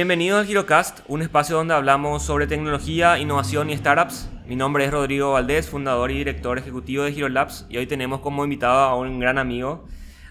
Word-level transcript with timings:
Bienvenidos 0.00 0.40
al 0.40 0.46
Girocast, 0.46 1.00
un 1.08 1.20
espacio 1.20 1.56
donde 1.56 1.74
hablamos 1.74 2.22
sobre 2.22 2.46
tecnología, 2.46 3.18
innovación 3.18 3.68
y 3.68 3.76
startups. 3.76 4.30
Mi 4.46 4.56
nombre 4.56 4.86
es 4.86 4.90
Rodrigo 4.90 5.32
Valdés, 5.32 5.68
fundador 5.68 6.10
y 6.10 6.14
director 6.16 6.56
ejecutivo 6.56 7.04
de 7.04 7.12
Girolabs, 7.12 7.66
y 7.68 7.76
hoy 7.76 7.86
tenemos 7.86 8.20
como 8.20 8.42
invitado 8.42 8.78
a 8.78 8.96
un 8.96 9.20
gran 9.20 9.36
amigo, 9.36 9.86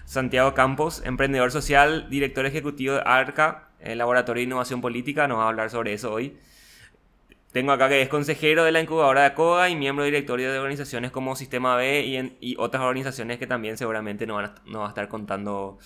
Santiago 0.06 0.54
Campos, 0.54 1.02
emprendedor 1.04 1.52
social, 1.52 2.10
director 2.10 2.46
ejecutivo 2.46 2.94
de 2.94 3.02
ARCA, 3.06 3.68
el 3.78 3.98
Laboratorio 3.98 4.40
de 4.40 4.46
Innovación 4.46 4.80
Política. 4.80 5.28
Nos 5.28 5.38
va 5.38 5.44
a 5.44 5.48
hablar 5.50 5.70
sobre 5.70 5.92
eso 5.92 6.12
hoy. 6.12 6.36
Tengo 7.52 7.70
acá 7.70 7.88
que 7.88 8.02
es 8.02 8.08
consejero 8.08 8.64
de 8.64 8.72
la 8.72 8.80
incubadora 8.80 9.20
de 9.20 9.26
ACOA 9.28 9.68
y 9.68 9.76
miembro 9.76 10.04
directorio 10.04 10.50
de 10.50 10.58
organizaciones 10.58 11.12
como 11.12 11.36
Sistema 11.36 11.76
B 11.76 12.00
y, 12.06 12.36
y 12.40 12.56
otras 12.58 12.82
organizaciones 12.82 13.38
que 13.38 13.46
también 13.46 13.76
seguramente 13.76 14.26
nos 14.26 14.42
va 14.42 14.86
a 14.86 14.88
estar 14.88 15.06
contando 15.06 15.78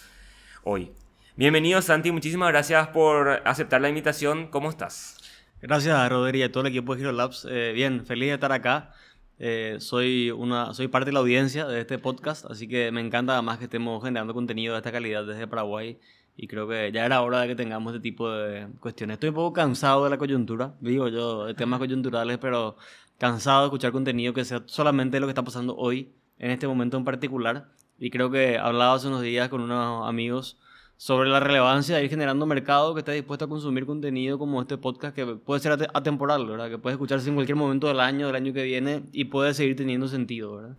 hoy. 0.62 0.90
Bienvenido 1.36 1.82
Santi, 1.82 2.12
muchísimas 2.12 2.50
gracias 2.50 2.86
por 2.90 3.42
aceptar 3.44 3.80
la 3.80 3.88
invitación. 3.88 4.46
¿Cómo 4.46 4.70
estás? 4.70 5.16
Gracias 5.60 6.08
Rodri 6.08 6.38
y 6.38 6.42
a 6.44 6.52
todo 6.52 6.60
el 6.60 6.68
equipo 6.68 6.94
de 6.94 7.02
Hero 7.02 7.10
Labs. 7.10 7.44
Eh, 7.50 7.72
bien, 7.74 8.06
feliz 8.06 8.28
de 8.28 8.34
estar 8.34 8.52
acá. 8.52 8.92
Eh, 9.40 9.78
soy, 9.80 10.30
una, 10.30 10.72
soy 10.74 10.86
parte 10.86 11.06
de 11.06 11.14
la 11.14 11.18
audiencia 11.18 11.66
de 11.66 11.80
este 11.80 11.98
podcast, 11.98 12.48
así 12.48 12.68
que 12.68 12.92
me 12.92 13.00
encanta 13.00 13.32
además 13.32 13.58
que 13.58 13.64
estemos 13.64 14.00
generando 14.04 14.32
contenido 14.32 14.74
de 14.74 14.78
esta 14.78 14.92
calidad 14.92 15.26
desde 15.26 15.48
Paraguay 15.48 15.98
y 16.36 16.46
creo 16.46 16.68
que 16.68 16.92
ya 16.92 17.04
era 17.04 17.20
hora 17.20 17.40
de 17.40 17.48
que 17.48 17.56
tengamos 17.56 17.92
este 17.92 18.02
tipo 18.02 18.30
de 18.30 18.68
cuestiones. 18.78 19.14
Estoy 19.14 19.30
un 19.30 19.34
poco 19.34 19.52
cansado 19.54 20.04
de 20.04 20.10
la 20.10 20.18
coyuntura, 20.18 20.74
digo 20.78 21.08
yo, 21.08 21.46
de 21.46 21.54
temas 21.54 21.80
coyunturales, 21.80 22.38
pero 22.38 22.76
cansado 23.18 23.62
de 23.62 23.66
escuchar 23.66 23.90
contenido 23.90 24.32
que 24.34 24.44
sea 24.44 24.62
solamente 24.66 25.18
lo 25.18 25.26
que 25.26 25.32
está 25.32 25.42
pasando 25.42 25.74
hoy, 25.76 26.12
en 26.38 26.52
este 26.52 26.68
momento 26.68 26.96
en 26.96 27.04
particular. 27.04 27.72
Y 27.98 28.10
creo 28.10 28.30
que 28.30 28.56
hablaba 28.56 28.94
hace 28.94 29.08
unos 29.08 29.22
días 29.22 29.48
con 29.48 29.62
unos 29.62 30.08
amigos 30.08 30.58
sobre 31.04 31.28
la 31.28 31.38
relevancia 31.38 31.98
de 31.98 32.04
ir 32.04 32.08
generando 32.08 32.46
mercado 32.46 32.94
que 32.94 33.00
esté 33.00 33.12
dispuesto 33.12 33.44
a 33.44 33.48
consumir 33.48 33.84
contenido 33.84 34.38
como 34.38 34.62
este 34.62 34.78
podcast 34.78 35.14
que 35.14 35.26
puede 35.26 35.60
ser 35.60 35.90
atemporal, 35.92 36.46
¿verdad? 36.46 36.70
Que 36.70 36.78
puede 36.78 36.94
escucharse 36.94 37.28
en 37.28 37.34
cualquier 37.34 37.56
momento 37.56 37.88
del 37.88 38.00
año, 38.00 38.28
del 38.28 38.36
año 38.36 38.54
que 38.54 38.62
viene 38.62 39.02
y 39.12 39.26
puede 39.26 39.52
seguir 39.52 39.76
teniendo 39.76 40.08
sentido, 40.08 40.56
¿verdad? 40.56 40.76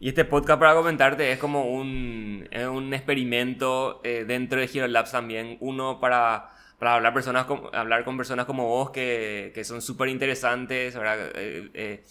Y 0.00 0.08
este 0.08 0.24
podcast, 0.24 0.58
para 0.58 0.74
comentarte, 0.74 1.30
es 1.32 1.38
como 1.38 1.66
un, 1.66 2.48
un 2.72 2.94
experimento 2.94 4.00
eh, 4.04 4.24
dentro 4.26 4.58
de 4.58 4.70
Hero 4.72 4.88
Labs 4.88 5.12
también. 5.12 5.58
Uno 5.60 6.00
para, 6.00 6.48
para 6.78 6.94
hablar, 6.94 7.12
personas 7.12 7.46
hablar 7.74 8.04
con 8.06 8.16
personas 8.16 8.46
como 8.46 8.66
vos 8.66 8.88
que, 8.88 9.52
que 9.54 9.64
son 9.64 9.82
súper 9.82 10.08
interesantes, 10.08 10.96
¿verdad? 10.96 11.30
Eh, 11.34 12.04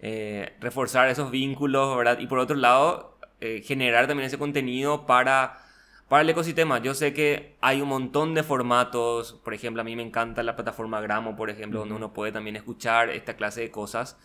eh, 0.00 0.52
reforzar 0.60 1.08
esos 1.08 1.30
vínculos, 1.30 1.96
¿verdad? 1.96 2.18
Y 2.18 2.26
por 2.26 2.38
otro 2.38 2.56
lado, 2.56 3.18
generar 3.62 4.06
también 4.06 4.26
ese 4.26 4.36
contenido 4.36 5.06
para 5.06 5.67
para 6.08 6.22
el 6.22 6.30
ecosistema, 6.30 6.78
yo 6.78 6.94
sé 6.94 7.12
que 7.12 7.56
hay 7.60 7.82
un 7.82 7.88
montón 7.88 8.34
de 8.34 8.42
formatos, 8.42 9.34
por 9.44 9.52
ejemplo, 9.52 9.82
a 9.82 9.84
mí 9.84 9.94
me 9.94 10.02
encanta 10.02 10.42
la 10.42 10.56
plataforma 10.56 11.00
Gramo, 11.02 11.36
por 11.36 11.50
ejemplo, 11.50 11.80
donde 11.80 11.94
uno 11.94 12.14
puede 12.14 12.32
también 12.32 12.56
escuchar 12.56 13.10
esta 13.10 13.36
clase 13.36 13.60
de 13.60 13.70
cosas. 13.70 14.18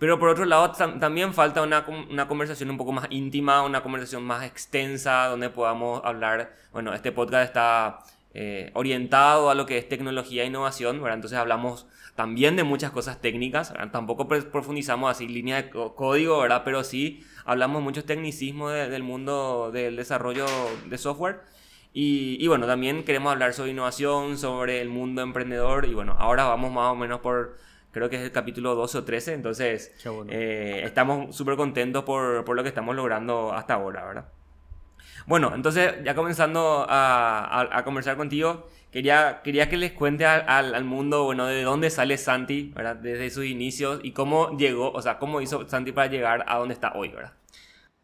Pero 0.00 0.18
por 0.18 0.30
otro 0.30 0.44
lado, 0.44 0.72
también 0.72 1.34
falta 1.34 1.62
una, 1.62 1.86
una, 2.10 2.26
conversación 2.26 2.70
un 2.70 2.78
poco 2.78 2.90
más 2.90 3.06
íntima, 3.10 3.62
una 3.62 3.82
conversación 3.82 4.24
más 4.24 4.44
extensa, 4.44 5.26
donde 5.26 5.50
podamos 5.50 6.00
hablar, 6.04 6.56
bueno, 6.72 6.94
este 6.94 7.12
podcast 7.12 7.44
está 7.44 7.98
eh, 8.32 8.70
orientado 8.74 9.50
a 9.50 9.54
lo 9.54 9.66
que 9.66 9.76
es 9.76 9.88
tecnología 9.88 10.42
e 10.42 10.46
innovación, 10.46 11.02
¿verdad? 11.02 11.16
Entonces 11.16 11.38
hablamos 11.38 11.86
también 12.14 12.56
de 12.56 12.64
muchas 12.64 12.92
cosas 12.92 13.20
técnicas, 13.20 13.72
tampoco 13.92 14.26
profundizamos 14.26 15.10
así 15.10 15.28
línea 15.28 15.62
de 15.62 15.70
código, 15.70 16.38
¿verdad? 16.38 16.62
Pero 16.64 16.82
sí 16.82 17.24
hablamos 17.50 17.82
muchos 17.82 18.04
tecnicismos 18.04 18.72
del 18.72 19.02
mundo 19.02 19.70
del 19.72 19.96
desarrollo 19.96 20.46
de 20.86 20.96
software. 20.98 21.40
Y, 21.92 22.36
y, 22.38 22.46
bueno, 22.46 22.68
también 22.68 23.02
queremos 23.02 23.32
hablar 23.32 23.54
sobre 23.54 23.72
innovación, 23.72 24.38
sobre 24.38 24.80
el 24.80 24.88
mundo 24.88 25.20
emprendedor. 25.22 25.84
Y 25.86 25.94
bueno, 25.94 26.14
ahora 26.16 26.44
vamos 26.44 26.70
más 26.70 26.92
o 26.92 26.94
menos 26.94 27.18
por, 27.18 27.56
creo 27.90 28.08
que 28.08 28.16
es 28.16 28.22
el 28.22 28.30
capítulo 28.30 28.76
12 28.76 28.98
o 28.98 29.04
13. 29.04 29.34
Entonces, 29.34 29.92
eh, 30.28 30.82
estamos 30.84 31.34
súper 31.34 31.56
contentos 31.56 32.04
por, 32.04 32.44
por, 32.44 32.54
lo 32.54 32.62
que 32.62 32.68
estamos 32.68 32.94
logrando 32.94 33.52
hasta 33.52 33.74
ahora, 33.74 34.04
¿verdad? 34.04 34.28
Bueno, 35.26 35.52
entonces 35.52 35.94
ya 36.04 36.14
comenzando 36.14 36.86
a, 36.88 37.68
a, 37.76 37.84
conversar 37.84 38.16
contigo, 38.16 38.68
quería, 38.92 39.40
quería 39.42 39.68
que 39.68 39.76
les 39.76 39.92
cuente 39.92 40.24
al, 40.24 40.74
al, 40.74 40.84
mundo, 40.84 41.24
bueno, 41.24 41.46
de 41.46 41.62
dónde 41.62 41.90
sale 41.90 42.16
Santi, 42.16 42.72
¿verdad? 42.76 42.94
Desde 42.94 43.28
sus 43.30 43.44
inicios 43.44 44.00
y 44.04 44.12
cómo 44.12 44.56
llegó, 44.56 44.92
o 44.92 45.02
sea, 45.02 45.18
cómo 45.18 45.40
hizo 45.40 45.68
Santi 45.68 45.90
para 45.90 46.06
llegar 46.06 46.44
a 46.46 46.58
donde 46.58 46.74
está 46.74 46.92
hoy, 46.94 47.08
¿verdad? 47.08 47.32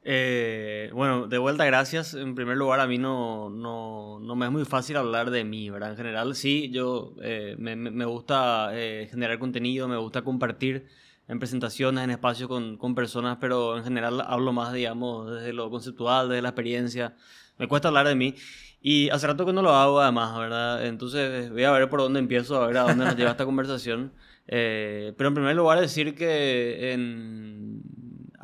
Eh, 0.09 0.89
bueno, 0.95 1.27
de 1.27 1.37
vuelta, 1.37 1.65
gracias. 1.65 2.15
En 2.15 2.37
primer 2.37 2.57
lugar, 2.57 2.79
a 2.79 2.87
mí 2.87 2.97
no, 2.97 3.51
no, 3.51 4.21
no, 4.21 4.37
me 4.37 4.47
es 4.47 4.53
muy 4.53 4.65
fácil 4.65 4.97
hablar 4.99 5.31
de 5.33 5.43
mí, 5.43 5.69
¿verdad? 5.69 5.91
En 5.91 5.97
general, 5.97 6.37
sí, 6.37 6.71
yo 6.71 7.17
eh, 7.21 7.57
me, 7.59 7.75
me, 7.75 8.05
gusta 8.05 8.71
eh, 8.73 9.09
generar 9.11 9.41
contenido, 9.41 9.89
me 9.89 9.97
gusta 9.97 10.23
compartir 10.23 10.87
en 11.27 11.41
presentaciones, 11.41 12.05
en 12.05 12.11
espacios 12.11 12.49
con, 12.49 12.77
con, 12.77 12.95
personas, 12.95 13.39
pero 13.41 13.77
en 13.79 13.83
general 13.83 14.21
hablo 14.21 14.53
más, 14.53 14.73
digamos, 14.73 15.29
desde 15.29 15.53
lo 15.53 15.71
conceptual, 15.71 16.29
desde 16.29 16.43
la 16.43 16.51
experiencia. 16.51 17.17
Me 17.59 17.67
cuesta 17.67 17.89
hablar 17.89 18.07
de 18.07 18.15
mí. 18.15 18.37
Y 18.81 19.11
hace 19.11 19.27
rato 19.27 19.45
que 19.45 19.53
no 19.53 19.63
lo 19.63 19.75
hago, 19.75 20.01
además, 20.01 20.39
¿verdad? 20.39 20.87
Entonces 20.87 21.51
voy 21.51 21.65
a 21.65 21.73
ver 21.73 21.91
por 21.91 21.99
dónde 21.99 22.21
empiezo, 22.21 22.63
a 22.63 22.69
ver 22.69 22.77
a 22.77 22.83
dónde 22.83 23.05
nos 23.07 23.17
lleva 23.17 23.33
esta 23.33 23.45
conversación. 23.45 24.13
Eh, 24.47 25.13
pero 25.17 25.29
en 25.29 25.35
primer 25.35 25.57
lugar, 25.57 25.81
decir 25.81 26.15
que 26.15 26.93
en, 26.93 27.83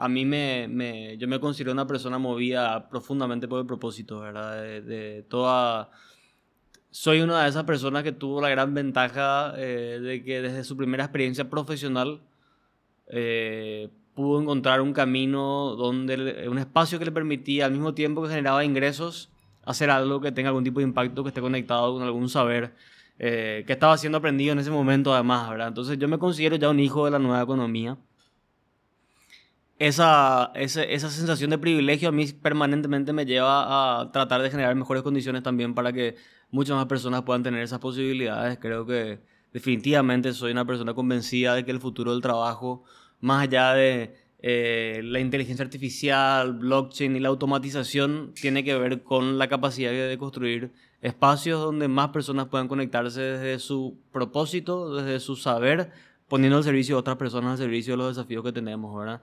a 0.02 0.08
mí 0.08 0.24
me, 0.24 0.66
me, 0.66 1.16
yo 1.16 1.28
me 1.28 1.38
considero 1.38 1.70
una 1.70 1.86
persona 1.86 2.18
movida 2.18 2.88
profundamente 2.88 3.46
por 3.46 3.60
el 3.60 3.66
propósito, 3.66 4.18
¿verdad? 4.18 4.60
De, 4.60 5.24
toda... 5.28 5.90
Soy 6.90 7.20
una 7.20 7.44
de 7.44 7.48
esas 7.48 7.62
personas 7.62 8.02
que 8.02 8.10
tuvo 8.10 8.40
la 8.40 8.48
gran 8.48 8.74
ventaja 8.74 9.54
eh, 9.56 10.00
de 10.02 10.24
que 10.24 10.42
desde 10.42 10.64
su 10.64 10.76
primera 10.76 11.04
experiencia 11.04 11.48
profesional 11.48 12.20
eh, 13.06 13.90
pudo 14.16 14.42
encontrar 14.42 14.80
un 14.80 14.92
camino 14.92 15.76
donde 15.76 16.48
un 16.48 16.58
espacio 16.58 16.98
que 16.98 17.04
le 17.04 17.12
permitía 17.12 17.66
al 17.66 17.70
mismo 17.70 17.94
tiempo 17.94 18.24
que 18.24 18.30
generaba 18.30 18.64
ingresos 18.64 19.30
hacer 19.64 19.88
algo 19.88 20.20
que 20.20 20.32
tenga 20.32 20.48
algún 20.48 20.64
tipo 20.64 20.80
de 20.80 20.84
impacto 20.86 21.22
que 21.22 21.28
esté 21.28 21.40
conectado 21.40 21.94
con 21.94 22.02
algún 22.02 22.28
saber 22.28 22.74
eh, 23.20 23.62
que 23.68 23.72
estaba 23.72 23.96
siendo 23.96 24.18
aprendido 24.18 24.52
en 24.52 24.58
ese 24.58 24.70
momento 24.70 25.14
además 25.14 25.48
verdad 25.48 25.68
entonces 25.68 25.96
yo 25.96 26.08
me 26.08 26.18
considero 26.18 26.56
ya 26.56 26.68
un 26.68 26.80
hijo 26.80 27.04
de 27.04 27.12
la 27.12 27.18
nueva 27.18 27.42
economía 27.42 27.96
esa, 29.86 30.52
esa, 30.54 30.82
esa 30.84 31.10
sensación 31.10 31.50
de 31.50 31.58
privilegio 31.58 32.08
a 32.08 32.12
mí 32.12 32.26
permanentemente 32.32 33.12
me 33.12 33.26
lleva 33.26 34.00
a 34.00 34.12
tratar 34.12 34.42
de 34.42 34.50
generar 34.50 34.74
mejores 34.74 35.02
condiciones 35.02 35.42
también 35.42 35.74
para 35.74 35.92
que 35.92 36.16
muchas 36.50 36.76
más 36.76 36.86
personas 36.86 37.22
puedan 37.22 37.42
tener 37.42 37.62
esas 37.62 37.80
posibilidades 37.80 38.58
creo 38.58 38.86
que 38.86 39.20
definitivamente 39.52 40.32
soy 40.32 40.52
una 40.52 40.64
persona 40.64 40.94
convencida 40.94 41.54
de 41.54 41.64
que 41.64 41.70
el 41.72 41.80
futuro 41.80 42.12
del 42.12 42.22
trabajo 42.22 42.84
más 43.20 43.42
allá 43.42 43.72
de 43.74 44.14
eh, 44.44 45.00
la 45.04 45.20
inteligencia 45.20 45.64
artificial, 45.64 46.54
blockchain 46.54 47.16
y 47.16 47.20
la 47.20 47.28
automatización, 47.28 48.34
tiene 48.34 48.64
que 48.64 48.76
ver 48.76 49.02
con 49.04 49.38
la 49.38 49.48
capacidad 49.48 49.92
de 49.92 50.18
construir 50.18 50.72
espacios 51.00 51.60
donde 51.60 51.86
más 51.88 52.08
personas 52.08 52.48
puedan 52.48 52.66
conectarse 52.68 53.20
desde 53.20 53.58
su 53.60 53.98
propósito, 54.12 54.96
desde 54.96 55.20
su 55.20 55.36
saber, 55.36 55.92
poniendo 56.26 56.56
al 56.58 56.64
servicio 56.64 56.96
de 56.96 57.00
otras 57.00 57.16
personas, 57.16 57.52
al 57.52 57.58
servicio 57.58 57.92
de 57.92 57.98
los 57.98 58.16
desafíos 58.16 58.42
que 58.44 58.52
tenemos, 58.52 58.96
¿verdad? 58.98 59.22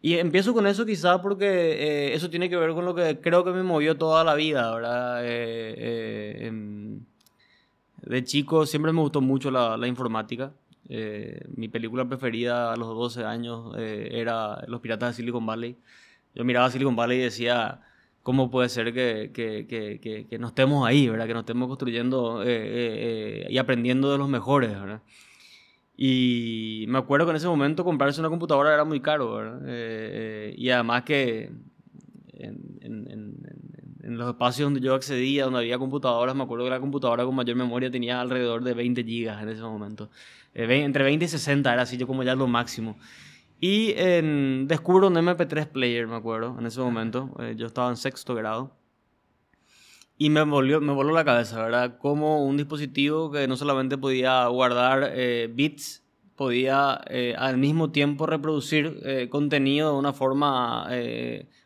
Y 0.00 0.14
empiezo 0.14 0.54
con 0.54 0.66
eso 0.66 0.86
quizá 0.86 1.20
porque 1.20 1.46
eh, 1.46 2.14
eso 2.14 2.30
tiene 2.30 2.48
que 2.48 2.56
ver 2.56 2.72
con 2.72 2.84
lo 2.84 2.94
que 2.94 3.20
creo 3.20 3.44
que 3.44 3.50
me 3.50 3.62
movió 3.62 3.96
toda 3.96 4.22
la 4.22 4.34
vida, 4.34 4.72
¿verdad? 4.74 5.20
Eh, 5.24 6.46
em, 6.46 7.00
de 8.02 8.24
chico 8.24 8.64
siempre 8.64 8.92
me 8.92 9.00
gustó 9.00 9.20
mucho 9.20 9.50
la, 9.50 9.76
la 9.76 9.88
informática. 9.88 10.52
Eh, 10.88 11.44
mi 11.54 11.68
película 11.68 12.06
preferida 12.08 12.72
a 12.72 12.76
los 12.76 12.88
12 12.88 13.24
años 13.24 13.74
eh, 13.76 14.08
era 14.12 14.64
Los 14.68 14.80
Piratas 14.80 15.10
de 15.10 15.14
Silicon 15.14 15.44
Valley. 15.44 15.76
Yo 16.34 16.44
miraba 16.44 16.70
Silicon 16.70 16.96
Valley 16.96 17.18
y 17.18 17.22
decía, 17.22 17.80
¿cómo 18.22 18.50
puede 18.50 18.68
ser 18.70 18.94
que, 18.94 19.30
que, 19.34 19.66
que, 19.66 20.26
que 20.28 20.38
no 20.38 20.48
estemos 20.48 20.86
ahí, 20.86 21.08
¿verdad? 21.08 21.26
que 21.26 21.34
nos 21.34 21.42
estemos 21.42 21.68
construyendo 21.68 22.42
eh, 22.44 23.46
y 23.50 23.58
aprendiendo 23.58 24.10
de 24.12 24.18
los 24.18 24.28
mejores? 24.28 24.70
¿verdad? 24.70 25.02
Y 26.00 26.84
me 26.86 26.98
acuerdo 26.98 27.26
que 27.26 27.30
en 27.30 27.36
ese 27.38 27.48
momento 27.48 27.84
comprarse 27.84 28.20
una 28.20 28.28
computadora 28.28 28.72
era 28.72 28.84
muy 28.84 29.00
caro. 29.00 29.34
¿verdad? 29.34 30.54
y 30.56 30.70
además 30.70 31.02
que 31.02 31.50
en, 32.34 32.78
en, 32.80 33.36
en, 34.04 34.16
los 34.16 34.28
espacios 34.28 34.66
donde 34.66 34.80
yo 34.80 34.94
accedía, 34.94 35.44
donde 35.44 35.58
había 35.58 35.76
computadoras, 35.76 36.36
me 36.36 36.44
acuerdo 36.44 36.64
que 36.64 36.70
la 36.70 36.78
computadora 36.78 37.24
con 37.24 37.34
mayor 37.34 37.56
memoria 37.56 37.90
tenía 37.90 38.20
alrededor 38.20 38.62
de 38.62 38.74
20 38.74 39.02
gigas 39.02 39.42
en 39.42 39.48
ese 39.48 39.62
momento. 39.62 40.08
Eh, 40.54 40.66
entre 40.84 41.02
20 41.02 41.24
y 41.24 41.28
60 41.28 41.72
era 41.72 41.82
así 41.82 41.96
yo 41.96 42.06
como 42.06 42.22
ya 42.22 42.36
lo 42.36 42.46
máximo. 42.46 42.96
Y 43.60 43.92
descubro 44.66 45.08
un 45.08 45.14
MP3 45.14 45.66
player, 45.66 46.06
me 46.06 46.14
acuerdo, 46.14 46.56
en 46.60 46.66
ese 46.66 46.78
momento. 46.80 47.34
Eh, 47.40 47.54
yo 47.56 47.66
estaba 47.66 47.90
en 47.90 47.96
sexto 47.96 48.36
grado. 48.36 48.77
Y 50.18 50.30
me 50.30 50.42
volvió, 50.42 50.80
me 50.80 50.92
voló 50.92 51.14
la 51.14 51.24
cabeza, 51.24 51.62
¿verdad? 51.62 51.96
Como 51.98 52.44
un 52.44 52.56
dispositivo 52.56 53.30
que 53.30 53.46
no 53.46 53.56
solamente 53.56 53.96
podía 53.96 54.46
guardar 54.48 55.12
eh, 55.14 55.48
bits, 55.50 56.04
podía 56.34 57.00
al 57.36 57.56
mismo 57.56 57.90
tiempo 57.90 58.24
reproducir 58.24 59.28
contenido 59.28 59.92
de 59.92 59.98
una 59.98 60.12
forma 60.12 60.88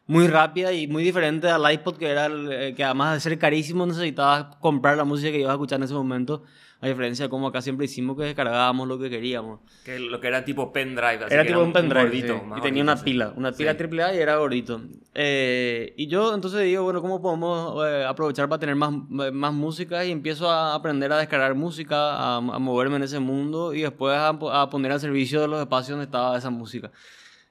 muy 0.06 0.28
rápida 0.28 0.72
y 0.72 0.86
muy 0.86 1.04
diferente 1.04 1.50
al 1.50 1.70
iPod, 1.70 1.98
que, 1.98 2.08
era 2.08 2.30
que 2.74 2.82
además 2.82 3.12
de 3.12 3.20
ser 3.20 3.38
carísimo 3.38 3.84
necesitabas 3.84 4.56
comprar 4.60 4.96
la 4.96 5.04
música 5.04 5.30
que 5.30 5.40
ibas 5.40 5.50
a 5.50 5.54
escuchar 5.54 5.78
en 5.78 5.82
ese 5.82 5.92
momento 5.92 6.44
A 6.82 6.88
diferencia 6.88 7.26
de 7.26 7.30
como 7.30 7.46
acá 7.46 7.62
siempre 7.62 7.86
hicimos 7.86 8.16
que 8.16 8.24
descargábamos 8.24 8.88
lo 8.88 8.98
que 8.98 9.08
queríamos. 9.08 9.60
Que 9.84 10.00
lo 10.00 10.20
que 10.20 10.26
era 10.26 10.44
tipo 10.44 10.72
pendrive. 10.72 11.24
Así 11.24 11.32
era 11.32 11.46
tipo 11.46 11.62
un 11.62 11.72
pendrive. 11.72 12.18
y 12.56 12.60
tenía 12.60 12.82
una 12.82 12.96
pila. 12.96 13.32
Una 13.36 13.52
pila 13.52 13.76
AAA 13.78 14.14
y 14.14 14.18
era 14.18 14.36
gordito. 14.36 14.82
Eh, 15.14 15.94
y 15.96 16.08
yo 16.08 16.34
entonces 16.34 16.64
digo, 16.64 16.82
bueno, 16.82 17.00
¿cómo 17.00 17.22
podemos 17.22 17.86
eh, 17.86 18.04
aprovechar 18.04 18.48
para 18.48 18.58
tener 18.58 18.74
más, 18.74 18.92
más 19.08 19.54
música? 19.54 20.04
Y 20.04 20.10
empiezo 20.10 20.50
a 20.50 20.74
aprender 20.74 21.12
a 21.12 21.18
descargar 21.18 21.54
música, 21.54 22.16
a, 22.16 22.36
a 22.38 22.58
moverme 22.58 22.96
en 22.96 23.04
ese 23.04 23.20
mundo 23.20 23.72
y 23.74 23.82
después 23.82 24.16
a, 24.16 24.30
a 24.30 24.68
poner 24.68 24.90
al 24.90 24.98
servicio 24.98 25.40
de 25.40 25.46
los 25.46 25.60
espacios 25.60 25.90
donde 25.90 26.06
estaba 26.06 26.36
esa 26.36 26.50
música. 26.50 26.90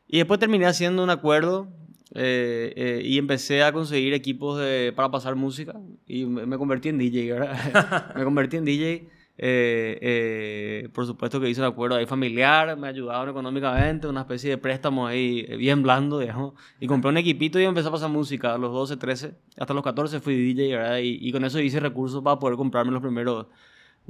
Y 0.09 0.17
después 0.17 0.41
terminé 0.41 0.65
haciendo 0.65 1.01
un 1.03 1.09
acuerdo 1.09 1.69
eh, 2.13 2.73
eh, 2.75 3.01
y 3.05 3.17
empecé 3.17 3.63
a 3.63 3.71
conseguir 3.71 4.13
equipos 4.13 4.59
de, 4.59 4.91
para 4.93 5.09
pasar 5.09 5.35
música 5.35 5.79
y 6.05 6.25
me, 6.25 6.57
convertí 6.57 6.89
en 6.89 6.97
DJ, 6.97 7.31
¿verdad? 7.31 8.13
me 8.15 8.23
convertí 8.25 8.57
en 8.57 8.65
DJ. 8.65 9.07
Eh, 9.43 10.87
por 10.93 11.07
supuesto 11.07 11.41
que 11.41 11.49
hice 11.49 11.61
un 11.61 11.67
acuerdo 11.67 11.95
ahí 11.95 12.05
familiar, 12.05 12.77
me 12.77 12.87
ayudaron 12.87 13.29
económicamente, 13.29 14.07
una 14.07 14.21
especie 14.21 14.51
de 14.51 14.57
préstamo 14.59 15.07
ahí 15.07 15.43
bien 15.57 15.81
blando, 15.81 16.19
digamos. 16.19 16.53
Y 16.79 16.85
compré 16.85 17.09
un 17.09 17.17
equipito 17.17 17.59
y 17.59 17.63
empecé 17.63 17.87
a 17.87 17.91
pasar 17.91 18.09
música 18.09 18.53
a 18.53 18.57
los 18.59 18.71
12, 18.71 18.97
13, 18.97 19.35
hasta 19.57 19.73
los 19.73 19.83
14 19.83 20.19
fui 20.19 20.35
DJ, 20.35 21.01
y 21.01 21.31
con 21.31 21.43
eso 21.43 21.59
hice 21.59 21.79
recursos 21.79 22.21
para 22.23 22.37
poder 22.37 22.55
comprarme 22.55 22.91
los 22.91 23.01
primeros 23.01 23.47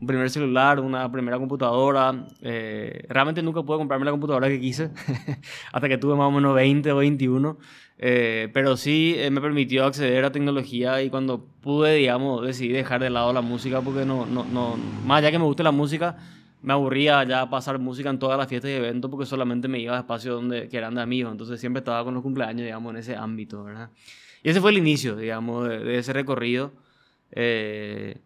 un 0.01 0.07
primer 0.07 0.29
celular, 0.31 0.79
una 0.79 1.09
primera 1.11 1.37
computadora. 1.37 2.25
Eh, 2.41 3.05
realmente 3.07 3.43
nunca 3.43 3.61
pude 3.61 3.77
comprarme 3.77 4.05
la 4.05 4.11
computadora 4.11 4.49
que 4.49 4.59
quise, 4.59 4.89
hasta 5.71 5.87
que 5.87 5.97
tuve 5.99 6.15
más 6.15 6.27
o 6.27 6.31
menos 6.31 6.55
20 6.55 6.91
o 6.91 6.97
21. 6.97 7.57
Eh, 8.03 8.49
pero 8.51 8.77
sí 8.77 9.13
eh, 9.15 9.29
me 9.29 9.39
permitió 9.41 9.85
acceder 9.85 10.25
a 10.25 10.31
tecnología 10.31 11.03
y 11.03 11.11
cuando 11.11 11.45
pude, 11.61 11.93
digamos, 11.93 12.43
decidí 12.43 12.69
dejar 12.69 12.99
de 12.99 13.11
lado 13.11 13.31
la 13.31 13.41
música 13.41 13.79
porque 13.81 14.05
no, 14.05 14.25
no, 14.25 14.43
no, 14.43 14.75
más 15.05 15.19
allá 15.19 15.29
que 15.29 15.37
me 15.37 15.45
guste 15.45 15.61
la 15.61 15.71
música, 15.71 16.17
me 16.63 16.73
aburría 16.73 17.23
ya 17.23 17.47
pasar 17.47 17.77
música 17.77 18.09
en 18.09 18.17
todas 18.17 18.39
las 18.39 18.47
fiestas 18.47 18.71
y 18.71 18.73
eventos 18.73 19.11
porque 19.11 19.27
solamente 19.27 19.67
me 19.67 19.79
iba 19.79 19.95
a 19.95 19.99
espacios 19.99 20.33
donde, 20.33 20.67
que 20.67 20.77
eran 20.77 20.95
de 20.95 21.01
amigos, 21.03 21.31
entonces 21.31 21.59
siempre 21.59 21.81
estaba 21.81 22.03
con 22.03 22.15
los 22.15 22.23
cumpleaños, 22.23 22.63
digamos, 22.63 22.89
en 22.91 22.97
ese 22.97 23.15
ámbito, 23.15 23.63
¿verdad? 23.63 23.91
Y 24.41 24.49
ese 24.49 24.61
fue 24.61 24.71
el 24.71 24.79
inicio, 24.79 25.15
digamos, 25.15 25.69
de, 25.69 25.99
ese 25.99 26.11
recorrido. 26.11 26.71
Eh, 27.33 28.17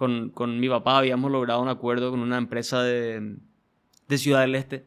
con, 0.00 0.30
con, 0.30 0.58
mi 0.58 0.66
papá 0.66 0.96
habíamos 0.96 1.30
logrado 1.30 1.60
un 1.60 1.68
acuerdo 1.68 2.10
con 2.10 2.20
una 2.20 2.38
empresa 2.38 2.82
de, 2.82 3.36
de 4.08 4.16
Ciudad 4.16 4.40
del 4.40 4.54
Este 4.54 4.86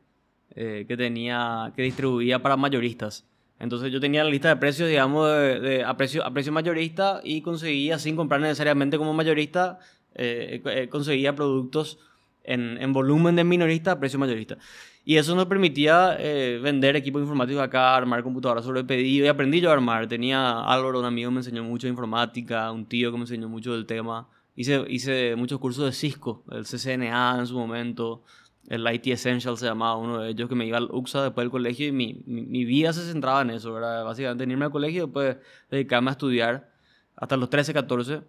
eh, 0.56 0.86
que, 0.88 0.98
tenía, 0.98 1.72
que 1.76 1.84
distribuía 1.84 2.42
para 2.42 2.58
mayoristas. 2.58 3.24
Entonces 3.60 3.92
yo 3.92 4.00
tenía 4.00 4.24
la 4.24 4.32
lista 4.32 4.50
de 4.50 4.56
precios, 4.56 4.90
digamos, 4.90 5.30
de, 5.30 5.84
a, 5.86 5.96
precio, 5.98 6.26
a 6.26 6.34
precio 6.34 6.52
mayorista 6.52 7.22
y 7.24 7.42
conseguía, 7.42 8.00
sin 8.00 8.16
comprar 8.16 8.42
necesariamente 8.42 8.98
como 8.98 9.14
mayorista, 9.14 9.78
eh, 10.16 10.64
eh, 10.66 10.88
conseguía 10.90 11.36
productos 11.36 12.00
en, 12.44 12.82
en, 12.82 12.92
volumen 12.92 13.36
de 13.36 13.44
minorista 13.44 13.92
a 13.92 14.00
precio 14.00 14.18
mayorista. 14.18 14.58
Y 15.06 15.18
eso 15.18 15.36
nos 15.36 15.46
permitía 15.46 16.18
vender 16.64 16.96
equipos 16.96 17.22
informáticos 17.22 17.62
acá, 17.62 17.96
armar 17.96 18.24
computadoras 18.24 18.66
sobre 18.66 18.84
pedido 18.84 19.26
y 19.26 19.30
aprendí 19.30 19.62
yo 19.62 19.70
a 19.70 19.74
armar. 19.74 20.08
Tenía 20.08 20.62
Álvaro, 20.62 21.00
un 21.00 21.06
amigo, 21.06 21.30
me 21.30 21.42
enseñó 21.42 21.64
mucho 21.64 21.86
de 21.86 21.92
informática, 21.92 22.72
un 22.72 22.88
tío 22.88 23.12
que 23.12 23.18
me 23.18 23.24
enseñó 23.26 23.48
mucho 23.48 23.74
del 23.74 23.86
tema. 23.86 24.28
Hice, 24.56 24.86
hice 24.88 25.36
muchos 25.36 25.60
cursos 25.60 25.86
de 25.86 25.92
Cisco, 25.92 26.44
el 26.52 26.66
CCNA 26.66 27.38
en 27.40 27.48
su 27.48 27.58
momento, 27.58 28.24
el 28.68 28.88
IT 28.88 29.08
Essential 29.08 29.58
se 29.58 29.66
llamaba 29.66 29.98
uno 29.98 30.20
de 30.20 30.30
ellos, 30.30 30.48
que 30.48 30.56
me 30.56 30.66
iba 30.66 30.78
al 30.78 30.90
UXA 30.92 31.24
después 31.24 31.44
del 31.44 31.52
colegio 31.52 31.88
y 31.88 31.92
mi, 31.92 32.22
mi, 32.26 32.64
vida 32.64 32.94
se 32.94 33.02
centraba 33.02 33.42
en 33.42 33.50
eso, 33.50 33.74
¿verdad? 33.74 34.04
Básicamente, 34.06 34.44
en 34.44 34.52
irme 34.52 34.66
al 34.66 34.72
colegio 34.72 35.04
y 35.04 35.06
después 35.06 35.38
dedicarme 35.70 36.10
a 36.10 36.14
estudiar 36.14 36.72
hasta 37.16 37.36
los 37.36 37.50
13, 37.50 37.74
14. 37.74 38.22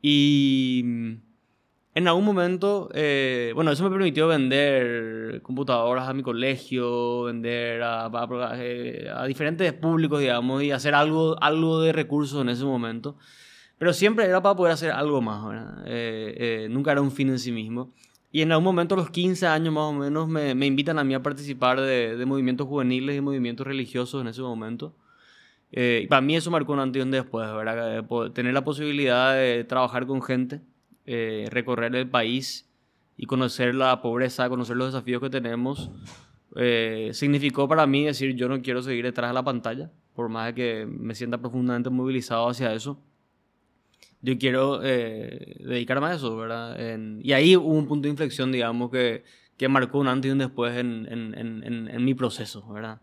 Y 0.00 0.84
en 1.94 2.06
algún 2.06 2.24
momento, 2.24 2.88
eh, 2.94 3.52
bueno, 3.54 3.72
eso 3.72 3.82
me 3.84 3.90
permitió 3.90 4.28
vender 4.28 5.42
computadoras 5.42 6.08
a 6.08 6.14
mi 6.14 6.22
colegio, 6.22 7.24
vender 7.24 7.82
a, 7.82 8.06
a, 8.06 8.52
eh, 8.54 9.08
a, 9.14 9.26
diferentes 9.26 9.72
públicos, 9.72 10.20
digamos, 10.20 10.62
y 10.62 10.70
hacer 10.70 10.94
algo, 10.94 11.36
algo 11.42 11.80
de 11.80 11.92
recursos 11.92 12.40
en 12.40 12.50
ese 12.50 12.64
momento. 12.64 13.16
Pero 13.78 13.92
siempre 13.92 14.24
era 14.24 14.42
para 14.42 14.56
poder 14.56 14.72
hacer 14.72 14.90
algo 14.90 15.22
más, 15.22 15.82
eh, 15.86 16.34
eh, 16.36 16.68
nunca 16.68 16.92
era 16.92 17.00
un 17.00 17.12
fin 17.12 17.28
en 17.28 17.38
sí 17.38 17.52
mismo. 17.52 17.92
Y 18.32 18.42
en 18.42 18.50
algún 18.50 18.64
momento, 18.64 18.94
a 18.94 18.98
los 18.98 19.10
15 19.10 19.46
años 19.46 19.72
más 19.72 19.84
o 19.84 19.92
menos, 19.92 20.28
me, 20.28 20.52
invitan 20.66 20.98
a 20.98 21.04
mí 21.04 21.14
a 21.14 21.22
participar 21.22 21.80
de, 21.80 22.22
movimientos 22.26 22.66
juveniles 22.66 23.16
y 23.16 23.20
movimientos 23.20 23.66
religiosos 23.66 24.20
en 24.20 24.28
ese 24.28 24.42
momento. 24.42 24.94
Eh, 25.70 26.02
y 26.04 26.06
para 26.08 26.20
mí 26.20 26.36
eso 26.36 26.50
marcó 26.50 26.72
un 26.72 26.80
antes 26.80 27.00
y 27.00 27.02
un 27.02 27.10
después, 27.10 27.48
¿verdad? 27.52 28.04
Tener 28.32 28.52
la 28.52 28.64
posibilidad 28.64 29.34
de 29.34 29.64
trabajar 29.64 30.06
con 30.06 30.22
gente, 30.22 30.60
recorrer 31.06 31.94
el 31.94 32.08
país 32.08 32.68
y 33.16 33.26
conocer 33.26 33.74
la 33.74 34.02
pobreza, 34.02 34.48
conocer 34.48 34.76
los 34.76 34.92
desafíos 34.92 35.22
que 35.22 35.30
tenemos, 35.30 35.90
significó 37.12 37.68
para 37.68 37.86
mí 37.86 38.04
decir 38.04 38.34
yo 38.34 38.48
no 38.48 38.60
quiero 38.60 38.82
seguir 38.82 39.04
detrás 39.04 39.30
de 39.30 39.34
la 39.34 39.44
pantalla, 39.44 39.90
por 40.14 40.28
más 40.28 40.52
que 40.52 40.86
me 40.86 41.14
sienta 41.14 41.38
profundamente 41.38 41.88
movilizado 41.90 42.48
hacia 42.48 42.74
eso 42.74 42.98
yo 44.20 44.38
quiero 44.38 44.80
eh, 44.82 45.56
dedicarme 45.60 46.08
a 46.08 46.14
eso, 46.14 46.36
¿verdad? 46.36 46.76
y 47.22 47.32
ahí 47.32 47.56
hubo 47.56 47.68
un 47.68 47.86
punto 47.86 48.04
de 48.04 48.10
inflexión, 48.10 48.52
digamos, 48.52 48.90
que, 48.90 49.24
que 49.56 49.68
marcó 49.68 49.98
un 49.98 50.08
antes 50.08 50.28
y 50.28 50.32
un 50.32 50.38
después 50.38 50.76
en, 50.76 51.06
en, 51.10 51.34
en, 51.36 51.88
en 51.88 52.04
mi 52.04 52.14
proceso, 52.14 52.66
¿verdad? 52.72 53.00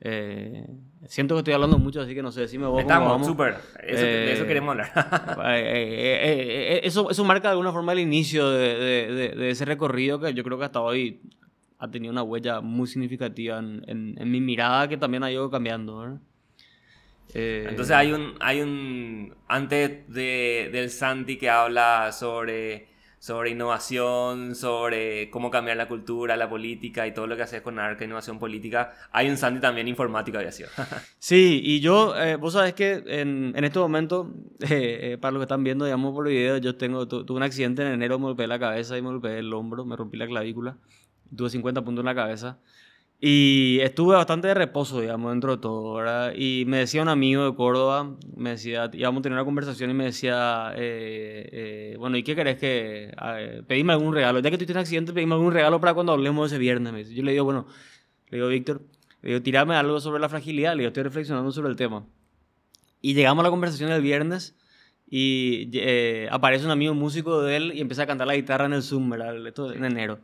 Eh, 0.00 0.64
siento 1.08 1.34
que 1.34 1.40
estoy 1.40 1.54
hablando 1.54 1.78
mucho, 1.78 2.00
así 2.00 2.14
que 2.14 2.22
no 2.22 2.30
sé, 2.30 2.42
decime 2.42 2.66
vos. 2.66 2.80
Estamos, 2.80 3.26
súper. 3.26 3.56
Eso, 3.82 4.02
de 4.02 4.32
eso 4.32 4.46
queremos 4.46 4.72
hablar. 4.72 4.92
Eh, 5.50 6.80
eso, 6.84 7.10
eso 7.10 7.24
marca 7.24 7.48
de 7.48 7.52
alguna 7.52 7.72
forma 7.72 7.92
el 7.92 7.98
inicio 7.98 8.50
de, 8.50 8.78
de, 8.78 9.34
de, 9.36 9.50
ese 9.50 9.64
recorrido 9.64 10.20
que 10.20 10.32
yo 10.34 10.44
creo 10.44 10.58
que 10.58 10.64
hasta 10.64 10.80
hoy 10.80 11.20
ha 11.78 11.90
tenido 11.90 12.12
una 12.12 12.22
huella 12.22 12.60
muy 12.60 12.86
significativa 12.86 13.58
en, 13.58 14.14
mi 14.30 14.40
mirada 14.40 14.88
que 14.88 14.96
también 14.96 15.22
ha 15.22 15.32
ido 15.32 15.50
cambiando, 15.50 15.98
¿verdad? 15.98 16.20
Eh, 17.34 17.66
Entonces 17.68 17.94
hay 17.94 18.12
un, 18.12 18.34
hay 18.40 18.60
un, 18.60 19.34
antes 19.48 20.08
de, 20.12 20.70
del 20.72 20.90
Santi 20.90 21.36
que 21.36 21.50
habla 21.50 22.10
sobre, 22.12 22.88
sobre 23.18 23.50
innovación, 23.50 24.54
sobre 24.54 25.28
cómo 25.30 25.50
cambiar 25.50 25.76
la 25.76 25.88
cultura, 25.88 26.36
la 26.36 26.48
política 26.48 27.06
y 27.06 27.12
todo 27.12 27.26
lo 27.26 27.36
que 27.36 27.42
haces 27.42 27.60
con 27.60 27.78
Arca, 27.78 28.04
innovación 28.04 28.38
política, 28.38 28.94
hay 29.12 29.28
un 29.28 29.36
Santi 29.36 29.60
también 29.60 29.88
informático 29.88 30.38
había 30.38 30.52
sido. 30.52 30.70
sí, 31.18 31.60
y 31.62 31.80
yo, 31.80 32.16
eh, 32.16 32.36
vos 32.36 32.54
sabes 32.54 32.72
que 32.72 33.02
en, 33.06 33.52
en 33.54 33.64
este 33.64 33.78
momento, 33.78 34.32
eh, 34.60 35.18
para 35.20 35.32
los 35.32 35.40
que 35.40 35.44
están 35.44 35.64
viendo, 35.64 35.84
digamos 35.84 36.14
por 36.14 36.26
video, 36.26 36.56
yo 36.56 36.76
tengo, 36.76 37.06
tuve 37.06 37.36
un 37.36 37.42
accidente 37.42 37.82
en 37.82 37.88
enero, 37.88 38.18
me 38.18 38.26
golpeé 38.26 38.46
la 38.46 38.58
cabeza 38.58 38.96
y 38.96 39.02
me 39.02 39.08
golpeé 39.08 39.38
el 39.40 39.52
hombro, 39.52 39.84
me 39.84 39.96
rompí 39.96 40.16
la 40.16 40.26
clavícula, 40.26 40.78
tuve 41.36 41.50
50 41.50 41.82
puntos 41.84 42.02
en 42.02 42.06
la 42.06 42.14
cabeza. 42.14 42.58
Y 43.20 43.80
estuve 43.80 44.14
bastante 44.14 44.46
de 44.46 44.54
reposo, 44.54 45.00
digamos, 45.00 45.32
dentro 45.32 45.56
de 45.56 45.60
todo, 45.60 45.94
¿verdad? 45.94 46.34
Y 46.36 46.64
me 46.68 46.78
decía 46.78 47.02
un 47.02 47.08
amigo 47.08 47.44
de 47.46 47.56
Córdoba, 47.56 48.16
me 48.36 48.50
decía, 48.50 48.88
íbamos 48.92 49.20
a 49.20 49.22
tener 49.22 49.36
una 49.36 49.44
conversación 49.44 49.90
y 49.90 49.94
me 49.94 50.04
decía, 50.04 50.72
eh, 50.76 51.48
eh, 51.50 51.96
bueno, 51.98 52.16
¿y 52.16 52.22
qué 52.22 52.36
querés 52.36 52.58
que, 52.58 53.12
pedime 53.66 53.92
algún 53.92 54.14
regalo? 54.14 54.38
Ya 54.38 54.50
que 54.50 54.56
tuviste 54.56 54.72
un 54.72 54.78
accidente, 54.78 55.12
pedime 55.12 55.34
algún 55.34 55.52
regalo 55.52 55.80
para 55.80 55.94
cuando 55.94 56.12
hablemos 56.12 56.52
ese 56.52 56.58
viernes. 56.58 57.10
Yo 57.10 57.24
le 57.24 57.32
digo, 57.32 57.44
bueno, 57.44 57.66
le 58.28 58.38
digo, 58.38 58.48
Víctor, 58.48 58.82
le 59.22 59.30
digo, 59.30 59.42
tirame 59.42 59.74
algo 59.74 59.98
sobre 60.00 60.20
la 60.20 60.28
fragilidad, 60.28 60.74
le 60.74 60.82
digo, 60.82 60.88
estoy 60.88 61.02
reflexionando 61.02 61.50
sobre 61.50 61.70
el 61.70 61.76
tema. 61.76 62.06
Y 63.00 63.14
llegamos 63.14 63.42
a 63.42 63.44
la 63.44 63.50
conversación 63.50 63.90
el 63.90 64.02
viernes 64.02 64.56
y 65.10 65.70
eh, 65.74 66.28
aparece 66.30 66.64
un 66.64 66.70
amigo 66.70 66.94
músico 66.94 67.42
de 67.42 67.56
él 67.56 67.72
y 67.74 67.80
empieza 67.80 68.04
a 68.04 68.06
cantar 68.06 68.28
la 68.28 68.36
guitarra 68.36 68.66
en 68.66 68.74
el 68.74 68.82
Zoom, 68.84 69.10
¿verdad? 69.10 69.44
Esto 69.44 69.72
en 69.72 69.84
enero. 69.84 70.20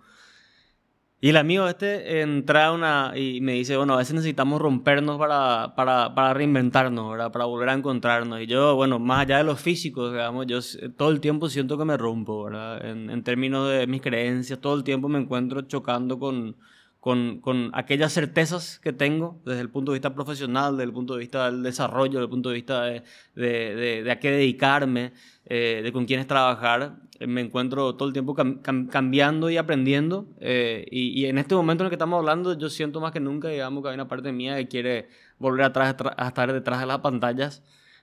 Y 1.24 1.30
el 1.30 1.38
amigo 1.38 1.66
este 1.66 2.20
entra 2.20 2.70
una 2.70 3.14
y 3.16 3.40
me 3.40 3.54
dice, 3.54 3.78
bueno, 3.78 3.94
a 3.94 3.96
veces 3.96 4.12
necesitamos 4.12 4.60
rompernos 4.60 5.18
para, 5.18 5.74
para, 5.74 6.14
para 6.14 6.34
reinventarnos, 6.34 7.12
¿verdad? 7.12 7.32
Para 7.32 7.46
volver 7.46 7.70
a 7.70 7.72
encontrarnos. 7.72 8.42
Y 8.42 8.46
yo, 8.46 8.76
bueno, 8.76 8.98
más 8.98 9.20
allá 9.20 9.38
de 9.38 9.44
los 9.44 9.58
físicos, 9.58 10.12
digamos, 10.12 10.46
yo 10.46 10.58
todo 10.98 11.08
el 11.08 11.20
tiempo 11.20 11.48
siento 11.48 11.78
que 11.78 11.86
me 11.86 11.96
rompo, 11.96 12.44
¿verdad? 12.44 12.84
En, 12.84 13.08
en 13.08 13.22
términos 13.22 13.70
de 13.70 13.86
mis 13.86 14.02
creencias, 14.02 14.60
todo 14.60 14.74
el 14.74 14.84
tiempo 14.84 15.08
me 15.08 15.18
encuentro 15.18 15.62
chocando 15.62 16.18
con, 16.18 16.56
con, 17.00 17.40
con, 17.40 17.70
aquellas 17.72 18.12
certezas 18.12 18.78
que 18.78 18.92
tengo 18.92 19.40
desde 19.46 19.62
el 19.62 19.70
punto 19.70 19.92
de 19.92 19.96
vista 19.96 20.14
profesional, 20.14 20.76
desde 20.76 20.84
el 20.84 20.92
punto 20.92 21.14
de 21.14 21.20
vista 21.20 21.50
del 21.50 21.62
desarrollo, 21.62 22.12
desde 22.12 22.24
el 22.24 22.30
punto 22.30 22.50
de 22.50 22.54
vista 22.54 22.82
de, 22.82 23.02
de, 23.34 24.02
de, 24.02 24.10
a 24.10 24.20
qué 24.20 24.30
dedicarme, 24.30 25.14
eh, 25.46 25.80
de 25.82 25.90
con 25.90 26.04
quiénes 26.04 26.26
trabajar 26.26 26.96
me 27.20 27.40
encuentro 27.40 27.94
todo 27.94 28.08
el 28.08 28.12
tiempo 28.12 28.34
cambiando 28.34 29.50
y 29.50 29.56
aprendiendo. 29.56 30.26
Eh, 30.40 30.86
y, 30.90 31.26
en 31.26 31.38
este 31.38 31.54
momento 31.54 31.84
en 31.84 31.86
el 31.86 31.90
que 31.90 31.96
estamos 31.96 32.18
hablando, 32.18 32.58
yo 32.58 32.68
siento 32.68 33.00
más 33.00 33.12
que 33.12 33.20
nunca, 33.20 33.48
digamos, 33.48 33.82
que 33.82 33.88
hay 33.90 33.94
una 33.94 34.08
parte 34.08 34.32
mía 34.32 34.56
que 34.56 34.68
quiere 34.68 35.08
volver 35.38 35.66
atrás, 35.66 35.94
a 36.16 36.28
estar 36.28 36.52
detrás 36.52 36.80
de 36.80 36.86
las 36.86 36.98
pantallas, 36.98 37.62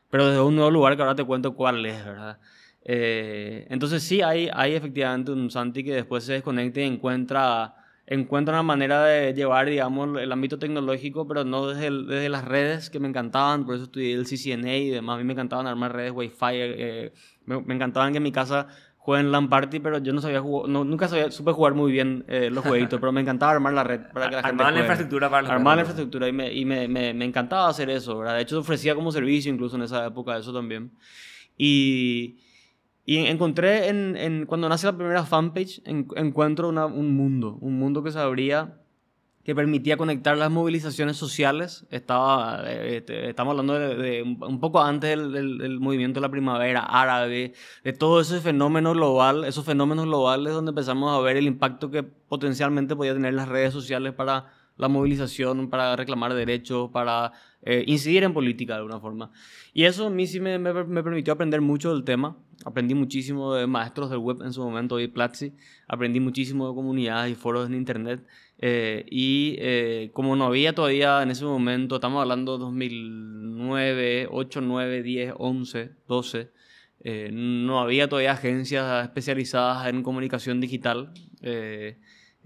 pero 0.10 0.28
desde 0.28 0.42
un 0.42 0.56
nuevo 0.56 0.72
lugar 0.72 0.96
que 0.96 1.02
ahora 1.02 1.16
te 1.16 1.24
cuento 1.24 1.56
cuál 1.56 1.86
es, 1.86 2.06
¿verdad? 2.06 2.40
Eh, 2.84 3.68
entonces 3.70 4.04
sí, 4.04 4.22
hay, 4.22 4.50
hay 4.54 4.74
efectivamente 4.74 5.32
un 5.32 5.52
Santi 5.52 5.84
que 5.84 5.94
después 5.94 6.24
se 6.24 6.34
desconecta 6.34 6.82
y 6.82 6.86
encuentra, 6.86 7.76
encuentra 8.08 8.56
una 8.56 8.64
manera 8.64 9.04
de 9.04 9.34
llevar, 9.34 9.68
digamos, 9.70 10.20
el 10.20 10.32
ámbito 10.32 10.58
tecnológico, 10.58 11.28
pero 11.28 11.44
no 11.44 11.68
desde, 11.68 11.92
desde 11.92 12.30
las 12.30 12.46
redes 12.46 12.90
que 12.90 13.00
me 13.00 13.08
encantaban, 13.08 13.66
por 13.66 13.76
eso 13.76 13.84
estudié 13.86 14.14
el 14.14 14.26
CCNA 14.26 14.78
y 14.78 14.90
demás, 14.90 15.16
a 15.16 15.18
mí 15.20 15.26
me 15.26 15.34
encantaban 15.34 15.68
armar 15.68 15.94
redes 15.94 16.12
Wi-Fi, 16.12 16.46
eh, 16.54 17.14
me, 17.46 17.62
me 17.62 17.76
encantaban 17.76 18.12
que 18.14 18.18
en 18.18 18.24
mi 18.24 18.32
casa 18.32 18.68
jugué 19.04 19.20
en 19.20 19.32
LAN 19.32 19.50
Party, 19.50 19.80
pero 19.80 19.98
yo 19.98 20.14
no 20.14 20.22
sabía 20.22 20.42
jugar, 20.42 20.70
no, 20.70 20.84
nunca 20.84 21.08
sabía, 21.08 21.32
supe 21.32 21.52
jugar 21.52 21.74
muy 21.74 21.92
bien 21.92 22.24
eh, 22.28 22.50
los 22.52 22.64
jueguitos, 22.64 23.00
pero 23.00 23.12
me 23.12 23.22
encantaba 23.22 23.52
armar 23.52 23.74
la 23.74 23.84
red 23.84 24.02
para 24.14 24.30
que 24.30 24.36
la 24.36 24.44
gente 24.44 24.62
Armar 24.64 24.74
la 24.74 24.80
infraestructura 24.82 25.30
para 25.30 25.42
los 25.42 25.52
Armar 25.52 25.76
la 25.78 25.82
infraestructura 25.82 26.28
y, 26.28 26.32
me, 26.32 26.54
y 26.54 26.66
me, 26.66 26.88
me, 26.88 27.14
me 27.14 27.26
encantaba 27.26 27.68
hacer 27.68 27.90
eso, 27.90 28.18
¿verdad? 28.20 28.36
De 28.36 28.42
hecho, 28.44 28.60
ofrecía 28.60 28.94
como 28.96 29.12
servicio 29.12 29.52
incluso 29.52 29.76
en 29.76 29.82
esa 29.84 30.06
época 30.06 30.38
eso 30.38 30.54
también. 30.54 30.92
Y, 31.58 32.38
y 33.06 33.18
encontré, 33.26 33.90
en, 33.90 34.16
en- 34.18 34.46
cuando 34.46 34.70
nace 34.70 34.86
la 34.88 34.96
primera 34.96 35.24
fanpage, 35.24 35.82
en- 35.86 36.08
encuentro 36.16 36.70
una- 36.70 36.86
un 36.86 37.16
mundo, 37.16 37.58
un 37.62 37.78
mundo 37.80 38.04
que 38.04 38.12
se 38.12 38.20
abría, 38.20 38.81
que 39.44 39.56
permitía 39.56 39.98
conectar 39.98 40.38
las 40.38 40.52
movilizaciones 40.52 41.18
sociales. 41.18 41.86
Estaba, 41.90 42.64
eh, 42.66 42.98
este, 42.98 43.30
estamos 43.30 43.52
hablando 43.52 43.74
de, 43.80 44.22
un 44.24 44.60
poco 44.60 44.82
antes 44.82 45.10
del, 45.18 45.80
movimiento 45.80 46.20
de 46.20 46.28
la 46.28 46.32
primavera 46.32 46.82
árabe, 46.82 47.54
de 47.84 47.94
todo 47.94 48.22
ese 48.22 48.40
fenómeno 48.40 48.94
global, 48.94 49.44
esos 49.46 49.66
fenómenos 49.66 50.06
globales 50.06 50.54
donde 50.54 50.70
empezamos 50.70 51.12
a 51.18 51.22
ver 51.22 51.38
el 51.38 51.48
impacto 51.48 51.90
que 51.90 52.04
potencialmente 52.04 52.96
podía 52.96 53.14
tener 53.14 53.34
las 53.34 53.48
redes 53.48 53.74
sociales 53.74 54.14
para 54.14 54.48
la 54.78 54.88
movilización, 54.88 55.70
para 55.70 55.96
reclamar 55.96 56.34
derechos, 56.34 56.90
para 56.92 57.34
eh, 57.64 57.84
incidir 57.88 58.24
en 58.24 58.34
política 58.34 58.74
de 58.74 58.80
alguna 58.80 59.00
forma. 59.00 59.32
Y 59.74 59.84
eso 59.84 60.08
a 60.08 60.10
mí 60.10 60.26
sí 60.26 60.40
me, 60.40 60.58
me- 60.58 60.74
me 60.86 61.04
permitió 61.04 61.34
aprender 61.34 61.62
mucho 61.62 61.94
del 61.94 62.04
tema. 62.04 62.38
Aprendí 62.66 62.94
muchísimo 62.96 63.54
de 63.54 63.68
maestros 63.68 64.10
del 64.10 64.20
web 64.20 64.42
en 64.44 64.54
su 64.54 64.64
momento, 64.64 65.00
y 65.00 65.08
Platzi. 65.08 65.54
Aprendí 65.88 66.20
muchísimo 66.20 66.68
de 66.70 66.76
comunidades 66.76 67.32
y 67.32 67.36
foros 67.36 67.68
en 67.68 67.76
internet. 67.76 68.26
Eh, 68.64 69.06
y 69.10 69.56
eh, 69.60 70.12
como 70.14 70.36
no 70.36 70.46
había 70.46 70.74
todavía 70.74 71.24
en 71.24 71.32
ese 71.32 71.46
momento, 71.46 71.96
estamos 71.96 72.22
hablando 72.22 72.60
2009, 72.60 74.28
8, 74.30 74.62
9, 74.62 75.02
10, 75.02 75.34
11, 75.38 75.92
12, 76.08 76.52
eh, 77.04 77.30
no 77.34 77.80
había 77.80 78.08
todavía 78.08 78.34
agencias 78.34 79.04
especializadas 79.04 79.88
en 79.88 80.04
comunicación 80.04 80.62
digital. 80.62 81.12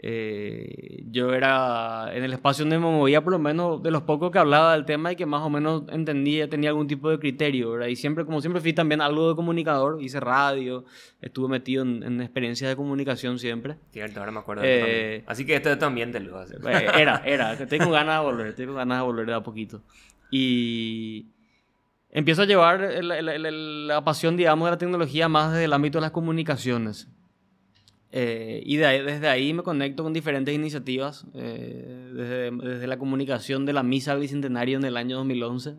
Eh, 0.07 1.03
yo 1.09 1.33
era 1.33 2.11
en 2.15 2.23
el 2.23 2.31
espacio 2.31 2.63
donde 2.63 2.77
me 2.77 2.85
movía, 2.85 3.23
por 3.23 3.33
lo 3.33 3.39
menos 3.39 3.81
de 3.81 3.89
los 3.89 4.03
pocos 4.03 4.29
que 4.29 4.37
hablaba 4.37 4.73
del 4.73 4.85
tema 4.85 5.11
y 5.11 5.15
que 5.15 5.25
más 5.25 5.41
o 5.41 5.49
menos 5.49 5.81
entendía, 5.89 6.47
tenía 6.47 6.69
algún 6.69 6.85
tipo 6.85 7.09
de 7.09 7.17
criterio, 7.17 7.71
¿verdad? 7.71 7.87
Y 7.87 7.95
siempre, 7.95 8.23
como 8.23 8.39
siempre 8.39 8.61
fui 8.61 8.71
también 8.71 9.01
algo 9.01 9.29
de 9.29 9.35
comunicador, 9.35 9.99
hice 10.03 10.19
radio, 10.19 10.85
estuve 11.23 11.47
metido 11.49 11.81
en, 11.81 12.03
en 12.03 12.21
experiencias 12.21 12.69
de 12.69 12.75
comunicación 12.75 13.39
siempre. 13.39 13.77
Cierto, 13.91 14.19
ahora 14.19 14.31
me 14.31 14.39
acuerdo. 14.41 14.61
Eh, 14.63 14.79
también. 14.79 15.23
Así 15.25 15.43
que 15.43 15.55
esto 15.55 15.71
es 15.71 15.79
tu 15.79 15.85
ambiente, 15.85 16.19
lo. 16.19 16.39
Eh, 16.43 16.47
Era, 16.99 17.23
era. 17.25 17.57
Con 17.57 17.91
ganas 17.91 18.19
de 18.19 18.25
volver. 18.25 18.55
Con 18.55 18.75
ganas 18.75 18.99
de 18.99 19.03
volver 19.03 19.25
de 19.25 19.33
a 19.33 19.41
poquito. 19.41 19.81
Y 20.29 21.25
empiezo 22.11 22.43
a 22.43 22.45
llevar 22.45 22.81
el- 22.83 23.87
la 23.87 24.03
pasión, 24.03 24.37
digamos, 24.37 24.67
de 24.67 24.71
la 24.71 24.77
tecnología 24.77 25.27
más 25.29 25.51
desde 25.53 25.65
el 25.65 25.73
ámbito 25.73 25.97
de 25.97 26.01
las 26.03 26.11
comunicaciones. 26.11 27.07
Eh, 28.17 28.63
y 28.65 28.77
de 28.77 28.85
ahí- 28.85 29.01
desde 29.03 29.27
ahí 29.27 29.53
me 29.53 29.61
conecto 29.61 30.01
con 30.03 30.13
diferentes 30.13 30.55
iniciativas, 30.55 31.25
eh, 31.33 32.11
desde, 32.13 32.51
desde 32.51 32.87
la 32.87 32.97
comunicación 32.97 33.65
de 33.65 33.73
la 33.73 33.83
misa 33.83 34.13
al 34.13 34.21
bicentenario 34.21 34.77
en 34.77 34.85
el 34.85 34.95
año 34.95 35.17
2011, 35.17 35.75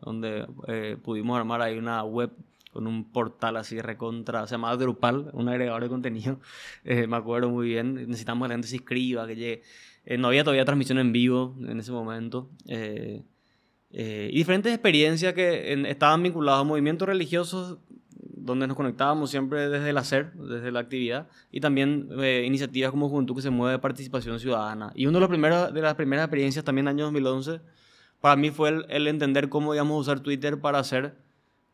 donde 0.00 0.46
eh, 0.66 0.96
pudimos 1.02 1.36
armar 1.36 1.60
ahí 1.60 1.76
una 1.76 2.02
web 2.04 2.30
con 2.72 2.86
un 2.86 3.04
portal 3.12 3.56
así 3.58 3.80
recontra, 3.80 4.46
se 4.46 4.52
llamaba 4.54 4.76
Drupal, 4.78 5.30
un 5.34 5.48
agregador 5.50 5.82
de 5.82 5.88
contenido, 5.90 6.40
eh, 6.84 7.06
me 7.06 7.16
acuerdo 7.16 7.50
muy 7.50 7.68
bien, 7.68 7.94
necesitamos 7.94 8.46
que 8.46 8.48
la 8.48 8.54
gente 8.54 8.68
se 8.68 8.76
inscriba, 8.76 9.26
que 9.26 9.36
llegue. 9.36 9.62
Eh, 10.06 10.16
no 10.16 10.28
había 10.28 10.44
todavía 10.44 10.64
transmisión 10.64 10.98
en 10.98 11.12
vivo 11.12 11.54
en 11.68 11.80
ese 11.80 11.92
momento. 11.92 12.48
eh, 12.66 13.22
y 14.32 14.36
diferentes 14.36 14.72
experiencias 14.72 15.32
que 15.34 15.72
en- 15.72 15.86
estaban 15.86 16.22
vinculadas 16.22 16.60
a 16.60 16.64
movimientos 16.64 17.08
religiosos 17.08 17.78
donde 18.52 18.66
nos 18.66 18.76
conectábamos 18.76 19.30
siempre 19.30 19.68
desde 19.68 19.90
el 19.90 19.96
hacer, 19.96 20.32
desde 20.32 20.70
la 20.72 20.80
actividad, 20.80 21.28
y 21.50 21.60
también 21.60 22.08
eh, 22.20 22.44
iniciativas 22.46 22.90
como 22.90 23.08
Juventud 23.08 23.36
que 23.36 23.42
se 23.42 23.50
mueve 23.50 23.72
de 23.72 23.78
participación 23.78 24.38
ciudadana. 24.40 24.92
Y 24.94 25.06
una 25.06 25.18
de, 25.18 25.20
los 25.20 25.28
primeros, 25.28 25.72
de 25.72 25.80
las 25.80 25.94
primeras 25.94 26.24
experiencias 26.24 26.64
también 26.64 26.88
año 26.88 27.04
2011, 27.04 27.60
para 28.20 28.36
mí 28.36 28.50
fue 28.50 28.70
el, 28.70 28.86
el 28.88 29.06
entender 29.06 29.48
cómo 29.48 29.74
íbamos 29.74 29.96
a 29.96 30.00
usar 30.00 30.20
Twitter 30.20 30.60
para 30.60 30.78
hacer 30.78 31.16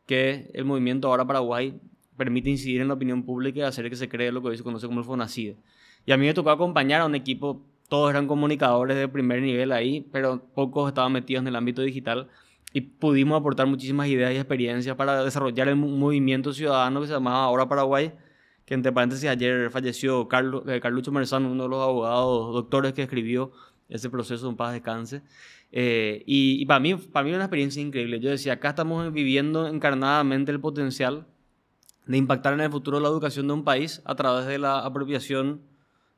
que 0.05 0.51
el 0.53 0.65
movimiento 0.65 1.07
ahora 1.07 1.25
Paraguay 1.25 1.79
permite 2.17 2.49
incidir 2.49 2.81
en 2.81 2.87
la 2.87 2.93
opinión 2.93 3.23
pública 3.23 3.59
y 3.59 3.63
hacer 3.63 3.89
que 3.89 3.95
se 3.95 4.09
cree 4.09 4.31
lo 4.31 4.41
que 4.41 4.49
hoy 4.49 4.57
se 4.57 4.63
conoce 4.63 4.87
como 4.87 4.99
el 4.99 5.05
FONACIDE. 5.05 5.57
Y 6.05 6.11
a 6.11 6.17
mí 6.17 6.25
me 6.25 6.33
tocó 6.33 6.51
acompañar 6.51 7.01
a 7.01 7.05
un 7.05 7.15
equipo, 7.15 7.65
todos 7.89 8.09
eran 8.09 8.27
comunicadores 8.27 8.95
de 8.97 9.07
primer 9.07 9.41
nivel 9.41 9.71
ahí, 9.71 10.07
pero 10.11 10.43
pocos 10.53 10.87
estaban 10.87 11.11
metidos 11.11 11.41
en 11.41 11.47
el 11.47 11.55
ámbito 11.55 11.81
digital 11.81 12.29
y 12.75 12.81
pudimos 12.81 13.39
aportar 13.39 13.65
muchísimas 13.67 14.09
ideas 14.09 14.33
y 14.33 14.35
experiencias 14.35 14.97
para 14.97 15.23
desarrollar 15.23 15.69
el 15.69 15.77
mo- 15.77 15.87
movimiento 15.87 16.51
ciudadano 16.51 16.99
que 16.99 17.07
se 17.07 17.13
llamaba 17.13 17.45
Ahora 17.45 17.69
Paraguay, 17.69 18.11
que 18.65 18.73
entre 18.73 18.91
paréntesis 18.91 19.29
ayer 19.29 19.69
falleció 19.69 20.27
Carlos, 20.27 20.63
eh, 20.67 20.81
Carlucho 20.81 21.09
Merzano, 21.09 21.49
uno 21.49 21.63
de 21.63 21.69
los 21.69 21.81
abogados 21.81 22.53
doctores 22.53 22.91
que 22.91 23.03
escribió 23.03 23.53
ese 23.87 24.09
proceso 24.09 24.49
en 24.49 24.57
paz 24.57 24.73
descanse. 24.73 25.21
Eh, 25.71 26.23
y, 26.25 26.65
para 26.65 26.81
mí, 26.81 26.95
para 26.95 27.23
mí 27.23 27.31
una 27.31 27.45
experiencia 27.45 27.81
increíble. 27.81 28.19
Yo 28.19 28.29
decía, 28.29 28.53
acá 28.53 28.71
estamos 28.71 29.13
viviendo 29.13 29.67
encarnadamente 29.67 30.51
el 30.51 30.59
potencial 30.59 31.27
de 32.07 32.17
impactar 32.17 32.55
en 32.55 32.59
el 32.59 32.71
futuro 32.71 32.99
la 32.99 33.07
educación 33.07 33.47
de 33.47 33.53
un 33.53 33.63
país 33.63 34.01
a 34.03 34.15
través 34.15 34.47
de 34.47 34.59
la 34.59 34.79
apropiación 34.79 35.61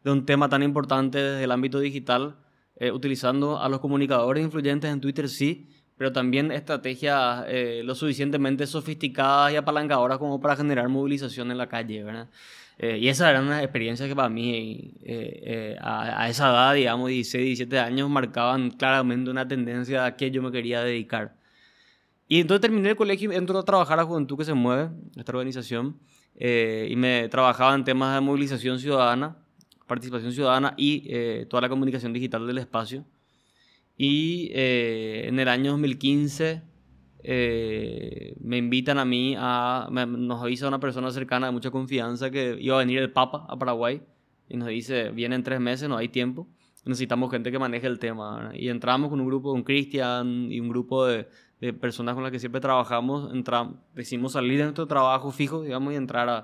de 0.03 0.11
un 0.11 0.25
tema 0.25 0.49
tan 0.49 0.63
importante 0.63 1.19
desde 1.19 1.43
el 1.43 1.51
ámbito 1.51 1.79
digital, 1.79 2.37
eh, 2.77 2.91
utilizando 2.91 3.59
a 3.59 3.69
los 3.69 3.79
comunicadores 3.79 4.43
influyentes 4.43 4.91
en 4.91 5.01
Twitter, 5.01 5.29
sí, 5.29 5.67
pero 5.97 6.11
también 6.11 6.51
estrategias 6.51 7.45
eh, 7.47 7.81
lo 7.83 7.95
suficientemente 7.95 8.67
sofisticadas 8.67 9.53
y 9.53 9.55
apalancadoras 9.55 10.17
como 10.17 10.39
para 10.39 10.55
generar 10.55 10.87
movilización 10.89 11.51
en 11.51 11.57
la 11.57 11.67
calle, 11.67 12.03
¿verdad? 12.03 12.27
Eh, 12.79 12.99
y 12.99 13.07
esas 13.07 13.29
eran 13.29 13.45
unas 13.45 13.63
experiencias 13.63 14.07
que 14.07 14.15
para 14.15 14.29
mí, 14.29 14.93
eh, 15.03 15.41
eh, 15.43 15.77
a, 15.81 16.23
a 16.23 16.29
esa 16.29 16.49
edad, 16.49 16.73
digamos, 16.75 17.09
16, 17.09 17.43
17 17.43 17.79
años, 17.79 18.09
marcaban 18.09 18.69
claramente 18.71 19.31
una 19.31 19.47
tendencia 19.47 20.05
a 20.05 20.15
que 20.15 20.29
yo 20.29 20.43
me 20.43 20.51
quería 20.51 20.83
dedicar. 20.83 21.33
Y 22.27 22.41
entonces 22.41 22.61
terminé 22.61 22.89
el 22.89 22.95
colegio 22.95 23.31
y 23.31 23.35
entro 23.35 23.57
a 23.57 23.63
trabajar 23.63 23.99
a 23.99 24.03
Juventud 24.03 24.37
que 24.37 24.45
se 24.45 24.53
mueve, 24.53 24.89
esta 25.15 25.31
organización, 25.31 25.97
eh, 26.35 26.87
y 26.89 26.95
me 26.95 27.29
trabajaba 27.29 27.73
en 27.73 27.83
temas 27.83 28.13
de 28.13 28.21
movilización 28.21 28.79
ciudadana, 28.79 29.37
participación 29.87 30.33
ciudadana 30.33 30.73
y 30.77 31.03
eh, 31.07 31.47
toda 31.49 31.61
la 31.61 31.69
comunicación 31.69 32.13
digital 32.13 32.45
del 32.45 32.57
espacio. 32.57 33.05
Y 33.97 34.49
eh, 34.53 35.25
en 35.27 35.39
el 35.39 35.47
año 35.47 35.71
2015 35.71 36.61
eh, 37.23 38.35
me 38.39 38.57
invitan 38.57 38.99
a 38.99 39.05
mí 39.05 39.35
a, 39.37 39.87
me- 39.91 40.05
nos 40.05 40.41
avisa 40.41 40.67
una 40.67 40.79
persona 40.79 41.11
cercana 41.11 41.47
de 41.47 41.53
mucha 41.53 41.71
confianza 41.71 42.29
que 42.29 42.57
iba 42.59 42.75
a 42.75 42.79
venir 42.79 42.99
el 42.99 43.11
Papa 43.11 43.45
a 43.49 43.57
Paraguay 43.57 44.01
y 44.49 44.55
nos 44.57 44.69
dice, 44.69 45.09
vienen 45.09 45.43
tres 45.43 45.59
meses, 45.59 45.89
no 45.89 45.97
hay 45.97 46.07
tiempo, 46.09 46.47
necesitamos 46.85 47.31
gente 47.31 47.51
que 47.51 47.59
maneje 47.59 47.87
el 47.87 47.99
tema. 47.99 48.51
Y 48.53 48.69
entramos 48.69 49.09
con 49.09 49.19
un 49.19 49.27
grupo, 49.27 49.51
con 49.51 49.63
Cristian 49.63 50.51
y 50.51 50.59
un 50.61 50.69
grupo 50.69 51.05
de, 51.05 51.27
de 51.59 51.73
personas 51.73 52.13
con 52.15 52.23
las 52.23 52.31
que 52.31 52.39
siempre 52.39 52.61
trabajamos, 52.61 53.33
entramos, 53.33 53.75
decidimos 53.93 54.31
salir 54.33 54.57
de 54.59 54.63
nuestro 54.65 54.85
trabajo 54.87 55.31
fijo, 55.31 55.63
digamos, 55.63 55.91
y 55.93 55.97
entrar 55.97 56.29
a, 56.29 56.37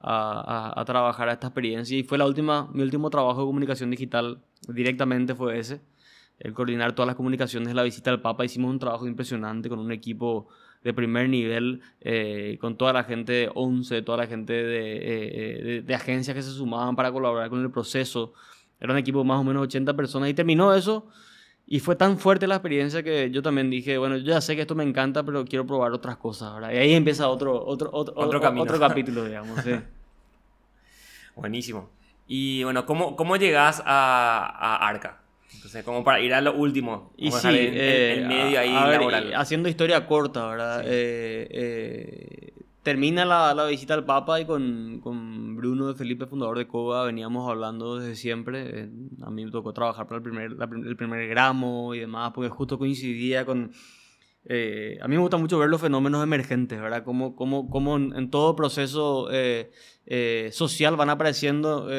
a, 0.00 0.70
a- 0.72 0.80
a 0.80 0.84
trabajar 0.86 1.28
a 1.28 1.32
esta 1.32 1.48
experiencia. 1.48 1.98
Y 1.98 2.04
fue 2.04 2.16
la 2.16 2.26
última, 2.26 2.70
mi 2.72 2.82
último 2.82 3.10
trabajo 3.10 3.40
de 3.40 3.46
comunicación 3.46 3.90
digital 3.90 4.40
directamente 4.68 5.34
fue 5.34 5.58
ese, 5.58 5.80
el 6.38 6.52
coordinar 6.52 6.94
todas 6.94 7.06
las 7.06 7.16
comunicaciones 7.16 7.68
de 7.68 7.74
la 7.74 7.82
visita 7.82 8.10
al 8.10 8.20
Papa. 8.20 8.44
Hicimos 8.44 8.70
un 8.70 8.78
trabajo 8.78 9.06
impresionante 9.06 9.68
con 9.68 9.78
un 9.78 9.90
equipo 9.92 10.48
de 10.84 10.92
primer 10.94 11.28
nivel, 11.28 11.80
eh, 12.00 12.58
con 12.60 12.76
toda 12.76 12.92
la 12.92 13.02
gente 13.04 13.32
de 13.32 13.50
ONCE, 13.54 14.02
toda 14.02 14.18
la 14.18 14.26
gente 14.26 14.52
de, 14.52 14.96
eh, 14.96 15.00
eh, 15.58 15.62
de, 15.64 15.82
de 15.82 15.94
agencias 15.94 16.34
que 16.34 16.42
se 16.42 16.50
sumaban 16.52 16.94
para 16.94 17.10
colaborar 17.10 17.48
con 17.50 17.60
el 17.62 17.70
proceso. 17.70 18.34
Era 18.78 18.92
un 18.92 18.98
equipo 18.98 19.18
de 19.20 19.24
más 19.24 19.40
o 19.40 19.44
menos 19.44 19.62
80 19.64 19.94
personas 19.94 20.28
y 20.28 20.34
terminó 20.34 20.74
eso. 20.74 21.08
Y 21.66 21.80
fue 21.80 21.96
tan 21.96 22.18
fuerte 22.18 22.46
la 22.46 22.54
experiencia 22.56 23.02
que 23.02 23.28
yo 23.32 23.42
también 23.42 23.68
dije, 23.70 23.98
bueno, 23.98 24.16
yo 24.18 24.24
ya 24.26 24.40
sé 24.40 24.54
que 24.54 24.60
esto 24.62 24.76
me 24.76 24.84
encanta, 24.84 25.24
pero 25.24 25.44
quiero 25.44 25.66
probar 25.66 25.90
otras 25.92 26.16
cosas. 26.18 26.54
¿verdad? 26.54 26.70
Y 26.72 26.76
ahí 26.76 26.92
empieza 26.92 27.28
otro, 27.28 27.64
otro, 27.66 27.90
otro, 27.92 28.14
Otro 28.16 28.38
o- 28.38 28.42
camino. 28.42 28.62
otro 28.62 28.78
capítulo, 28.78 29.24
digamos. 29.24 29.58
sí. 29.64 29.72
Buenísimo. 31.34 31.88
Y 32.28 32.62
bueno, 32.64 32.86
¿cómo, 32.86 33.16
cómo 33.16 33.36
llegas 33.36 33.82
a, 33.84 34.44
a 34.46 34.86
Arca? 34.88 35.20
Entonces, 35.56 35.82
como 35.84 36.04
para 36.04 36.20
ir 36.20 36.32
a 36.34 36.40
lo 36.40 36.54
último. 36.54 37.12
Y 37.16 37.30
sí, 37.32 37.48
el- 37.48 37.54
eh, 37.56 38.12
el 38.18 38.26
medio 38.28 38.58
a- 38.58 38.62
ahí 38.62 38.70
a 38.74 38.86
ver, 38.86 39.00
y 39.30 39.32
haciendo 39.34 39.68
historia 39.68 40.06
corta, 40.06 40.46
¿verdad? 40.46 40.82
Sí. 40.82 40.88
Eh, 40.90 41.48
eh, 41.50 42.52
termina 42.82 43.24
la, 43.24 43.52
la 43.54 43.66
visita 43.66 43.94
al 43.94 44.04
Papa 44.04 44.40
y 44.40 44.44
con, 44.44 45.00
con 45.00 45.56
Bruno 45.56 45.88
de 45.88 45.94
Felipe, 45.94 46.26
fundador 46.26 46.58
de 46.58 46.68
COBA, 46.68 47.04
veníamos 47.06 47.50
hablando 47.50 47.98
desde 47.98 48.14
siempre. 48.14 48.80
Eh, 48.84 48.88
a 49.22 49.30
mí 49.30 49.44
me 49.44 49.50
tocó 49.50 49.72
trabajar 49.72 50.06
para 50.06 50.18
el 50.18 50.22
primer, 50.22 50.52
la 50.52 50.64
el 50.72 50.96
primer 50.96 51.26
gramo 51.28 51.94
y 51.94 51.98
demás, 52.00 52.30
porque 52.32 52.48
justo 52.48 52.78
coincidía 52.78 53.44
con... 53.44 53.72
eh, 54.44 54.98
a 55.02 55.08
mí 55.08 55.16
me 55.16 55.20
gusta 55.22 55.36
mucho 55.36 55.58
ver 55.58 55.68
los 55.68 55.80
fenómenos 55.80 56.22
emergentes, 56.22 56.80
¿verdad? 56.80 57.02
Cómo, 57.02 57.34
cómo, 57.34 57.68
cómo 57.68 57.96
en, 57.96 58.14
en 58.14 58.30
todo 58.30 58.54
proceso 58.54 59.28
eh, 59.32 59.72
eh, 60.06 60.50
social 60.52 60.94
van 60.94 61.10
apareciendo 61.10 61.88
eh, 61.90 61.94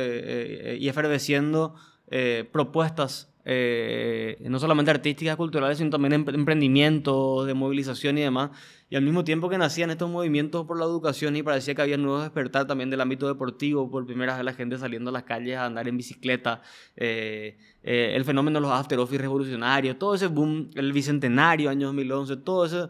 eh, 0.73 0.77
y 0.79 0.87
efervesciendo 0.87 1.75
eh, 2.09 2.47
propuestas 2.49 3.33
eh, 3.49 4.37
no 4.41 4.59
solamente 4.59 4.91
artísticas, 4.91 5.37
culturales, 5.37 5.77
sino 5.77 5.89
también 5.89 6.25
de 6.25 6.31
emprendimiento, 6.33 7.45
de 7.45 7.53
movilización 7.53 8.17
y 8.17 8.21
demás. 8.21 8.49
Y 8.89 8.97
al 8.97 9.03
mismo 9.03 9.23
tiempo 9.23 9.47
que 9.47 9.57
nacían 9.57 9.89
estos 9.89 10.09
movimientos 10.09 10.65
por 10.65 10.77
la 10.77 10.83
educación 10.83 11.33
y 11.37 11.43
parecía 11.43 11.73
que 11.73 11.81
había 11.81 11.95
nuevos 11.95 12.23
despertar 12.23 12.67
también 12.67 12.89
del 12.89 12.99
ámbito 12.99 13.25
deportivo, 13.25 13.89
por 13.89 14.05
primera 14.05 14.35
vez 14.35 14.43
la 14.43 14.51
gente 14.51 14.77
saliendo 14.77 15.11
a 15.11 15.13
las 15.13 15.23
calles 15.23 15.55
a 15.55 15.65
andar 15.65 15.87
en 15.87 15.95
bicicleta, 15.95 16.61
eh, 16.97 17.57
eh, 17.83 18.11
el 18.15 18.25
fenómeno 18.25 18.59
de 18.59 18.63
los 18.63 18.71
after 18.71 18.99
office 18.99 19.21
revolucionarios, 19.21 19.97
todo 19.97 20.15
ese 20.15 20.27
boom, 20.27 20.69
el 20.75 20.91
bicentenario, 20.91 21.69
año 21.69 21.87
2011, 21.87 22.35
todo 22.37 22.65
eso, 22.65 22.89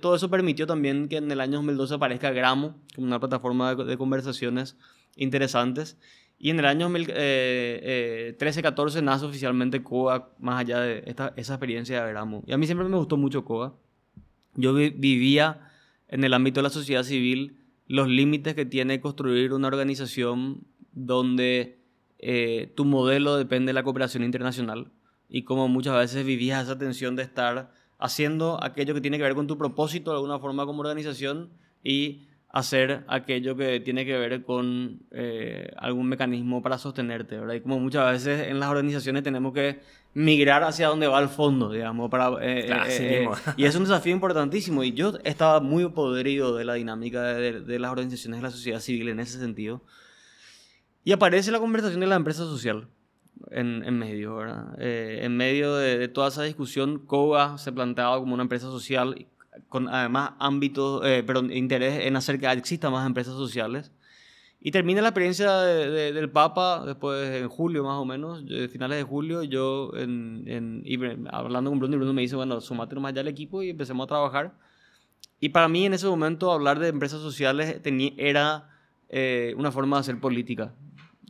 todo 0.00 0.14
eso 0.14 0.30
permitió 0.30 0.68
también 0.68 1.08
que 1.08 1.16
en 1.16 1.28
el 1.32 1.40
año 1.40 1.54
2012 1.54 1.94
aparezca 1.94 2.30
Gramo 2.30 2.76
como 2.94 3.08
una 3.08 3.18
plataforma 3.18 3.74
de, 3.74 3.84
de 3.84 3.98
conversaciones 3.98 4.76
interesantes. 5.16 5.98
Y 6.38 6.50
en 6.50 6.58
el 6.58 6.66
año 6.66 6.90
2013-14 6.90 9.02
nace 9.02 9.24
oficialmente 9.24 9.82
COA, 9.82 10.34
más 10.38 10.60
allá 10.60 10.80
de 10.80 11.02
esta, 11.06 11.32
esa 11.36 11.54
experiencia 11.54 12.04
de 12.04 12.10
Gramo. 12.10 12.42
Y 12.46 12.52
a 12.52 12.58
mí 12.58 12.66
siempre 12.66 12.86
me 12.88 12.96
gustó 12.96 13.16
mucho 13.16 13.44
COA. 13.44 13.74
Yo 14.54 14.74
vivía 14.74 15.70
en 16.08 16.24
el 16.24 16.34
ámbito 16.34 16.60
de 16.60 16.64
la 16.64 16.70
sociedad 16.70 17.04
civil 17.04 17.58
los 17.86 18.08
límites 18.08 18.54
que 18.54 18.66
tiene 18.66 19.00
construir 19.00 19.52
una 19.52 19.68
organización 19.68 20.66
donde 20.92 21.78
eh, 22.18 22.72
tu 22.74 22.84
modelo 22.84 23.36
depende 23.36 23.70
de 23.70 23.74
la 23.74 23.82
cooperación 23.82 24.24
internacional 24.24 24.90
y 25.28 25.42
como 25.42 25.68
muchas 25.68 25.94
veces 25.94 26.24
vivías 26.24 26.64
esa 26.64 26.78
tensión 26.78 27.16
de 27.16 27.22
estar 27.22 27.72
haciendo 27.98 28.62
aquello 28.62 28.94
que 28.94 29.00
tiene 29.00 29.18
que 29.18 29.24
ver 29.24 29.34
con 29.34 29.46
tu 29.46 29.58
propósito 29.58 30.10
de 30.10 30.16
alguna 30.16 30.38
forma 30.38 30.66
como 30.66 30.80
organización 30.80 31.50
y 31.82 32.26
hacer 32.56 33.04
aquello 33.06 33.54
que 33.54 33.80
tiene 33.80 34.06
que 34.06 34.16
ver 34.16 34.42
con 34.42 35.02
eh, 35.10 35.70
algún 35.76 36.08
mecanismo 36.08 36.62
para 36.62 36.78
sostenerte, 36.78 37.38
¿verdad? 37.38 37.52
Y 37.52 37.60
como 37.60 37.78
muchas 37.78 38.10
veces 38.10 38.48
en 38.48 38.58
las 38.58 38.70
organizaciones 38.70 39.22
tenemos 39.22 39.52
que 39.52 39.80
migrar 40.14 40.64
hacia 40.64 40.88
donde 40.88 41.06
va 41.06 41.20
el 41.20 41.28
fondo, 41.28 41.70
digamos, 41.70 42.08
para... 42.08 42.30
Eh, 42.40 42.70
eh, 42.88 43.28
y 43.58 43.66
es 43.66 43.76
un 43.76 43.84
desafío 43.84 44.14
importantísimo 44.14 44.82
y 44.84 44.94
yo 44.94 45.18
estaba 45.24 45.60
muy 45.60 45.86
podrido 45.90 46.56
de 46.56 46.64
la 46.64 46.72
dinámica 46.72 47.24
de, 47.24 47.78
las 47.78 47.90
organizaciones 47.90 48.38
de 48.38 48.42
la 48.44 48.50
sociedad 48.50 48.80
civil 48.80 49.10
en 49.10 49.20
ese 49.20 49.38
sentido. 49.38 49.82
Y 51.04 51.12
aparece 51.12 51.52
la 51.52 51.58
conversación 51.58 52.00
de 52.00 52.06
la 52.06 52.16
empresa 52.16 52.44
social 52.44 52.88
en, 53.50 53.84
en 53.84 53.98
medio, 53.98 54.34
¿verdad? 54.34 54.74
en 54.78 55.36
medio 55.36 55.76
de, 55.76 55.98
de, 55.98 56.08
toda 56.08 56.28
esa 56.28 56.42
discusión, 56.44 57.00
COA 57.00 57.58
se 57.58 57.70
planteaba 57.70 58.18
como 58.18 58.32
una 58.32 58.44
empresa 58.44 58.68
social 58.68 59.26
con 59.68 59.88
además 59.88 60.32
ámbitos, 60.38 61.02
eh, 61.04 61.22
perdón, 61.26 61.52
interés 61.52 62.06
en 62.06 62.16
hacer 62.16 62.38
que 62.38 62.46
exista 62.46 62.90
más 62.90 63.06
empresas 63.06 63.34
sociales. 63.34 63.92
Y 64.60 64.70
termina 64.70 65.00
la 65.02 65.08
experiencia 65.08 65.58
del 65.58 66.30
Papa, 66.30 66.82
después 66.84 67.42
en 67.42 67.48
julio 67.48 67.84
más 67.84 67.98
o 67.98 68.04
menos, 68.04 68.42
finales 68.70 68.98
de 68.98 69.04
julio, 69.04 69.42
yo 69.44 69.92
en, 69.94 70.44
en, 70.46 71.28
hablando 71.30 71.70
con 71.70 71.78
Bruno, 71.78 71.94
y 71.94 71.98
Bruno 71.98 72.12
me 72.12 72.22
dice, 72.22 72.34
bueno, 72.36 72.60
sumate 72.60 72.94
nomás 72.94 73.14
ya 73.14 73.20
al 73.20 73.28
equipo 73.28 73.62
y 73.62 73.70
empecemos 73.70 74.04
a 74.04 74.08
trabajar. 74.08 74.54
Y 75.38 75.50
para 75.50 75.68
mí 75.68 75.84
en 75.84 75.94
ese 75.94 76.06
momento 76.06 76.50
hablar 76.50 76.78
de 76.78 76.88
empresas 76.88 77.20
sociales 77.20 77.80
tenía, 77.82 78.12
era 78.16 78.70
eh, 79.08 79.54
una 79.56 79.70
forma 79.70 79.98
de 79.98 80.00
hacer 80.00 80.20
política. 80.20 80.74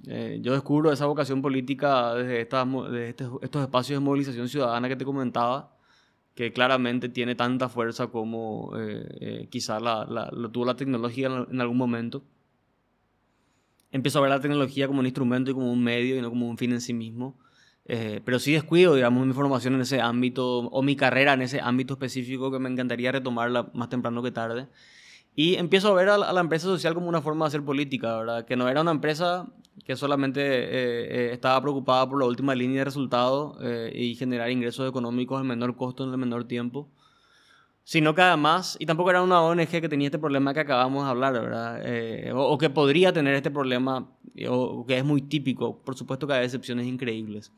Eh, 0.07 0.39
yo 0.41 0.53
descubro 0.53 0.93
esa 0.93 1.07
vocación 1.07 1.43
política 1.43 2.15
desde, 2.15 2.41
estas, 2.41 2.67
desde 2.91 3.09
estos 3.09 3.63
espacios 3.63 4.01
de 4.01 4.05
movilización 4.05 4.49
ciudadana 4.49 4.89
que 4.89 4.97
te 4.97 5.05
comentaba 5.05 5.76
que 6.37 6.53
claramente 6.53 7.09
tiene 7.09 7.35
tanta 7.35 7.71
fuerza 7.71 8.09
como 8.09 8.71
eh, 8.79 9.09
eh, 9.21 9.49
quizá 9.51 9.81
la, 9.81 10.05
lo 10.05 10.51
tuvo 10.51 10.67
la 10.67 10.77
tecnología 10.77 11.29
en 11.51 11.61
algún 11.63 11.79
momento. 11.79 12.23
Empiezo 13.91 14.19
a 14.19 14.23
ver 14.23 14.31
la 14.31 14.41
tecnología 14.41 14.87
como 14.87 15.01
un 15.01 15.07
instrumento 15.07 15.51
y 15.51 15.55
como 15.55 15.73
un 15.73 15.83
medio 15.83 16.15
y 16.15 16.21
no 16.21 16.29
como 16.29 16.47
un 16.47 16.59
fin 16.59 16.73
en 16.73 16.83
sí 16.83 16.93
mismo. 16.93 17.39
Eh, 17.87 18.21
pero 18.23 18.39
sí 18.39 18.53
descuido, 18.53 18.95
digamos, 18.95 19.27
mi 19.27 19.33
formación 19.33 19.77
en 19.77 19.81
ese 19.81 20.03
ámbito 20.03 20.59
o 20.59 20.83
mi 20.83 20.95
carrera 20.95 21.33
en 21.33 21.41
ese 21.41 21.61
ámbito 21.61 21.95
específico 21.95 22.53
que 22.53 22.59
me 22.59 22.69
encantaría 22.69 23.13
retomarla 23.13 23.71
más 23.73 23.89
temprano 23.89 24.23
que 24.23 24.31
tarde. 24.31 24.69
Y 25.35 25.55
empiezo 25.55 25.89
a 25.89 25.95
ver 25.95 26.11
a 26.11 26.19
la, 26.19 26.41
empresa 26.41 26.67
social 26.67 26.93
como 26.93 27.09
una 27.09 27.23
forma 27.23 27.47
de 27.47 27.49
hacer 27.49 27.63
política, 27.63 28.15
¿verdad? 28.19 28.45
Que 28.45 28.57
no 28.57 28.69
era 28.69 28.83
una 28.83 28.91
empresa 28.91 29.47
que 29.85 29.97
solamente 29.97 30.41
eh, 30.41 31.29
eh, 31.29 31.31
estaba 31.33 31.61
preocupada 31.61 32.09
por 32.09 32.19
la 32.19 32.27
última 32.27 32.55
línea 32.55 32.79
de 32.79 32.85
resultados 32.87 33.57
eh, 33.63 33.93
y 33.95 34.15
generar 34.15 34.51
ingresos 34.51 34.89
económicos 34.89 35.39
al 35.39 35.45
menor 35.45 35.77
costo 35.77 36.05
en 36.05 36.11
el 36.11 36.19
menor 36.19 36.45
tiempo, 36.45 36.89
sino 37.85 38.15
que 38.15 38.23
además, 38.23 38.77
y 38.81 38.87
tampoco 38.87 39.11
era 39.11 39.23
una 39.23 39.41
ONG 39.43 39.69
que 39.69 39.89
tenía 39.89 40.09
este 40.09 40.19
problema 40.19 40.53
que 40.55 40.61
acabamos 40.61 41.05
de 41.05 41.11
hablar, 41.11 41.35
¿verdad? 41.35 42.35
O, 42.35 42.49
o, 42.49 42.59
que 42.59 42.69
podría 42.69 43.13
tener 43.13 43.35
este 43.35 43.51
problema, 43.51 44.09
o 44.49 44.85
que 44.87 44.99
es 44.99 45.05
muy 45.05 45.23
típico, 45.23 45.79
por 45.79 45.97
supuesto 45.97 46.27
que 46.27 46.33
hay 46.33 46.45
excepciones 46.45 46.87
increíbles. 46.87 47.53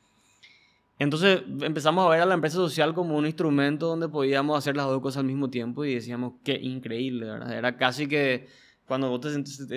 Entonces 0.98 1.42
empezamos 1.62 2.04
a 2.04 2.10
ver 2.10 2.20
a 2.20 2.26
la 2.26 2.34
empresa 2.34 2.56
social 2.56 2.92
como 2.92 3.16
un 3.16 3.24
instrumento 3.24 3.86
donde 3.86 4.08
podíamos 4.08 4.58
hacer 4.58 4.76
las 4.76 4.86
dos 4.86 5.00
cosas 5.00 5.18
al 5.18 5.26
mismo 5.26 5.48
tiempo 5.48 5.84
y 5.84 5.94
decíamos, 5.94 6.34
qué 6.42 6.58
increíble, 6.60 7.26
¿verdad? 7.26 7.56
Era 7.56 7.76
casi 7.76 8.08
que 8.08 8.48
cuando 8.88 9.08
vos 9.10 9.20
te, 9.20 9.30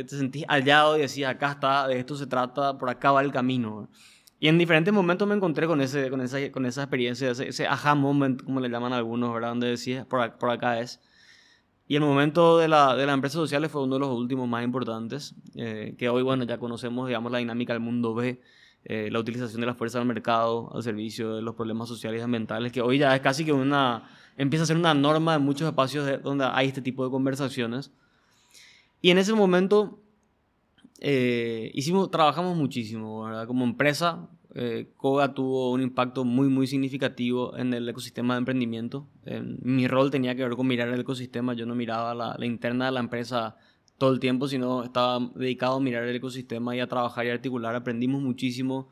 sentís, 0.08 0.46
hallado 0.48 0.98
y 0.98 1.02
decías, 1.02 1.32
acá 1.32 1.52
está, 1.52 1.88
de 1.88 2.00
esto 2.00 2.16
se 2.16 2.26
trata, 2.26 2.78
por 2.78 2.90
acá 2.90 3.12
va 3.12 3.22
el 3.22 3.32
camino. 3.32 3.90
Y 4.40 4.48
en 4.48 4.58
diferentes 4.58 4.94
momentos 4.94 5.28
me 5.28 5.36
encontré 5.36 5.68
con, 5.68 5.82
ese, 5.82 6.10
con, 6.10 6.22
esa, 6.22 6.52
con 6.52 6.66
esa 6.66 6.84
experiencia, 6.84 7.30
ese, 7.30 7.50
ese 7.50 7.68
aha 7.68 7.94
moment, 7.94 8.42
como 8.44 8.60
le 8.60 8.70
llaman 8.70 8.94
algunos, 8.94 9.34
¿verdad? 9.34 9.50
Donde 9.50 9.68
decías, 9.68 10.06
por, 10.08 10.38
por 10.40 10.50
acá 10.50 10.80
es. 10.80 11.00
Y 11.88 11.96
el 11.96 12.02
momento 12.02 12.58
de 12.58 12.68
la, 12.68 12.96
de 12.96 13.06
la 13.06 13.14
empresa 13.14 13.34
social 13.34 13.70
fue 13.70 13.84
uno 13.84 13.96
de 13.96 14.00
los 14.00 14.10
últimos 14.10 14.48
más 14.48 14.64
importantes, 14.64 15.36
eh, 15.56 15.96
que 16.00 16.10
hoy, 16.10 16.24
bueno, 16.24 16.46
ya 16.46 16.58
conocemos, 16.58 17.08
digamos, 17.08 17.32
la 17.32 17.40
dinámica 17.40 17.74
del 17.74 17.82
mundo 17.82 18.16
B 18.16 18.42
eh, 18.84 19.10
la 19.12 19.20
utilización 19.20 19.62
de 19.62 19.68
las 19.68 19.78
fuerzas 19.78 20.00
del 20.00 20.08
mercado 20.08 20.72
al 20.74 20.82
servicio 20.82 21.36
de 21.36 21.44
los 21.44 21.54
problemas 21.54 21.88
sociales 21.88 22.20
y 22.20 22.24
ambientales, 22.24 22.72
que 22.72 22.82
hoy 22.82 22.98
ya 22.98 23.16
es 23.16 23.22
casi 23.22 23.46
que 23.46 23.54
una, 23.54 24.10
empieza 24.38 24.64
a 24.64 24.66
ser 24.66 24.76
una 24.76 24.96
norma 24.96 25.36
en 25.36 25.44
muchos 25.44 25.68
espacios 25.68 26.24
donde 26.24 26.46
hay 26.52 26.68
este 26.68 26.82
tipo 26.82 27.06
de 27.06 27.12
conversaciones. 27.12 27.92
Y 29.02 29.10
en 29.10 29.18
ese 29.18 29.34
momento 29.34 30.00
eh, 31.00 31.72
hicimos, 31.74 32.12
trabajamos 32.12 32.56
muchísimo, 32.56 33.24
¿verdad? 33.24 33.48
Como 33.48 33.64
empresa, 33.66 34.30
eh, 34.54 34.92
Koga 34.98 35.34
tuvo 35.34 35.72
un 35.72 35.82
impacto 35.82 36.24
muy, 36.24 36.48
muy 36.48 36.68
significativo 36.68 37.58
en 37.58 37.74
el 37.74 37.90
ecosistema 37.90 38.36
de 38.36 38.40
emprendimiento. 38.40 39.08
En, 39.26 39.58
mi 39.62 39.88
rol 39.88 40.12
tenía 40.12 40.36
que 40.36 40.44
ver 40.44 40.56
con 40.56 40.68
mirar 40.68 40.90
el 40.90 41.00
ecosistema, 41.00 41.54
yo 41.54 41.66
no 41.66 41.76
miraba 41.76 42.14
la, 42.14 42.36
la 42.38 42.46
interna 42.46 42.86
de 42.86 42.92
la 42.92 43.00
empresa 43.00 43.58
todo 43.98 44.12
el 44.14 44.20
tiempo, 44.20 44.48
sino 44.48 44.84
estaba 44.84 45.32
dedicado 45.36 45.76
a 45.76 45.80
mirar 45.80 46.04
el 46.04 46.16
ecosistema 46.16 46.76
y 46.76 46.80
a 46.80 46.88
trabajar 46.88 47.26
y 47.26 47.30
articular. 47.30 47.76
Aprendimos 47.76 48.22
muchísimo 48.22 48.90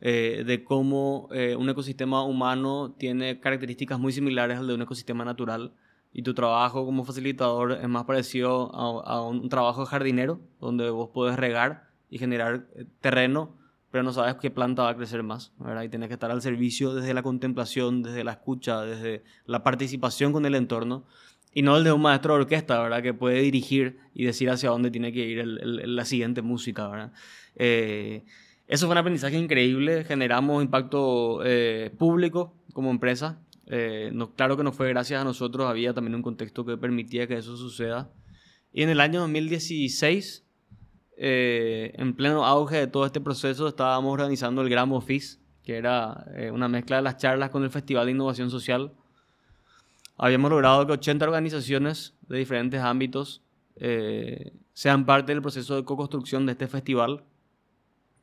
eh, 0.00 0.44
de 0.46 0.64
cómo 0.64 1.28
eh, 1.30 1.54
un 1.56 1.68
ecosistema 1.68 2.24
humano 2.24 2.96
tiene 2.98 3.38
características 3.38 4.00
muy 4.00 4.12
similares 4.12 4.58
al 4.58 4.66
de 4.66 4.74
un 4.74 4.82
ecosistema 4.82 5.24
natural. 5.24 5.74
Y 6.12 6.22
tu 6.22 6.34
trabajo 6.34 6.84
como 6.84 7.04
facilitador 7.04 7.72
es 7.72 7.88
más 7.88 8.04
parecido 8.04 8.74
a, 8.74 9.22
un 9.22 9.48
trabajo 9.48 9.82
de 9.82 9.86
jardinero, 9.86 10.40
donde 10.60 10.90
vos 10.90 11.10
podés 11.10 11.36
regar 11.36 11.88
y 12.08 12.18
generar 12.18 12.66
eh, 12.74 12.84
terreno, 13.00 13.56
pero 13.90 14.02
no 14.02 14.12
sabes 14.12 14.34
qué 14.36 14.50
planta 14.50 14.82
va 14.82 14.90
a 14.90 14.96
crecer 14.96 15.22
más. 15.22 15.52
¿verdad? 15.58 15.82
Y 15.82 15.88
tienes 15.88 16.08
que 16.08 16.14
estar 16.14 16.30
al 16.30 16.42
servicio 16.42 16.94
desde 16.94 17.14
la 17.14 17.22
contemplación, 17.22 18.02
desde 18.02 18.24
la 18.24 18.32
escucha, 18.32 18.82
desde 18.82 19.22
la 19.46 19.62
participación 19.62 20.32
con 20.32 20.46
el 20.46 20.54
entorno 20.54 21.04
y 21.52 21.62
no 21.62 21.76
el 21.76 21.84
de 21.84 21.92
un 21.92 22.02
maestro 22.02 22.34
de 22.34 22.40
orquesta, 22.40 22.80
¿verdad? 22.80 23.02
Que 23.02 23.12
puede 23.12 23.40
dirigir 23.40 23.98
y 24.14 24.24
decir 24.24 24.50
hacia 24.50 24.70
dónde 24.70 24.90
tiene 24.90 25.12
que 25.12 25.26
ir 25.26 25.44
la 25.44 26.04
siguiente 26.04 26.42
música, 26.42 26.88
¿verdad? 26.88 27.12
Eh, 27.56 28.24
eso 28.68 28.86
fue 28.86 28.92
un 28.92 28.98
aprendizaje 28.98 29.36
increíble, 29.36 30.04
generamos 30.04 30.62
impacto 30.62 31.40
eh, 31.44 31.90
público 31.98 32.54
como 32.72 32.90
empresa. 32.90 33.40
Eh, 33.70 34.10
no, 34.12 34.34
claro 34.34 34.56
que 34.56 34.64
no 34.64 34.72
fue 34.72 34.88
gracias 34.90 35.20
a 35.20 35.24
nosotros, 35.24 35.66
había 35.66 35.94
también 35.94 36.14
un 36.14 36.22
contexto 36.22 36.66
que 36.66 36.76
permitía 36.76 37.26
que 37.26 37.38
eso 37.38 37.56
suceda. 37.56 38.12
Y 38.72 38.82
en 38.82 38.90
el 38.90 39.00
año 39.00 39.20
2016, 39.20 40.44
en 41.16 42.14
pleno 42.14 42.44
auge 42.44 42.76
de 42.76 42.86
todo 42.86 43.06
este 43.06 43.20
proceso, 43.20 43.68
estábamos 43.68 44.12
organizando 44.12 44.62
el 44.62 44.68
Gram 44.68 44.92
Office, 44.92 45.38
que 45.62 45.76
era 45.76 46.26
una 46.52 46.68
mezcla 46.68 46.96
de 46.96 47.02
las 47.02 47.16
charlas 47.16 47.50
con 47.50 47.64
el 47.64 47.70
Festival 47.70 48.06
de 48.06 48.12
Innovación 48.12 48.50
Social 48.50 48.92
habíamos 50.22 50.50
logrado 50.50 50.86
que 50.86 50.92
80 50.92 51.24
organizaciones 51.24 52.14
de 52.28 52.36
diferentes 52.36 52.78
ámbitos 52.82 53.42
eh, 53.76 54.52
sean 54.74 55.06
parte 55.06 55.32
del 55.32 55.40
proceso 55.40 55.76
de 55.76 55.84
co-construcción 55.84 56.44
de 56.44 56.52
este 56.52 56.68
festival. 56.68 57.24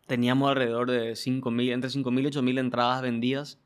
Teníamos 0.05 0.47
alrededor 0.47 0.91
de 0.91 1.13
5.000, 1.13 1.73
entre 1.73 1.89
5.000 1.89 2.21
y 2.21 2.25
8.000 2.25 2.60
entradas 2.60 3.01
vendidas. 3.01 3.60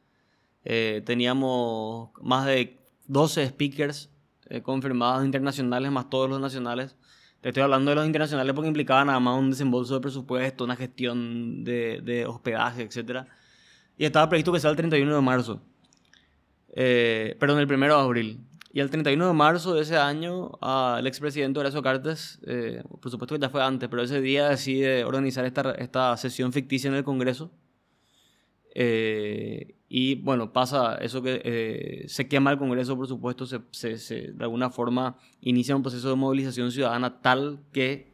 Eh, 0.64 1.02
teníamos 1.06 2.10
más 2.22 2.46
de 2.46 2.78
12 3.08 3.48
speakers 3.48 4.10
eh, 4.50 4.62
confirmados 4.62 5.26
internacionales, 5.26 5.92
más 5.92 6.10
todos 6.10 6.30
los 6.30 6.40
nacionales. 6.40 6.96
Te 7.42 7.50
estoy 7.50 7.64
hablando 7.64 7.90
de 7.92 7.96
los 7.96 8.06
internacionales 8.06 8.54
porque 8.54 8.68
implicaban 8.68 9.08
nada 9.08 9.20
más 9.20 9.38
un 9.40 9.50
desembolso 9.50 9.96
de 9.96 10.02
presupuesto, 10.02 10.64
una 10.64 10.76
gestión 10.76 11.64
de, 11.64 12.02
de 12.02 12.26
hospedaje, 12.26 12.84
etc. 12.84 13.26
Y 13.98 14.06
estaba 14.06 14.30
previsto 14.30 14.52
que 14.54 14.60
sea 14.60 14.70
el 14.70 14.76
31 14.76 15.16
de 15.16 15.22
marzo 15.22 15.62
eh, 16.74 17.36
perdón, 17.40 17.60
el 17.60 17.72
1 17.72 17.86
de 17.86 17.94
abril. 17.94 18.40
Y 18.74 18.80
el 18.80 18.90
31 18.90 19.28
de 19.28 19.34
marzo 19.34 19.74
de 19.74 19.82
ese 19.82 19.98
año, 19.98 20.52
el 20.98 21.06
expresidente 21.06 21.60
Horacio 21.60 21.82
Cartes, 21.82 22.40
eh, 22.48 22.82
por 23.02 23.12
supuesto 23.12 23.36
que 23.36 23.42
ya 23.42 23.50
fue 23.50 23.62
antes, 23.62 23.90
pero 23.90 24.02
ese 24.02 24.22
día 24.22 24.48
decide 24.48 25.04
organizar 25.04 25.46
esta, 25.46 25.72
esta 25.74 26.16
sesión 26.16 26.54
ficticia 26.54 26.88
en 26.88 26.96
el 26.96 27.04
Congreso. 27.04 27.52
Eh, 28.74 29.76
y 29.94 30.16
bueno, 30.16 30.54
pasa 30.54 30.96
eso 31.02 31.22
que 31.22 31.42
eh, 31.44 32.06
se 32.08 32.30
quema 32.30 32.50
el 32.50 32.58
Congreso, 32.58 32.96
por 32.96 33.10
supuesto, 33.10 33.46
se, 33.46 33.98
se, 33.98 34.32
de 34.32 34.44
alguna 34.46 34.70
forma 34.70 35.18
inicia 35.42 35.76
un 35.76 35.82
proceso 35.82 36.08
de 36.08 36.16
movilización 36.16 36.72
ciudadana 36.72 37.22
tal 37.22 37.60
que 37.74 38.10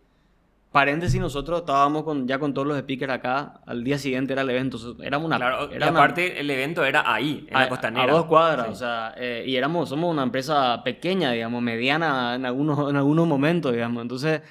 paréntesis, 0.72 1.22
nosotros 1.22 1.60
estábamos 1.60 2.02
con, 2.02 2.28
ya 2.28 2.40
con 2.40 2.56
todos 2.56 2.68
los 2.68 2.80
speakers 2.80 3.14
acá, 3.14 3.62
al 3.68 3.84
día 3.84 4.00
siguiente 4.00 4.34
era 4.34 4.42
el 4.42 4.50
evento, 4.50 4.80
éramos 5.04 5.28
una... 5.28 5.38
Claro, 5.38 5.70
era 5.70 5.86
y 5.86 5.90
aparte 5.90 6.40
el 6.40 6.50
evento 6.50 6.84
era 6.84 7.14
ahí, 7.14 7.46
en 7.48 7.54
la 7.54 7.70
costanera. 7.70 8.12
A 8.12 8.16
dos 8.16 8.26
cuadras, 8.26 8.70
o 8.70 8.76
sea, 8.76 9.14
eh, 9.16 9.44
y 9.46 9.56
éramos, 9.56 9.90
somos 9.90 10.12
una 10.12 10.24
empresa 10.24 10.82
pequeña, 10.84 11.32
digamos, 11.32 11.62
mediana 11.62 12.34
en 12.34 12.48
algunos, 12.48 12.90
en 12.90 12.96
algunos 12.96 13.28
momentos, 13.28 13.72
digamos, 13.72 14.02
entonces, 14.02 14.42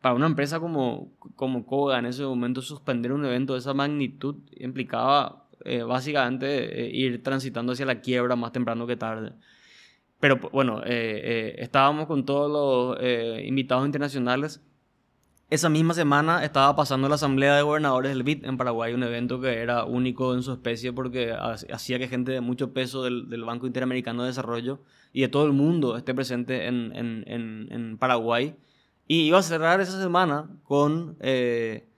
para 0.00 0.14
una 0.14 0.26
empresa 0.26 0.58
como, 0.58 1.12
como 1.34 1.66
Koga 1.66 1.98
en 1.98 2.06
ese 2.06 2.22
momento 2.22 2.62
suspender 2.62 3.12
un 3.12 3.26
evento 3.26 3.52
de 3.52 3.58
esa 3.58 3.74
magnitud 3.74 4.36
implicaba 4.58 5.45
eh, 5.66 5.82
básicamente 5.82 6.86
eh, 6.86 6.90
ir 6.92 7.22
transitando 7.22 7.72
hacia 7.72 7.86
la 7.86 8.00
quiebra 8.00 8.36
más 8.36 8.52
temprano 8.52 8.86
que 8.86 8.96
tarde. 8.96 9.32
Pero 10.20 10.38
bueno, 10.52 10.82
estábamos 10.84 12.06
con 12.06 12.24
todos 12.24 12.50
los 12.50 12.98
invitados 13.44 13.84
internacionales 13.84 14.62
esa 15.48 15.68
misma 15.68 15.94
semana 15.94 16.44
estaba 16.44 16.74
pasando 16.74 17.08
la 17.08 17.14
Asamblea 17.14 17.54
de 17.54 17.62
Gobernadores 17.62 18.10
del 18.10 18.24
BID 18.24 18.44
en 18.46 18.56
Paraguay, 18.56 18.94
un 18.94 19.04
evento 19.04 19.40
que 19.40 19.60
era 19.60 19.84
único 19.84 20.34
en 20.34 20.42
su 20.42 20.50
especie 20.52 20.92
porque 20.92 21.32
hacía 21.32 22.00
que 22.00 22.08
gente 22.08 22.32
de 22.32 22.40
mucho 22.40 22.72
peso 22.72 23.04
del, 23.04 23.44
Banco 23.44 23.68
Interamericano 23.68 24.22
de 24.22 24.30
Desarrollo 24.30 24.80
y 25.12 25.20
de 25.20 25.28
todo 25.28 25.46
el 25.46 25.52
mundo 25.52 25.96
esté 25.96 26.14
presente 26.14 26.66
en, 26.66 26.90
en, 26.96 27.24
en, 27.70 27.96
Paraguay. 27.96 28.56
Y 29.06 29.20
iba 29.20 29.38
a 29.38 29.42
cerrar 29.42 29.80
esa 29.80 30.02
semana 30.02 30.50
con 30.64 31.16
eh, 31.20 31.88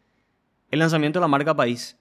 el 0.70 0.78
lanzamiento 0.78 1.18
de 1.18 1.22
la 1.22 1.28
marca 1.28 1.57
País. 1.57 1.97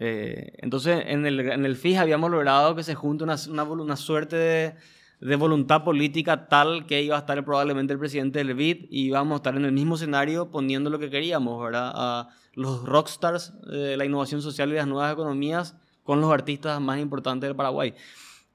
Eh, 0.00 0.54
entonces, 0.58 1.04
en 1.06 1.24
el, 1.26 1.38
en 1.38 1.64
el 1.64 1.76
FIJ 1.76 1.98
habíamos 1.98 2.30
logrado 2.30 2.74
que 2.74 2.82
se 2.82 2.94
junte 2.96 3.22
una, 3.22 3.36
una, 3.48 3.96
suerte 3.96 4.36
de 4.36 4.74
de 5.20 5.36
voluntad 5.36 5.84
política 5.84 6.48
tal 6.48 6.86
que 6.86 7.02
iba 7.02 7.16
a 7.16 7.20
estar 7.20 7.44
probablemente 7.44 7.92
el 7.92 7.98
presidente 7.98 8.38
del 8.38 8.54
BID 8.54 8.86
y 8.90 9.06
íbamos 9.06 9.34
a 9.34 9.36
estar 9.36 9.54
en 9.54 9.64
el 9.64 9.72
mismo 9.72 9.96
escenario 9.96 10.50
poniendo 10.50 10.88
lo 10.88 10.98
que 10.98 11.10
queríamos, 11.10 11.62
¿verdad? 11.62 11.92
A 11.94 12.28
los 12.54 12.84
rockstars 12.84 13.52
de 13.62 13.96
la 13.96 14.04
innovación 14.04 14.40
social 14.40 14.70
y 14.70 14.76
las 14.76 14.86
nuevas 14.86 15.12
economías 15.12 15.76
con 16.04 16.20
los 16.20 16.32
artistas 16.32 16.80
más 16.80 16.98
importantes 16.98 17.48
del 17.48 17.56
Paraguay. 17.56 17.94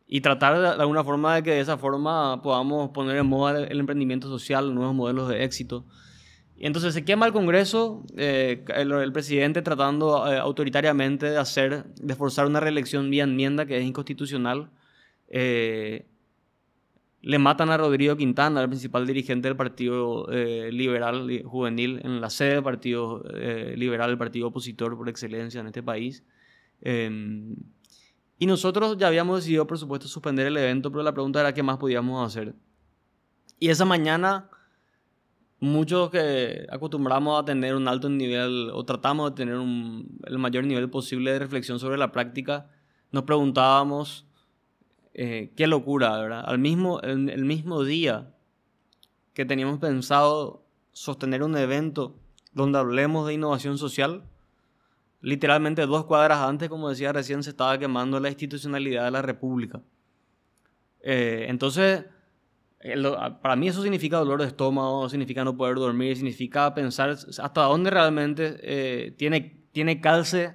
Y 0.07 0.21
tratar 0.21 0.59
de, 0.59 0.67
alguna 0.81 1.03
forma 1.03 1.35
de 1.35 1.43
que 1.43 1.51
de 1.51 1.59
esa 1.59 1.77
forma 1.77 2.41
podamos 2.41 2.89
poner 2.89 3.17
en 3.17 3.27
moda 3.27 3.63
el, 3.63 3.79
emprendimiento 3.79 4.27
social, 4.27 4.73
nuevos 4.73 4.95
modelos 4.95 5.29
de 5.29 5.43
éxito. 5.43 5.85
Y 6.57 6.67
entonces 6.67 6.93
se 6.93 7.03
quema 7.03 7.25
el 7.25 7.33
Congreso, 7.33 8.05
eh, 8.15 8.63
el, 8.75 9.11
presidente 9.11 9.61
tratando 9.61 10.31
eh, 10.31 10.37
autoritariamente 10.37 11.29
de 11.29 11.37
hacer, 11.37 11.85
de 11.95 12.15
forzar 12.15 12.47
una 12.47 12.61
reelección 12.61 13.09
vía 13.09 13.23
enmienda 13.23 13.65
que 13.65 13.77
es 13.77 13.83
inconstitucional. 13.83 14.69
Eh, 15.27 16.05
le 17.21 17.39
matan 17.39 17.71
a 17.71 17.77
Rodrigo 17.77 18.15
Quintana, 18.15 18.61
el 18.61 18.69
principal 18.69 19.05
dirigente 19.05 19.47
del 19.47 19.57
Partido 19.57 20.27
Liberal 20.29 21.41
Juvenil, 21.43 21.99
en 22.03 22.21
la 22.21 22.29
sede 22.29 22.53
del 22.53 22.63
Partido 22.63 23.23
Liberal, 23.75 24.11
el 24.11 24.17
partido 24.19 24.49
opositor 24.49 24.95
por 24.95 25.09
excelencia 25.09 25.59
en 25.59 25.65
este 25.65 25.81
país. 25.81 26.23
Em, 26.81 27.55
y 28.37 28.45
nosotros 28.45 28.97
ya 28.97 29.07
habíamos 29.07 29.39
decidido, 29.39 29.65
por 29.65 29.79
supuesto, 29.79 30.07
suspender 30.07 30.45
el 30.45 30.57
evento, 30.57 30.91
pero 30.91 31.03
la 31.03 31.13
pregunta 31.13 31.39
era 31.39 31.53
qué 31.53 31.63
más 31.63 31.77
podíamos 31.77 32.25
hacer. 32.25 32.53
Y 33.59 33.69
esa 33.69 33.85
mañana, 33.85 34.49
muchos 35.59 36.09
que 36.09 36.65
acostumbramos 36.69 37.41
a 37.41 37.45
tener 37.45 37.75
un 37.75 37.87
alto 37.87 38.09
nivel, 38.09 38.69
o 38.73 38.83
tratamos 38.83 39.31
de 39.31 39.35
tener 39.35 39.55
el 39.55 40.37
mayor 40.37 40.65
nivel 40.65 40.89
posible 40.89 41.31
de 41.31 41.39
reflexión 41.39 41.79
sobre 41.79 41.97
la 41.97 42.11
práctica, 42.11 42.69
nos 43.11 43.23
preguntábamos 43.23 44.25
eh, 45.13 45.53
qué 45.55 45.67
locura, 45.67 46.17
¿verdad? 46.17 46.43
Al 46.45 46.59
mismo, 46.59 46.99
el, 47.01 47.45
mismo 47.45 47.83
día 47.83 48.33
que 49.33 49.45
teníamos 49.45 49.79
pensado 49.79 50.65
sostener 50.91 51.41
un 51.43 51.55
evento 51.55 52.19
donde 52.51 52.79
hablemos 52.79 53.25
de 53.25 53.33
innovación 53.33 53.77
social, 53.77 54.23
literalmente 55.21 55.85
dos 55.85 56.05
cuadras 56.05 56.39
antes, 56.39 56.67
como 56.67 56.89
decía 56.89 57.13
recién, 57.13 57.43
se 57.43 57.51
estaba 57.51 57.77
quemando 57.77 58.19
la 58.19 58.29
institucionalidad 58.29 59.05
de 59.05 59.11
la 59.11 59.21
República. 59.21 59.81
Eh, 61.01 61.45
entonces, 61.47 62.05
para 63.41 63.55
mí 63.55 63.67
eso 63.67 63.81
significa 63.81 64.17
dolor 64.17 64.41
de 64.41 64.47
estómago, 64.47 65.09
significa 65.09 65.43
no 65.43 65.57
poder 65.57 65.75
dormir, 65.75 66.15
significa 66.15 66.73
pensar 66.73 67.09
hasta 67.09 67.61
dónde 67.63 67.89
realmente 67.89 68.57
eh, 68.61 69.11
tiene, 69.17 69.65
tiene 69.71 70.01
calce 70.01 70.53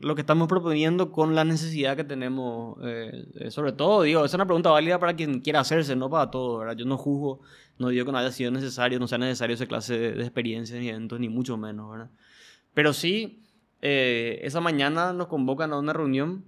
lo 0.00 0.14
que 0.14 0.22
estamos 0.22 0.48
proponiendo 0.48 1.12
con 1.12 1.34
la 1.34 1.44
necesidad 1.44 1.94
que 1.94 2.04
tenemos. 2.04 2.78
Eh, 2.82 3.26
eh, 3.34 3.50
sobre 3.50 3.72
todo, 3.72 4.02
digo, 4.02 4.24
es 4.24 4.32
una 4.32 4.46
pregunta 4.46 4.70
válida 4.70 4.98
para 4.98 5.14
quien 5.14 5.40
quiera 5.40 5.60
hacerse, 5.60 5.94
no 5.94 6.08
para 6.08 6.30
todo, 6.30 6.58
¿verdad? 6.58 6.74
Yo 6.74 6.86
no 6.86 6.96
juzgo, 6.96 7.40
no 7.78 7.90
digo 7.90 8.06
que 8.06 8.12
no 8.12 8.18
haya 8.18 8.32
sido 8.32 8.50
necesario, 8.50 8.98
no 8.98 9.06
sea 9.06 9.18
necesario 9.18 9.54
esa 9.54 9.66
clase 9.66 9.98
de, 9.98 10.22
experiencias 10.22 10.80
ni 10.80 10.88
eventos, 10.88 11.20
ni 11.20 11.28
mucho 11.28 11.58
menos, 11.58 11.90
¿verdad? 11.90 12.10
Pero 12.72 12.94
sí, 12.94 13.42
eh, 13.82 14.40
esa 14.42 14.60
mañana 14.60 15.12
nos 15.12 15.26
convocan 15.28 15.72
a 15.72 15.78
una 15.78 15.92
reunión 15.92 16.44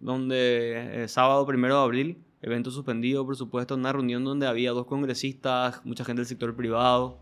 donde, 0.00 1.04
sábado 1.06 1.46
primero 1.46 1.76
de 1.76 1.84
abril, 1.84 2.24
evento 2.42 2.70
suspendido, 2.70 3.24
por 3.24 3.36
supuesto, 3.36 3.74
una 3.74 3.92
reunión 3.92 4.24
donde 4.24 4.46
había 4.46 4.72
dos 4.72 4.86
congresistas, 4.86 5.80
mucha 5.84 6.04
gente 6.04 6.20
del 6.20 6.26
sector 6.26 6.54
privado, 6.54 7.18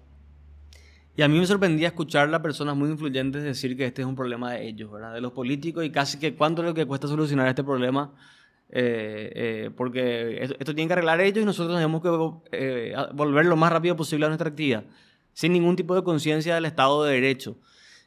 y 1.17 1.23
a 1.23 1.29
mí 1.29 1.39
me 1.39 1.47
sorprendía 1.47 1.89
escuchar 1.89 2.35
a 2.35 2.43
personas 2.43 2.77
muy 2.77 2.91
influyentes 2.91 3.43
decir 3.43 3.77
que 3.77 3.87
este 3.87 4.03
es 4.03 4.09
un 4.09 4.17
problema 4.17 4.53
de 4.53 4.67
ellos, 4.67 4.91
¿verdad? 4.91 5.15
De 5.15 5.21
los 5.21 5.33
políticos 5.33 5.85
y 5.85 5.91
casi 5.91 6.19
que 6.19 6.35
cuánto 6.35 6.63
es 6.63 6.69
lo 6.69 6.75
que 6.75 6.87
cuesta 6.87 7.07
solucionar 7.07 7.47
este 7.47 7.63
problema. 7.63 8.13
Eh, 8.71 9.31
eh, 9.35 9.71
porque 9.77 10.43
esto, 10.43 10.75
tiene 10.75 10.89
que 10.89 10.95
arreglar 10.95 11.21
ellos 11.21 11.43
y 11.43 11.47
nosotros 11.47 11.77
tenemos 11.77 12.03
que 12.03 12.09
eh, 12.51 12.97
volver 13.15 13.47
lo 13.47 13.55
más 13.55 13.71
rápido 13.71 13.95
posible 13.95 14.27
a 14.27 14.29
nuestra 14.29 14.49
actividad, 14.49 14.85
sin 15.33 15.53
ningún 15.53 15.77
tipo 15.77 15.95
de 15.95 16.03
conciencia 16.03 16.57
del 16.57 16.65
Estado 16.65 17.05
de 17.05 17.13
Derecho. 17.13 17.57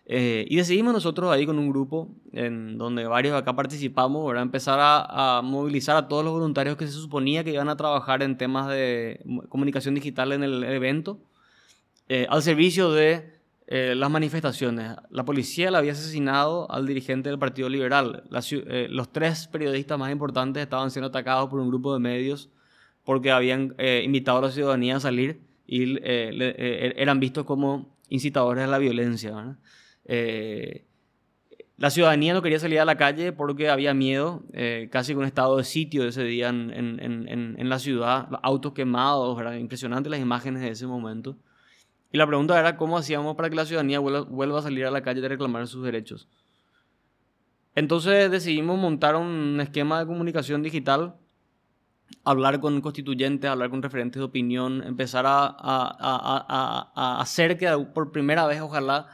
Y 0.10 0.56
decidimos 0.56 0.93
nosotros 0.93 1.30
ahí 1.32 1.46
con 1.46 1.60
un 1.60 1.70
grupo 1.70 2.10
en 2.32 2.78
donde 2.78 3.06
varios 3.06 3.36
acá 3.36 3.56
participamos, 3.56 4.26
¿verdad? 4.26 4.43
empezar 4.43 4.80
a, 4.80 5.38
a, 5.38 5.41
movilizar 5.41 5.98
a 5.98 6.08
todos 6.08 6.24
los 6.24 6.32
voluntarios 6.32 6.78
que 6.78 6.88
se 6.88 6.93
suponía 6.93 7.43
que 7.43 7.52
iban 7.52 7.67
a 7.67 7.76
trabajar 7.76 8.24
en 8.24 8.38
temas 8.38 8.70
de 8.70 9.20
comunicación 9.50 9.96
digital 9.96 10.32
en 10.32 10.43
el 10.43 10.63
evento 10.63 11.20
eh, 12.10 12.26
al 12.30 12.41
servicio 12.41 12.91
de 12.91 13.34
eh, 13.67 13.93
las 13.96 14.10
manifestaciones. 14.10 14.96
La 15.10 15.26
policía 15.26 15.70
le 15.72 15.78
había 15.78 15.91
asesinado 15.91 16.72
al 16.72 16.88
dirigente 16.88 17.30
del 17.30 17.38
Partido 17.38 17.67
Liberal. 17.67 18.24
Eh, 18.52 18.88
los 18.89 19.12
tres 19.12 19.48
periodistas 19.48 20.00
más 20.00 20.12
importantes 20.12 20.63
estaban 20.63 20.89
siendo 20.89 21.10
atacados 21.10 21.50
por 21.50 21.60
un 21.60 21.67
grupo 21.67 21.93
de 21.93 22.00
medios 22.00 22.50
porque 23.04 23.32
habían 23.32 23.74
invitado 24.04 24.39
a 24.39 24.41
la 24.41 24.52
ciudadanía 24.52 24.98
a 24.98 25.00
salir 25.00 25.39
y 25.65 25.96
er, 26.04 26.93
eran 26.98 27.22
vistos 27.22 27.46
como 27.46 27.96
incitadores 28.10 28.65
a 28.65 28.67
la 28.67 28.80
violencia. 28.80 29.58
La 30.08 31.89
ciudadanía 31.89 32.34
no 32.34 32.41
quería 32.41 32.60
salir 32.60 32.80
a 32.80 32.86
la 32.86 32.98
calle 32.98 33.34
porque 33.34 33.70
había 33.70 33.93
miedo, 33.93 34.43
casi 34.89 35.13
con 35.13 35.26
estado 35.26 35.58
de 35.58 35.63
sitio 35.63 36.08
ese 36.08 36.24
día 36.24 36.50
en, 36.50 36.72
en, 36.72 37.70
la 37.70 37.80
ciudad, 37.80 38.30
autos 38.41 38.74
quemados, 38.74 39.38
impresionantes 39.60 40.10
las 40.10 40.20
imágenes 40.20 40.62
de 40.62 40.70
ese 40.70 40.88
momento. 40.88 41.38
Y 42.12 42.17
la 42.17 42.26
pregunta 42.26 42.58
era 42.58 42.78
cómo 42.78 42.98
hacíamos 42.98 43.36
para 43.36 43.50
que 43.50 43.56
la 43.56 43.65
ciudadanía 43.65 44.00
vuelva, 44.00 44.60
a 44.60 44.62
salir 44.62 44.86
a 44.86 44.91
la 44.91 45.02
calle 45.02 45.22
de 45.22 45.28
reclamar 45.28 45.67
sus 45.67 45.84
derechos. 45.84 46.28
Entonces 47.76 48.32
decidimos 48.32 48.80
montar 48.80 49.15
un 49.15 49.60
esquema 49.62 50.00
de 50.00 50.08
comunicación 50.08 50.63
digital, 50.63 51.15
hablar 52.24 52.60
con 52.60 52.82
constituyentes, 52.82 53.50
hablar 53.50 53.70
con 53.70 53.84
referentes 53.84 54.20
de 54.20 54.24
opinión, 54.24 54.84
empezar 54.84 55.26
a, 55.28 55.56
a, 55.60 57.22
hacer 57.22 57.58
que 57.58 57.70
por 57.93 58.12
primera 58.12 58.48
vez, 58.48 58.62
ojalá, 58.62 59.08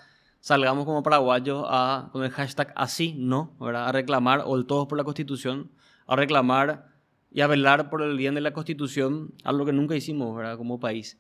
salgamos 0.44 0.84
como 0.84 1.04
paraguayos 1.04 1.64
a, 1.70 2.10
con 2.12 2.22
el 2.26 2.30
hashtag 2.30 2.74
así, 2.76 3.16
no, 3.18 3.56
a 3.62 3.92
reclamar, 3.94 4.44
o 4.46 4.58
el 4.58 4.66
todos 4.66 4.90
por 4.90 4.98
la 4.98 5.06
constitución, 5.06 5.72
a 6.06 6.18
reclamar 6.18 6.90
y 7.32 7.40
a 7.40 7.48
velar 7.48 7.90
por 7.90 8.02
el 8.02 8.18
bien 8.18 8.36
de 8.36 8.42
la 8.42 8.52
constitución, 8.52 9.34
algo 9.46 9.66
que 9.66 9.72
nunca 9.72 9.96
hicimos 9.96 10.36
¿verdad? 10.36 10.58
como 10.58 10.82
país. 10.82 11.18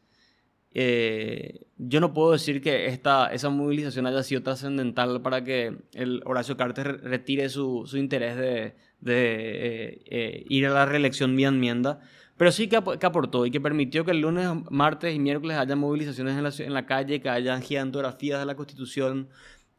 Eh, 0.71 1.67
yo 1.77 2.01
no 2.01 2.13
puedo 2.13 2.33
decir 2.33 2.61
que 2.61 2.87
esta, 2.87 3.31
esa 3.31 3.49
movilización 3.49 4.07
haya 4.07 4.23
sido 4.23 4.43
trascendental 4.43 5.21
para 5.21 5.41
que 5.41 5.77
el 5.93 6.21
Horacio 6.25 6.57
Carter 6.57 6.99
retire 7.01 7.47
su, 7.47 7.83
su 7.85 7.95
interés 7.95 8.35
de, 8.35 8.75
de 8.99 9.13
eh, 9.15 10.01
eh, 10.07 10.45
ir 10.49 10.65
a 10.67 10.71
la 10.71 10.85
reelección 10.85 11.33
vía 11.37 11.47
enmienda, 11.47 12.01
pero 12.37 12.51
sí 12.51 12.67
que, 12.67 12.75
aportó 12.75 13.45
y 13.45 13.51
que 13.51 13.61
permitió 13.61 14.05
que 14.05 14.11
el 14.11 14.21
lunes, 14.21 14.49
martes 14.69 15.15
y 15.15 15.19
miércoles 15.19 15.57
haya 15.57 15.75
movilizaciones 15.75 16.59
en 16.59 16.73
la, 16.73 16.85
calle, 16.85 17.21
que 17.21 17.29
haya 17.29 17.59
gigantografías 17.61 18.39
de 18.39 18.45
la 18.45 18.55
Constitución, 18.55 19.27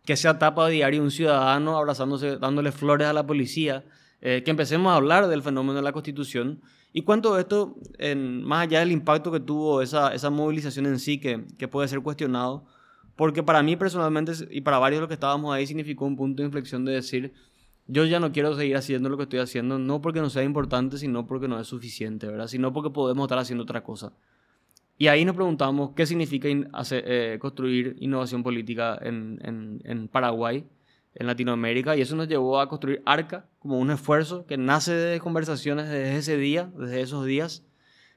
que 0.05 0.17
sea 0.17 0.39
tapa 0.39 0.67
de 0.67 0.75
diario 0.75 1.03
un 1.03 1.11
ciudadano 1.11 1.77
abrazándose, 1.77 2.37
dándole 2.37 2.71
flores 2.73 3.09
a 3.09 3.13
la 3.13 3.27
policía, 3.27 3.85
que 4.21 4.45
empecemos 4.47 4.93
a 4.93 4.97
hablar 4.97 5.27
del 5.27 5.43
fenómeno 5.43 5.75
de 5.75 5.83
la 5.83 5.93
Constitución. 5.93 6.61
Y 6.93 7.03
cuánto 7.03 7.39
esto, 7.39 7.77
en, 7.99 8.45
más 8.45 8.63
allá 8.63 8.79
del 8.79 8.93
impacto 8.93 9.33
que 9.33 9.41
tuvo 9.41 9.83
esa, 9.83 10.15
esa 10.15 10.31
movilización 10.31 10.87
en 10.87 11.01
sí, 11.01 11.19
que, 11.19 11.45
que, 11.59 11.67
puede 11.67 11.89
ser 11.89 12.01
cuestionado, 12.01 12.65
porque 13.17 13.43
para 13.43 13.63
mí 13.65 13.77
personalmente 13.77 14.33
y 14.51 14.61
para 14.61 14.79
varios 14.79 14.99
de 14.99 15.01
los 15.01 15.09
que 15.09 15.15
estábamos 15.15 15.53
ahí 15.53 15.67
significó 15.67 16.05
un 16.05 16.17
punto 16.17 16.43
de 16.43 16.47
inflexión 16.47 16.85
de 16.85 16.93
decir, 16.93 17.35
yo 17.87 18.05
ya 18.05 18.19
no 18.21 18.33
quiero 18.33 18.55
seguir 18.55 18.77
haciendo 18.77 19.09
lo 19.09 19.17
que 19.17 19.25
estoy 19.25 19.41
haciendo, 19.41 19.79
no 19.79 20.01
porque 20.01 20.21
no 20.21 20.31
sea 20.31 20.43
importante, 20.43 20.99
sino 20.99 21.27
porque 21.27 21.49
no 21.49 21.61
es 21.61 21.67
suficiente, 21.67 22.27
¿verdad? 22.27 22.47
Sino 22.47 22.73
porque 22.73 22.91
podemos 22.91 23.25
estar 23.25 23.39
haciendo 23.39 23.65
otra 23.65 23.83
cosa. 23.83 24.13
Y 24.97 25.09
ahí 25.09 25.25
nos 25.25 25.35
preguntamos 25.35 25.91
qué 25.95 26.07
significa 26.07 26.49
eh, 26.51 27.39
construir 27.41 27.97
innovación 27.99 28.43
política 28.43 28.99
en, 29.03 30.09
Paraguay, 30.11 30.65
en 31.15 31.27
Latinoamérica, 31.27 31.97
y 31.97 32.01
eso 32.01 32.17
nos 32.17 32.29
llevó 32.29 32.61
a 32.61 32.69
construir 32.69 33.03
ARCA 33.05 33.47
como 33.59 33.79
un 33.79 33.91
esfuerzo 33.91 34.47
que 34.47 34.57
nace 34.57 34.93
de 34.93 35.21
conversaciones 35.21 35.89
desde 35.89 36.17
ese 36.17 36.37
día, 36.37 36.71
desde 36.79 37.01
esos 37.01 37.27
días, 37.27 37.65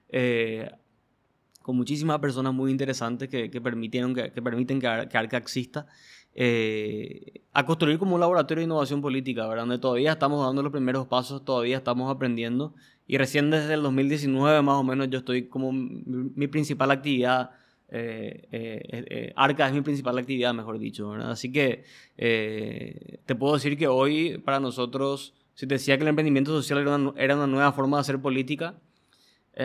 eh, 0.09 0.69
con 1.61 1.75
muchísimas 1.75 2.19
personas 2.19 2.53
muy 2.53 2.71
interesantes 2.71 3.27
que, 3.27 3.49
permitieron 3.59 4.13
que 4.13 4.41
permiten 4.41 4.79
que, 4.79 4.87
ARCA 4.87 5.37
exista. 5.37 5.87
Eh, 6.39 7.41
a 7.51 7.65
construir 7.65 7.97
como 7.97 8.13
un 8.13 8.21
laboratorio 8.21 8.59
de 8.59 8.65
innovación 8.65 9.01
política, 9.01 9.47
¿verdad? 9.47 9.63
donde 9.63 9.79
todavía 9.79 10.11
estamos 10.11 10.45
dando 10.45 10.61
los 10.61 10.71
primeros 10.71 11.07
pasos, 11.07 11.43
todavía 11.43 11.77
estamos 11.77 12.15
aprendiendo 12.15 12.75
y 13.07 13.17
recién 13.17 13.49
desde 13.49 13.73
el 13.73 13.81
2019 13.81 14.61
más 14.61 14.75
o 14.75 14.83
menos 14.83 15.09
yo 15.09 15.17
estoy 15.17 15.47
como 15.47 15.71
mi, 15.71 16.47
principal 16.47 16.91
actividad, 16.91 17.49
eh, 17.89 18.47
eh, 18.51 19.33
Arca 19.35 19.65
es 19.65 19.73
mi 19.73 19.81
principal 19.81 20.15
actividad, 20.19 20.53
mejor 20.53 20.77
dicho. 20.77 21.11
Así 21.13 21.51
que 21.51 21.85
te 22.15 23.35
puedo 23.35 23.55
decir 23.55 23.75
que 23.75 23.87
hoy 23.87 24.37
para 24.37 24.59
nosotros, 24.59 25.33
si 25.55 25.65
te 25.65 25.73
decía 25.73 25.97
que 25.97 26.03
el 26.03 26.09
emprendimiento 26.09 26.51
social 26.51 26.77
era 26.77 26.95
una, 26.97 27.13
era 27.17 27.35
una 27.35 27.47
nueva 27.47 27.71
forma 27.71 27.97
de 27.97 28.01
hacer 28.01 28.21
política, 28.21 28.75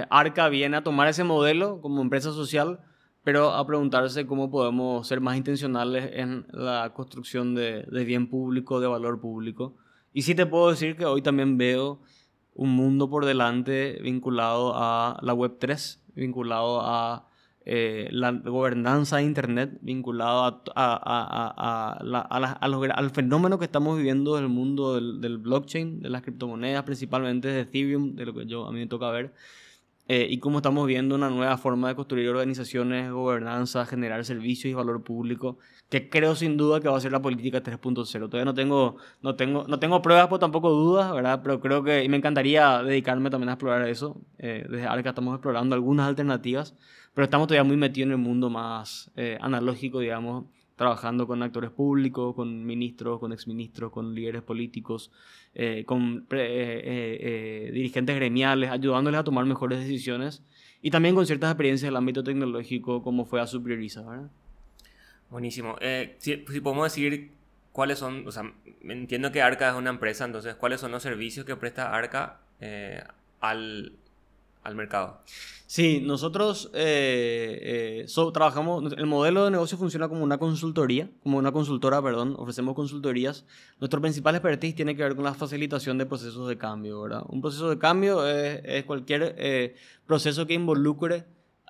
Arca 0.09 0.49
viene 0.49 0.79
a 0.79 0.83
tomar 0.83 1.07
ese 1.09 1.23
modelo 1.23 1.83
como 1.83 2.01
empresa 2.01 2.33
social, 2.33 2.81
pero 3.25 3.51
a 3.51 3.67
preguntarse 3.67 4.27
cómo 4.27 4.51
podemos 4.51 5.07
ser 5.07 5.21
más 5.21 5.37
intencionales 5.37 6.11
en 6.15 6.47
la 6.51 6.93
construcción 6.95 7.55
de, 7.55 7.85
de 7.85 8.05
bien 8.05 8.29
público, 8.29 8.81
de 8.81 8.89
valor 8.89 9.21
público. 9.21 9.77
Y 10.13 10.23
sí 10.23 10.35
te 10.35 10.47
puedo 10.47 10.71
decir 10.71 10.97
que 10.97 11.05
hoy 11.05 11.23
también 11.23 11.57
veo 11.57 12.01
un 12.55 12.71
mundo 12.71 13.09
por 13.09 13.25
delante 13.25 13.99
vinculado 14.03 14.73
a 14.75 15.19
la 15.23 15.35
Web3, 15.35 16.01
vinculado 16.15 16.81
a 16.83 17.29
eh, 17.65 18.09
la 18.11 18.33
gobernanza 18.33 19.19
de 19.19 19.23
Internet, 19.23 19.79
vinculado 19.83 20.65
a, 20.75 21.97
al 22.61 23.11
fenómeno 23.11 23.59
que 23.59 23.65
estamos 23.67 23.97
viviendo 23.97 24.35
del 24.35 24.49
mundo 24.49 24.97
del, 24.97 25.21
del, 25.21 25.39
blockchain, 25.39 26.01
de 26.01 26.11
las 26.11 26.23
criptomonedas, 26.23 26.83
principalmente 26.83 27.49
de 27.49 27.61
Ethereum, 27.61 28.17
de 28.17 28.27
lo 28.27 28.35
que 28.35 28.47
yo, 28.47 28.67
a 28.67 28.73
mí 28.73 28.81
me 28.81 28.87
toca 28.89 29.11
ver. 29.11 29.33
Eh, 30.09 30.27
y 30.29 30.39
cómo 30.39 30.59
estamos 30.59 30.87
viendo 30.87 31.15
una 31.15 31.31
nueva 31.31 31.57
forma 31.57 31.89
de 31.89 31.95
construir 31.95 32.29
organizaciones, 32.29 33.13
gobernanza, 33.13 33.87
generar 33.87 34.25
servicios 34.25 34.71
y 34.71 34.75
valor 34.75 35.05
público, 35.05 35.59
que 35.89 36.11
creo 36.11 36.35
sin 36.35 36.57
duda 36.57 36.81
que 36.81 36.89
va 36.89 36.97
a 36.97 37.01
ser 37.01 37.13
la 37.13 37.23
política 37.23 37.63
3.0. 37.63 38.11
Todavía 38.11 38.45
no 38.45 38.55
tengo, 38.55 38.97
no, 39.23 39.37
tengo, 39.37 39.65
no 39.69 39.79
tengo 39.79 40.03
pruebas, 40.03 40.27
pero 40.27 40.41
tampoco 40.41 40.71
dudas, 40.71 41.13
¿verdad? 41.13 41.41
Pero 41.43 41.61
creo 41.61 41.85
que, 41.85 42.03
y 42.03 42.09
me 42.09 42.17
encantaría 42.17 42.83
dedicarme 42.83 43.31
también 43.31 43.51
a 43.51 43.53
explorar 43.53 43.89
eso. 43.89 44.21
Eh, 44.39 44.67
desde 44.69 44.87
Arca 44.87 45.11
estamos 45.11 45.35
explorando 45.35 45.75
algunas 45.77 46.09
alternativas, 46.09 46.75
pero 47.15 47.25
estamos 47.25 47.47
todavía 47.47 47.65
muy 47.65 47.77
metidos 47.77 48.07
en 48.07 48.13
el 48.13 48.19
mundo 48.19 48.51
más 48.51 49.13
eh, 49.17 49.39
analógico, 49.41 50.01
digamos, 50.01 50.47
trabajando 50.83 51.29
con 51.29 51.41
actores 51.45 51.71
públicos, 51.71 52.35
con 52.35 52.67
ministros, 52.67 53.21
con 53.21 53.33
exministros, 53.33 53.93
con 53.93 54.17
líderes 54.17 54.43
políticos, 54.43 55.13
eh, 55.55 55.85
con 55.87 56.27
eh, 56.33 57.69
eh, 57.69 57.71
dirigentes 57.73 58.17
gremiales, 58.17 58.69
ayudándoles 58.69 59.21
a 59.21 59.23
tomar 59.23 59.47
mejores 59.47 59.79
decisiones 59.79 60.43
y 60.83 60.91
también 60.91 61.15
con 61.15 61.25
ciertas 61.25 61.53
experiencias 61.53 61.87
del 61.87 61.95
ámbito 61.95 62.25
tecnológico 62.25 63.01
como 63.01 63.25
fue 63.27 63.41
a 63.41 63.47
su 63.47 63.63
prioriza. 63.63 64.03
¿verdad? 64.03 64.29
Buenísimo. 65.31 65.77
Si, 66.19 66.45
si, 66.49 66.61
podemos 66.61 66.93
decir 66.93 67.31
cuáles 67.71 68.01
son, 68.01 68.27
o 68.27 68.33
sea, 68.33 68.53
entiendo 68.83 69.31
que 69.31 69.41
Arca 69.41 69.71
es 69.71 69.77
una 69.77 69.91
empresa, 69.91 70.25
entonces, 70.25 70.57
¿cuáles 70.57 70.81
son 70.81 70.91
los 70.91 71.05
servicios 71.05 71.47
que 71.47 71.55
presta 71.55 71.95
Arca 71.95 72.41
al, 73.39 73.93
al 74.63 74.75
mercado? 74.75 75.21
Sí, 75.73 76.03
nosotros 76.05 76.71
eh, 76.75 78.05
eh, 78.05 78.31
trabajamos, 78.35 78.93
el 78.93 79.07
modelo 79.07 79.47
de 79.47 79.53
negocio 79.53 79.79
funciona 79.79 80.07
como 80.07 80.23
una 80.23 80.37
consultoría, 80.37 81.09
como 81.23 81.39
una 81.39 81.51
consultora, 81.51 82.03
perdón, 82.03 82.35
ofrecemos 82.39 82.75
consultorías. 82.75 83.47
Nuestro 83.81 84.03
principal 84.03 84.35
expertise 84.35 84.75
tiene 84.75 84.95
que 84.95 85.03
ver 85.03 85.17
con 85.17 85.25
la 85.25 85.33
facilitación 85.33 85.97
de 85.97 86.05
procesos 86.05 86.47
de 86.47 86.59
cambio, 86.59 87.01
¿verdad? 87.01 87.23
Un 87.27 87.41
proceso 87.41 87.71
de 87.71 87.79
cambio 87.79 88.27
es, 88.29 88.85
cualquier 88.85 89.35
eh, 89.39 89.75
proceso 90.07 90.47
que 90.47 90.53
involucre, 90.53 91.25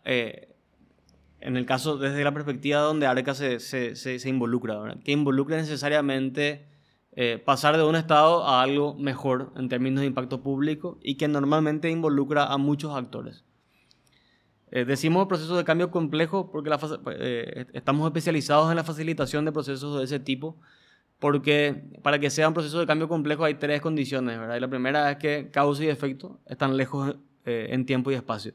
en 0.05 1.57
el 1.57 1.65
caso 1.65 1.97
desde 1.97 2.25
la 2.25 2.35
perspectiva 2.35 2.81
donde 2.81 3.07
ARCA 3.07 3.35
se, 3.35 3.61
se, 3.61 3.95
se, 3.95 4.29
involucra, 4.29 4.81
¿verdad? 4.81 4.99
Que 5.05 5.13
involucre 5.13 5.55
necesariamente 5.59 6.72
pasar 7.45 7.77
de 7.77 7.83
un 7.83 7.95
estado 7.95 8.45
a 8.47 8.63
algo 8.63 8.95
mejor 8.95 9.53
en 9.57 9.69
términos 9.69 10.01
de 10.01 10.07
impacto 10.07 10.43
público 10.43 10.99
y 11.03 11.17
que 11.17 11.29
normalmente 11.29 11.91
involucra 11.91 12.47
a 12.47 12.57
muchos 12.57 12.97
actores. 12.97 13.45
Eh, 14.75 14.87
decimos 14.87 15.29
procesos 15.29 15.59
de 15.59 15.65
cambio 15.65 15.91
complejo 15.91 16.51
porque 16.51 16.71
la, 16.71 16.81
eh, 17.19 17.67
estamos 17.75 18.07
especializados 18.07 18.71
en 18.71 18.77
la 18.77 18.83
facilitación 18.83 19.45
de 19.45 19.53
procesos 19.53 19.99
de 19.99 20.05
ese 20.05 20.19
tipo, 20.19 20.57
porque 21.19 21.85
para 22.03 22.19
que 22.19 22.31
sea 22.31 22.49
un 22.49 22.55
proceso 22.55 22.81
de 22.81 22.87
cambio 22.87 23.07
complejo 23.07 23.45
hay 23.45 23.57
tres 23.57 23.83
condiciones, 23.83 24.39
la 24.39 24.69
primera 24.69 25.11
es 25.11 25.19
que 25.19 25.51
causa 25.53 25.85
y 25.85 25.89
efecto 25.89 26.41
están 26.47 26.79
lejos 26.79 27.17
eh, 27.45 27.67
en 27.69 27.85
tiempo 27.85 28.11
y 28.11 28.15
espacio. 28.15 28.55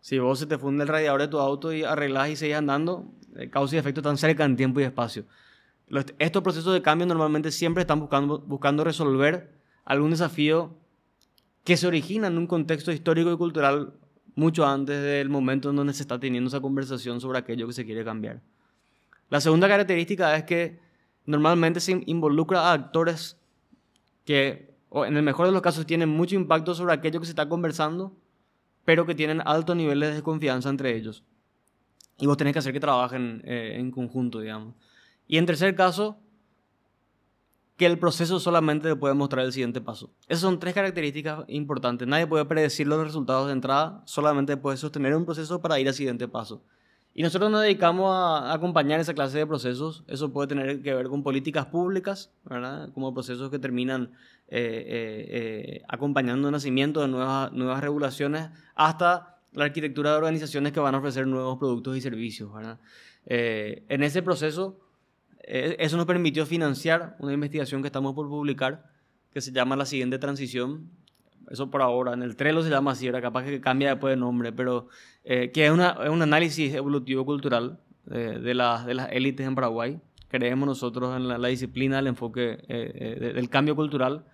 Si 0.00 0.18
vos 0.18 0.38
se 0.38 0.46
te 0.46 0.56
funde 0.56 0.84
el 0.84 0.88
radiador 0.88 1.20
de 1.20 1.28
tu 1.28 1.38
auto 1.38 1.70
y 1.70 1.84
arreglas 1.84 2.30
y 2.30 2.36
sigues 2.36 2.56
andando, 2.56 3.12
causa 3.50 3.76
y 3.76 3.78
efecto 3.78 4.00
están 4.00 4.16
cerca 4.16 4.46
en 4.46 4.56
tiempo 4.56 4.80
y 4.80 4.84
espacio. 4.84 5.24
Estos 6.18 6.42
procesos 6.42 6.74
de 6.74 6.82
cambio 6.82 7.06
normalmente 7.06 7.52
siempre 7.52 7.82
están 7.82 8.00
buscando, 8.00 8.84
resolver 8.84 9.52
algún 9.84 10.10
desafío 10.10 10.76
que 11.64 11.76
se 11.76 11.86
origina 11.86 12.26
en 12.26 12.38
un 12.38 12.46
contexto 12.46 12.92
histórico 12.92 13.32
y 13.32 13.36
cultural 13.36 13.94
mucho 14.34 14.66
antes 14.66 15.00
del 15.00 15.28
momento 15.28 15.70
en 15.70 15.76
donde 15.76 15.92
se 15.92 16.02
está 16.02 16.18
teniendo 16.18 16.48
esa 16.48 16.60
conversación 16.60 17.20
sobre 17.20 17.38
aquello 17.38 17.66
que 17.66 17.72
se 17.72 17.84
quiere 17.84 18.04
cambiar. 18.04 18.42
La 19.30 19.40
segunda 19.40 19.68
característica 19.68 20.36
es 20.36 20.44
que 20.44 20.78
normalmente 21.24 21.80
se 21.80 22.02
involucra 22.06 22.60
a 22.60 22.72
actores 22.72 23.40
que, 24.24 24.74
en 24.92 25.16
el 25.16 25.22
mejor 25.22 25.46
de 25.46 25.52
los 25.52 25.62
casos, 25.62 25.86
tienen 25.86 26.08
mucho 26.08 26.34
impacto 26.34 26.74
sobre 26.74 26.94
aquello 26.94 27.20
que 27.20 27.26
se 27.26 27.32
está 27.32 27.48
conversando, 27.48 28.12
pero 28.84 29.06
que 29.06 29.14
tienen 29.14 29.40
altos 29.44 29.76
niveles 29.76 30.14
de 30.14 30.22
confianza 30.22 30.68
entre 30.68 30.96
ellos. 30.96 31.24
Y 32.18 32.26
vos 32.26 32.36
tenés 32.36 32.52
que 32.52 32.60
hacer 32.60 32.72
que 32.72 32.80
trabajen 32.80 33.42
eh, 33.44 33.76
en 33.78 33.90
conjunto, 33.90 34.40
digamos. 34.40 34.74
Y 35.26 35.38
en 35.38 35.46
tercer 35.46 35.74
caso, 35.74 36.18
que 37.76 37.86
el 37.86 37.98
proceso 37.98 38.40
solamente 38.40 38.96
puede 38.96 39.14
mostrar 39.14 39.44
el 39.44 39.52
siguiente 39.52 39.80
paso. 39.80 40.10
Esas 40.28 40.40
son 40.40 40.58
tres 40.58 40.74
características 40.74 41.44
importantes. 41.48 42.08
Nadie 42.08 42.26
puede 42.26 42.44
predecir 42.46 42.86
los 42.86 43.04
resultados 43.04 43.48
de 43.48 43.52
entrada, 43.52 44.02
solamente 44.06 44.56
puede 44.56 44.78
sostener 44.78 45.14
un 45.14 45.26
proceso 45.26 45.60
para 45.60 45.78
ir 45.78 45.86
al 45.88 45.94
siguiente 45.94 46.26
paso. 46.26 46.62
Y 47.12 47.22
nosotros 47.22 47.50
nos 47.50 47.62
dedicamos 47.62 48.14
a 48.14 48.52
acompañar 48.52 49.00
esa 49.00 49.14
clase 49.14 49.38
de 49.38 49.46
procesos. 49.46 50.04
Eso 50.06 50.32
puede 50.32 50.48
tener 50.48 50.82
que 50.82 50.94
ver 50.94 51.08
con 51.08 51.22
políticas 51.22 51.66
públicas, 51.66 52.30
¿verdad? 52.44 52.90
como 52.92 53.12
procesos 53.14 53.50
que 53.50 53.58
terminan 53.58 54.12
eh, 54.48 54.58
eh, 54.58 55.26
eh, 55.30 55.82
acompañando 55.88 56.48
el 56.48 56.52
nacimiento 56.52 57.00
de 57.00 57.08
nuevas, 57.08 57.52
nuevas 57.52 57.80
regulaciones, 57.80 58.50
hasta 58.74 59.38
la 59.52 59.64
arquitectura 59.64 60.10
de 60.10 60.16
organizaciones 60.16 60.72
que 60.72 60.80
van 60.80 60.94
a 60.94 60.98
ofrecer 60.98 61.26
nuevos 61.26 61.58
productos 61.58 61.96
y 61.96 62.00
servicios. 62.00 62.52
¿verdad? 62.52 62.78
en 63.28 64.04
ese 64.04 64.22
proceso 64.22 64.78
eh, 64.78 64.85
eso 65.46 65.96
nos 65.96 66.06
permitió 66.06 66.44
financiar 66.44 67.16
una 67.20 67.32
investigación 67.32 67.82
que 67.82 67.88
estamos 67.88 68.14
por 68.14 68.28
publicar 68.28 68.90
que 69.32 69.40
se 69.40 69.52
llama 69.52 69.76
La 69.76 69.84
siguiente 69.84 70.18
transición. 70.18 70.90
Eso 71.50 71.70
por 71.70 71.82
ahora, 71.82 72.14
en 72.14 72.22
el 72.22 72.36
Trello 72.36 72.62
se 72.62 72.70
llama 72.70 72.92
así, 72.92 73.06
era 73.06 73.20
capaz 73.20 73.44
que 73.44 73.60
cambia 73.60 73.90
después 73.90 74.12
de 74.12 74.16
nombre, 74.16 74.52
pero 74.52 74.88
eh, 75.24 75.50
que 75.52 75.66
es, 75.66 75.70
una, 75.70 75.98
es, 76.02 76.08
un 76.08 76.22
análisis 76.22 76.74
evolutivo-cultural 76.74 77.78
eh, 78.10 78.40
de, 78.42 78.54
las, 78.54 78.86
de 78.86 78.94
las 78.94 79.12
élites 79.12 79.46
en 79.46 79.54
Paraguay. 79.54 80.00
Creemos 80.28 80.66
nosotros 80.66 81.14
en 81.16 81.28
la, 81.28 81.48
disciplina, 81.48 81.98
el 81.98 82.08
enfoque 82.08 82.58
del 82.66 83.48
cambio 83.48 83.76
cultural, 83.76 84.24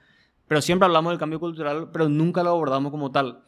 pero 0.49 0.63
siempre 0.63 0.87
hablamos 0.87 1.13
del 1.13 1.19
cambio 1.19 1.39
cultural, 1.39 1.91
pero 1.93 2.09
nunca 2.09 2.43
lo 2.43 2.51
abordamos 2.51 2.91
como 2.91 3.11
tal. 3.11 3.43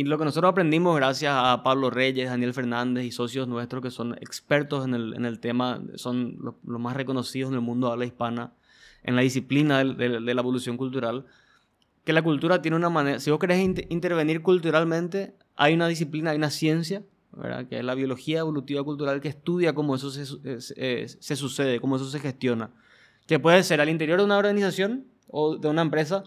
Y 0.00 0.04
lo 0.04 0.16
que 0.16 0.24
nosotros 0.24 0.50
aprendimos 0.50 0.96
gracias 0.96 1.34
a 1.36 1.62
Pablo 1.62 1.90
Reyes, 1.90 2.30
Daniel 2.30 2.54
Fernández 2.54 3.04
y 3.04 3.10
socios 3.10 3.46
nuestros 3.46 3.82
que 3.82 3.90
son 3.90 4.14
expertos 4.14 4.86
en 4.86 4.94
el, 4.94 5.12
en 5.12 5.26
el 5.26 5.40
tema, 5.40 5.82
son 5.96 6.38
los, 6.40 6.54
más 6.62 6.96
reconocidos 6.96 7.50
en 7.50 7.56
el 7.56 7.60
mundo 7.60 7.88
de 7.88 7.92
habla 7.92 8.06
hispana, 8.06 8.54
en 9.02 9.14
la 9.14 9.20
disciplina 9.20 9.84
de, 9.84 10.08
la 10.08 10.40
evolución 10.40 10.78
cultural, 10.78 11.26
que 12.02 12.14
la 12.14 12.22
cultura 12.22 12.62
tiene 12.62 12.78
una 12.78 12.88
manera, 12.88 13.20
si 13.20 13.30
vos 13.30 13.38
querés 13.38 13.60
intervenir 13.90 14.40
culturalmente, 14.40 15.34
hay 15.54 15.74
una 15.74 15.86
disciplina, 15.86 16.30
hay 16.30 16.38
una 16.38 16.48
ciencia, 16.48 17.02
¿verdad? 17.32 17.66
que 17.68 17.76
es 17.76 17.84
la 17.84 17.94
biología 17.94 18.38
evolutiva 18.38 18.82
cultural, 18.82 19.20
que 19.20 19.28
estudia 19.28 19.74
cómo 19.74 19.96
eso 19.96 20.10
se, 20.10 20.24
se, 20.62 21.08
se 21.08 21.36
sucede, 21.36 21.78
cómo 21.78 21.96
eso 21.96 22.08
se 22.08 22.20
gestiona, 22.20 22.70
que 23.26 23.38
puede 23.38 23.62
ser 23.64 23.82
al 23.82 23.90
interior 23.90 24.18
de 24.18 24.24
una 24.24 24.38
organización 24.38 25.08
o 25.26 25.58
de 25.58 25.68
una 25.68 25.82
empresa, 25.82 26.24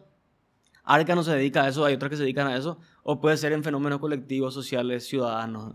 Arca 0.84 1.16
no 1.16 1.24
se 1.24 1.32
dedica 1.32 1.64
a 1.64 1.70
eso, 1.70 1.86
hay 1.86 1.96
otras 1.96 2.10
que 2.12 2.18
se 2.18 2.24
dedican 2.24 2.48
a 2.48 2.58
eso, 2.58 2.78
o 3.04 3.20
puede 3.20 3.38
ser 3.38 3.52
en 3.52 3.64
fenómenos 3.64 4.00
colectivos, 4.00 4.54
sociales, 4.54 5.06
ciudadanos. 5.06 5.74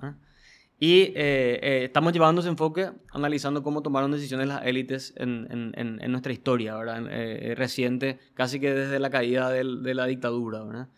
Y 0.81 1.01
eh, 1.01 1.59
eh, 1.63 1.85
estamos 1.85 2.13
llevando 2.13 2.41
ese 2.41 2.49
enfoque 2.49 2.91
analizando 3.13 3.63
cómo 3.63 3.83
tomaron 3.83 4.13
decisiones 4.13 4.47
las 4.49 4.65
élites 4.65 5.13
en, 5.17 5.47
en, 5.51 6.01
en 6.01 6.11
nuestra 6.11 6.33
historia, 6.33 6.77
¿verdad? 6.77 7.05
Eh, 7.11 7.55
reciente, 7.57 8.19
casi 8.35 8.61
que 8.61 8.73
desde 8.73 8.99
la 8.99 9.11
caída 9.11 9.51
del, 9.51 9.83
de 9.83 9.95
la 9.95 10.07
dictadura, 10.07 10.63
¿verdad? 10.65 10.89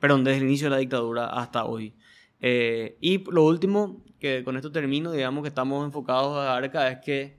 perdón, 0.00 0.24
desde 0.24 0.38
el 0.38 0.44
inicio 0.44 0.66
de 0.66 0.70
la 0.70 0.78
dictadura 0.78 1.26
hasta 1.26 1.66
hoy. 1.66 1.94
y 2.40 3.24
lo 3.30 3.44
último, 3.44 4.02
que 4.18 4.42
con 4.42 4.56
esto 4.56 4.72
termino, 4.72 5.12
digamos 5.12 5.42
que 5.42 5.48
estamos 5.48 5.84
enfocados 5.84 6.38
a 6.38 6.56
Arca, 6.56 6.90
es 6.90 6.98
que 7.00 7.36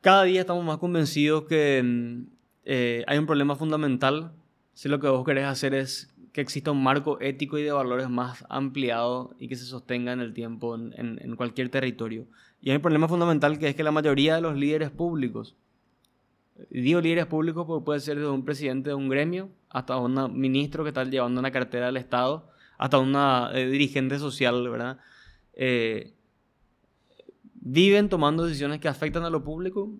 cada 0.00 0.24
día 0.24 0.40
estamos 0.40 0.64
más 0.64 0.78
convencidos 0.78 1.44
que 1.44 1.80
mm, 1.84 2.26
hay 3.06 3.18
un 3.18 3.26
problema 3.26 3.54
fundamental 3.54 4.32
si 4.72 4.88
lo 4.88 4.98
que 4.98 5.06
vos 5.06 5.24
querés 5.24 5.46
hacer 5.46 5.72
es 5.72 6.13
que 6.34 6.40
exista 6.40 6.72
un 6.72 6.82
marco 6.82 7.20
ético 7.20 7.58
y 7.58 7.62
de 7.62 7.70
valores 7.70 8.10
más 8.10 8.44
ampliado 8.48 9.36
y 9.38 9.46
que 9.46 9.54
se 9.54 9.64
sostenga 9.64 10.12
en 10.12 10.18
el 10.18 10.34
tiempo 10.34 10.74
en, 10.74 11.36
cualquier 11.36 11.68
territorio. 11.68 12.26
Y 12.60 12.70
hay 12.70 12.76
un 12.76 12.82
problema 12.82 13.06
fundamental 13.06 13.56
que 13.56 13.68
es 13.68 13.76
que 13.76 13.84
la 13.84 13.92
mayoría 13.92 14.34
de 14.34 14.40
los 14.40 14.56
líderes 14.56 14.90
públicos, 14.90 15.54
digo 16.70 17.00
líderes 17.00 17.26
públicos 17.26 17.64
porque 17.68 17.84
puede 17.84 18.00
ser 18.00 18.16
desde 18.16 18.30
un 18.30 18.44
presidente 18.44 18.90
de 18.90 18.94
un 18.96 19.08
gremio 19.08 19.48
hasta 19.70 19.96
un 19.96 20.36
ministro 20.36 20.82
que 20.82 20.88
está 20.88 21.04
llevando 21.04 21.38
una 21.38 21.52
cartera 21.52 21.86
del 21.86 21.98
Estado, 21.98 22.50
hasta 22.78 22.98
una 22.98 23.50
eh, 23.54 23.68
dirigente 23.68 24.18
social, 24.18 24.68
¿verdad? 24.68 24.98
Eh, 25.52 26.14
viven 27.54 28.08
tomando 28.08 28.44
decisiones 28.44 28.80
que 28.80 28.88
afectan 28.88 29.22
a 29.22 29.30
lo 29.30 29.44
público 29.44 29.94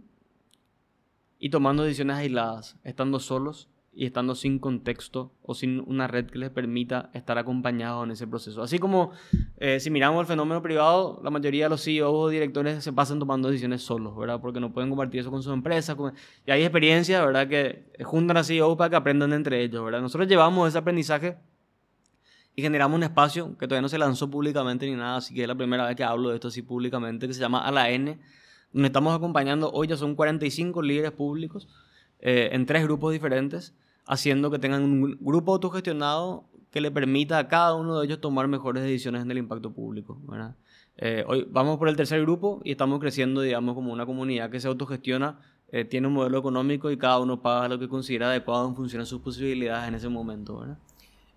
y 1.39 1.51
tomando 1.51 1.85
decisiones 1.85 2.17
aisladas, 2.17 2.77
estando 2.83 3.21
solos 3.21 3.69
y 3.97 4.07
estando 4.07 4.35
sin 4.35 4.59
contexto 4.59 5.33
o 5.43 5.55
sin 5.55 5.81
una 5.87 6.07
red 6.07 6.27
que 6.27 6.39
les 6.39 6.51
permita 6.51 7.11
estar 7.15 7.39
acompañados 7.39 8.05
en 8.05 8.11
ese 8.11 8.27
proceso. 8.27 8.63
Así 8.63 8.79
como 8.79 9.13
eh, 9.59 9.79
si 9.79 9.91
miramos 9.91 10.21
el 10.21 10.27
fenómeno 10.27 10.63
privado, 10.63 11.21
la 11.23 11.31
mayoría 11.31 11.67
de 11.67 11.71
los 11.71 11.85
CEOs 11.85 12.13
o 12.13 12.29
directores 12.29 12.83
se 12.83 12.93
pasan 12.93 13.19
tomando 13.19 13.49
decisiones 13.49 13.83
solos, 13.83 14.17
¿verdad? 14.17 14.41
Porque 14.41 14.61
no 14.61 14.73
pueden 14.73 14.91
compartir 14.91 15.21
eso 15.21 15.31
con 15.31 15.43
sus 15.43 15.53
empresas. 15.53 15.97
Y 16.47 16.51
hay 16.51 16.63
experiencias, 16.63 17.25
¿verdad? 17.25 17.49
Que 17.49 17.93
juntan 18.05 18.37
a 18.37 18.45
CEOs 18.45 18.77
para 18.77 18.91
que 18.91 18.97
aprendan 18.97 19.33
entre 19.33 19.63
ellos, 19.63 19.85
¿verdad? 19.85 20.01
Nosotros 20.01 20.29
llevamos 20.29 20.69
ese 20.69 20.79
aprendizaje 20.79 21.37
y 22.57 22.63
generamos 22.63 22.97
un 22.97 23.03
espacio 23.05 23.57
que 23.59 23.67
todavía 23.67 23.83
no 23.83 23.89
se 23.89 23.99
lanzó 23.99 24.31
públicamente 24.31 24.87
ni 24.87 24.95
nada, 24.95 25.17
así 25.17 25.35
que 25.35 25.43
es 25.43 25.49
la 25.49 25.57
primera 25.57 25.87
vez 25.87 25.97
que 25.97 26.05
hablo 26.05 26.31
de 26.31 26.37
esto 26.37 26.49
así 26.49 26.63
públicamente, 26.63 27.27
que 27.27 27.35
se 27.35 27.41
llama 27.41 27.65
A 27.65 27.73
la 27.73 27.91
N, 27.91 28.19
donde 28.73 28.87
estamos 28.87 29.15
acompañando, 29.15 29.71
hoy 29.73 29.89
ya 29.89 29.97
son 29.97 30.15
45 30.15 30.83
líderes 30.83 31.13
públicos 31.13 31.69
eh, 32.21 32.51
en 32.53 32.65
tres 32.67 32.85
grupos 32.85 33.13
diferentes 33.13 33.75
haciendo 34.07 34.51
que 34.51 34.59
tengan 34.59 34.83
un 34.83 35.19
grupo 35.21 35.53
autogestionado 35.53 36.45
que 36.71 36.81
le 36.81 36.91
permita 36.91 37.39
a 37.39 37.49
cada 37.49 37.75
uno 37.75 38.01
de 38.01 38.07
ellos 38.07 38.21
tomar 38.21 38.49
mejores 38.49 38.83
decisiones 38.83 39.23
en 39.23 39.31
el 39.31 39.39
impacto 39.39 39.73
público. 39.73 40.21
Eh, 40.97 41.25
hoy 41.27 41.47
vamos 41.51 41.79
por 41.79 41.89
el 41.89 41.97
tercer 41.97 42.21
grupo 42.23 42.61
y 42.65 42.73
estamos 42.73 43.01
creciendo, 43.01 43.41
digamos, 43.41 43.75
como 43.75 43.93
una 43.93 44.07
comunidad 44.07 44.51
que 44.51 44.61
se 44.61 44.69
autogestiona, 44.69 45.39
eh, 45.71 45.85
tiene 45.85 46.09
un 46.09 46.15
modelo 46.15 46.39
económico 46.39 46.91
y 46.91 46.97
cada 46.97 47.19
uno 47.19 47.43
paga 47.43 47.69
lo 47.69 47.79
que 47.79 47.89
considera 47.89 48.29
adecuado 48.29 48.69
en 48.69 48.75
función 48.75 49.03
de 49.03 49.07
sus 49.07 49.21
posibilidades 49.21 49.89
en 49.89 49.95
ese 49.95 50.09
momento. 50.09 50.65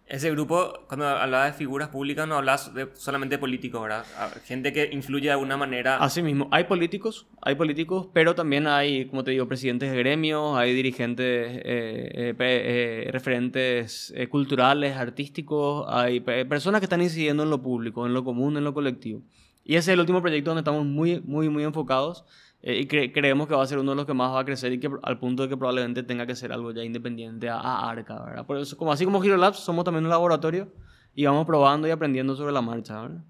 Ese 0.09 0.31
grupo, 0.31 0.85
cuando 0.87 1.05
hablaba 1.05 1.47
de 1.47 1.53
figuras 1.53 1.89
públicas, 1.89 2.25
no 2.25 2.35
hablas 2.35 2.73
de 2.73 2.87
solamente 2.93 3.37
políticos, 3.37 3.81
¿verdad? 3.81 4.05
Gente 4.45 4.71
que 4.71 4.89
influye 4.93 5.25
de 5.25 5.31
alguna 5.31 5.57
manera. 5.57 5.97
Así 5.97 6.21
mismo, 6.21 6.47
hay 6.49 6.63
políticos, 6.63 7.27
hay 7.41 7.55
políticos, 7.55 8.07
pero 8.13 8.33
también 8.33 8.67
hay, 8.67 9.07
como 9.07 9.25
te 9.25 9.31
digo, 9.31 9.49
presidentes 9.49 9.91
de 9.91 9.97
gremios, 9.97 10.57
hay 10.57 10.73
dirigentes, 10.73 11.57
eh, 11.57 11.61
eh, 11.65 12.35
eh, 12.39 13.09
referentes 13.11 14.13
culturales, 14.29 14.95
artísticos, 14.95 15.85
hay 15.89 16.21
personas 16.21 16.79
que 16.79 16.85
están 16.85 17.01
incidiendo 17.01 17.43
en 17.43 17.49
lo 17.49 17.61
público, 17.61 18.05
en 18.05 18.13
lo 18.13 18.23
común, 18.23 18.55
en 18.55 18.63
lo 18.63 18.73
colectivo. 18.73 19.23
Y 19.65 19.75
ese 19.75 19.91
es 19.91 19.95
el 19.95 19.99
último 19.99 20.21
proyecto 20.21 20.51
donde 20.51 20.61
estamos 20.61 20.85
muy, 20.85 21.19
muy, 21.25 21.49
muy 21.49 21.63
enfocados. 21.65 22.23
Eh, 22.69 22.81
y 22.81 22.85
creemos 22.85 23.47
que 23.47 23.55
va 23.55 23.63
a 23.63 23.65
ser 23.65 23.77
uno 23.79 23.91
de 23.91 23.95
los 23.95 24.05
que 24.05 24.13
más 24.13 24.29
va 24.29 24.41
a 24.41 24.43
crecer 24.43 24.73
y 24.73 24.79
que 24.81 24.89
al 25.03 25.17
punto 25.19 25.43
de 25.43 25.47
que 25.47 25.55
probablemente 25.55 26.03
tenga 26.03 26.27
que 26.27 26.35
ser 26.35 26.51
algo 26.51 26.71
ya 26.71 26.83
independiente 26.83 27.47
a, 27.47 27.89
Arca, 27.89 28.21
¿verdad? 28.21 28.45
Por 28.45 28.57
eso, 28.57 28.75
como, 28.75 28.91
así 28.91 29.05
como 29.05 29.23
Hero 29.23 29.37
Labs, 29.37 29.59
somos 29.59 29.85
también 29.85 30.03
un 30.03 30.09
laboratorio 30.09 30.67
y 31.15 31.25
vamos 31.25 31.45
probando 31.45 31.87
y 31.87 31.91
aprendiendo 31.91 32.35
sobre 32.35 32.51
la 32.51 32.61
marcha, 32.61 33.03
¿verdad? 33.03 33.23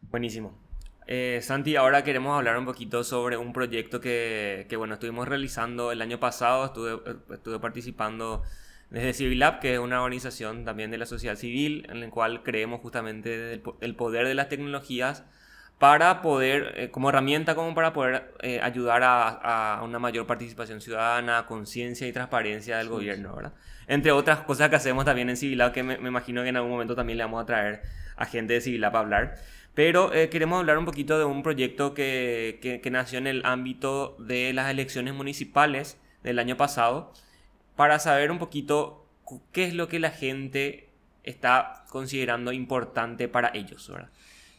Buenísimo. 0.00 0.58
Eh, 1.06 1.40
Santi, 1.42 1.76
ahora 1.76 2.02
queremos 2.04 2.34
hablar 2.34 2.56
un 2.56 2.64
poquito 2.64 3.04
sobre 3.04 3.36
un 3.36 3.52
proyecto 3.52 4.00
que, 4.00 4.64
que, 4.66 4.76
bueno, 4.76 4.94
estuvimos 4.94 5.28
realizando 5.28 5.92
el 5.92 6.00
año 6.00 6.18
pasado, 6.18 6.64
estuve, 6.64 7.02
estuve 7.34 7.58
participando 7.58 8.44
desde 8.88 9.12
Civil 9.12 9.40
Lab, 9.40 9.60
que 9.60 9.74
es 9.74 9.78
una 9.78 10.02
organización 10.02 10.64
también 10.64 10.90
de 10.90 10.96
la 10.96 11.04
sociedad 11.04 11.36
civil, 11.36 11.86
en 11.90 12.00
la 12.00 12.08
cual 12.08 12.42
creemos 12.42 12.80
justamente 12.80 13.60
el 13.82 13.94
poder 13.94 14.26
de 14.26 14.34
las 14.34 14.48
tecnologías 14.48 15.26
para 15.80 16.20
poder, 16.20 16.74
eh, 16.76 16.90
como 16.90 17.08
herramienta, 17.08 17.54
como 17.54 17.74
para 17.74 17.94
poder 17.94 18.34
eh, 18.42 18.60
ayudar 18.62 19.00
a, 19.02 19.80
una 19.82 19.98
mayor 19.98 20.26
participación 20.26 20.82
ciudadana, 20.82 21.46
conciencia 21.46 22.06
y 22.06 22.12
transparencia 22.12 22.76
del 22.76 22.90
gobierno, 22.90 23.34
¿verdad? 23.34 23.54
Entre 23.86 24.12
otras 24.12 24.40
cosas 24.40 24.68
que 24.68 24.76
hacemos 24.76 25.06
también 25.06 25.30
en 25.30 25.38
Civilab, 25.38 25.72
que 25.72 25.82
me, 25.82 25.94
imagino 25.94 26.42
que 26.42 26.50
en 26.50 26.56
algún 26.56 26.72
momento 26.72 26.94
también 26.94 27.16
le 27.16 27.24
vamos 27.24 27.42
a 27.42 27.46
traer 27.46 27.80
a 28.16 28.26
gente 28.26 28.52
de 28.52 28.60
Civilab 28.60 28.92
para 28.92 29.04
hablar. 29.04 29.34
Pero 29.72 30.12
eh, 30.12 30.28
queremos 30.28 30.58
hablar 30.58 30.76
un 30.76 30.84
poquito 30.84 31.18
de 31.18 31.24
un 31.24 31.42
proyecto 31.42 31.94
que, 31.94 32.58
que, 32.60 32.82
que, 32.82 32.90
nació 32.90 33.16
en 33.18 33.26
el 33.26 33.42
ámbito 33.46 34.16
de 34.18 34.52
las 34.52 34.70
elecciones 34.70 35.14
municipales 35.14 35.98
del 36.22 36.40
año 36.40 36.58
pasado, 36.58 37.14
para 37.74 37.98
saber 38.00 38.30
un 38.30 38.38
poquito 38.38 39.06
qué 39.50 39.64
es 39.64 39.72
lo 39.72 39.88
que 39.88 39.98
la 39.98 40.10
gente 40.10 40.90
está 41.24 41.86
considerando 41.88 42.52
importante 42.52 43.28
para 43.28 43.50
ellos, 43.54 43.88
¿verdad? 43.88 44.10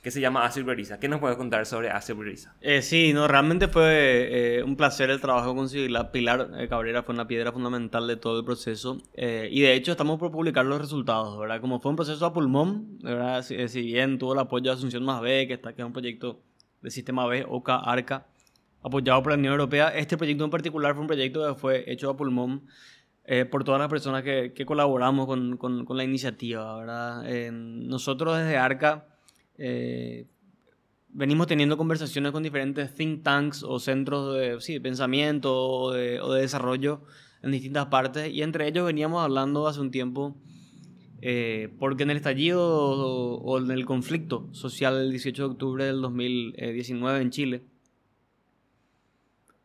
Que 0.01 0.09
se 0.09 0.19
llama 0.19 0.45
Acid 0.45 0.65
¿Qué 0.99 1.07
nos 1.07 1.19
puedes 1.19 1.37
contar 1.37 1.65
sobre 1.65 1.91
Acid 1.91 2.15
eh, 2.61 2.81
sí, 2.81 3.13
no, 3.13 3.27
realmente 3.27 3.67
fue 3.67 4.57
eh, 4.57 4.63
un 4.63 4.75
placer 4.75 5.11
el 5.11 5.21
trabajo 5.21 5.55
con 5.55 5.67
la 5.91 6.11
Pilar 6.11 6.49
eh, 6.57 6.67
Cabrera 6.67 7.03
fue 7.03 7.13
una 7.13 7.27
piedra 7.27 7.51
fundamental 7.51 8.07
de 8.07 8.15
todo 8.15 8.39
el 8.39 8.45
proceso. 8.45 8.97
Eh, 9.13 9.47
y 9.51 9.61
de 9.61 9.75
hecho 9.75 9.91
estamos 9.91 10.17
por 10.17 10.31
publicar 10.31 10.65
los 10.65 10.81
resultados, 10.81 11.37
¿verdad? 11.37 11.61
Como 11.61 11.79
fue 11.79 11.91
un 11.91 11.95
proceso 11.95 12.25
a 12.25 12.33
pulmón, 12.33 12.97
¿verdad? 13.03 13.43
Si, 13.43 13.81
bien 13.81 14.17
tuvo 14.17 14.33
el 14.33 14.39
apoyo 14.39 14.71
de 14.71 14.77
Asunción 14.77 15.03
Más 15.03 15.21
B, 15.21 15.45
que, 15.47 15.53
está, 15.53 15.73
que 15.73 15.83
es 15.83 15.85
un 15.85 15.93
proyecto 15.93 16.41
de 16.81 16.89
Sistema 16.89 17.27
B, 17.27 17.45
OCA, 17.47 17.77
ARCA, 17.77 18.25
apoyado 18.81 19.21
por 19.21 19.33
la 19.33 19.37
Unión 19.37 19.51
Europea, 19.53 19.89
este 19.89 20.17
proyecto 20.17 20.43
en 20.43 20.49
particular 20.49 20.93
fue 20.93 21.01
un 21.01 21.07
proyecto 21.07 21.47
que 21.47 21.59
fue 21.59 21.83
hecho 21.91 22.09
a 22.09 22.17
pulmón. 22.17 22.65
por 23.51 23.63
todas 23.63 23.79
las 23.79 23.89
personas 23.89 24.23
que, 24.23 24.51
que 24.53 24.65
colaboramos 24.65 25.27
con, 25.27 25.57
con, 25.57 25.85
con, 25.85 25.95
la 25.95 26.03
iniciativa, 26.03 26.75
¿verdad? 26.77 27.23
nosotros 27.51 28.39
desde 28.39 28.57
ARCA 28.57 29.10
eh, 29.63 30.25
venimos 31.09 31.45
teniendo 31.45 31.77
conversaciones 31.77 32.31
con 32.31 32.41
diferentes 32.41 32.95
think 32.95 33.21
tanks 33.21 33.61
o 33.61 33.77
centros 33.77 34.33
de, 34.35 34.59
sí, 34.59 34.79
pensamiento 34.79 35.55
o 35.55 35.91
de, 35.91 36.19
desarrollo 36.41 37.03
en 37.43 37.51
distintas 37.51 37.85
partes 37.85 38.33
y 38.33 38.41
entre 38.41 38.67
ellos 38.67 38.87
veníamos 38.87 39.23
hablando 39.23 39.67
hace 39.67 39.79
un 39.79 39.91
tiempo 39.91 40.35
eh, 41.21 41.71
porque 41.77 42.01
en 42.01 42.09
el 42.09 42.17
estallido 42.17 42.59
o, 42.63 43.59
en 43.59 43.69
el 43.69 43.85
conflicto 43.85 44.49
social 44.51 44.97
del 44.97 45.11
18 45.11 45.43
de 45.43 45.49
octubre 45.51 45.85
del 45.85 46.01
2019 46.01 47.21
en 47.21 47.29
Chile, 47.29 47.61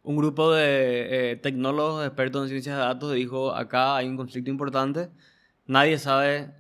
un 0.03 0.19
grupo 0.19 0.53
de 0.53 1.33
eh, 1.33 1.37
tecnólogos 1.37 2.07
expertos 2.07 2.43
en 2.43 2.49
ciencias 2.51 2.77
de 2.77 2.83
datos 2.83 3.15
dijo, 3.15 3.55
acá 3.55 3.97
hay 3.97 4.09
un 4.09 4.19
conflicto 4.19 4.51
importante, 4.51 5.09
nadie 5.67 5.99
sabe 5.99 6.51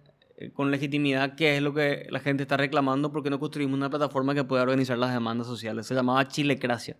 con 0.52 0.70
legitimidad 0.70 1.34
qué 1.34 1.56
es 1.56 1.62
lo 1.62 1.72
que 1.72 2.06
la 2.10 2.20
gente 2.20 2.42
está 2.42 2.56
reclamando 2.56 3.10
porque 3.10 3.30
no 3.30 3.40
construimos 3.40 3.76
una 3.76 3.88
plataforma 3.88 4.34
que 4.34 4.44
pueda 4.44 4.62
organizar 4.62 4.98
las 4.98 5.12
demandas 5.12 5.46
sociales. 5.46 5.86
Se 5.86 5.94
llamaba 5.94 6.28
Chilecracia. 6.28 6.96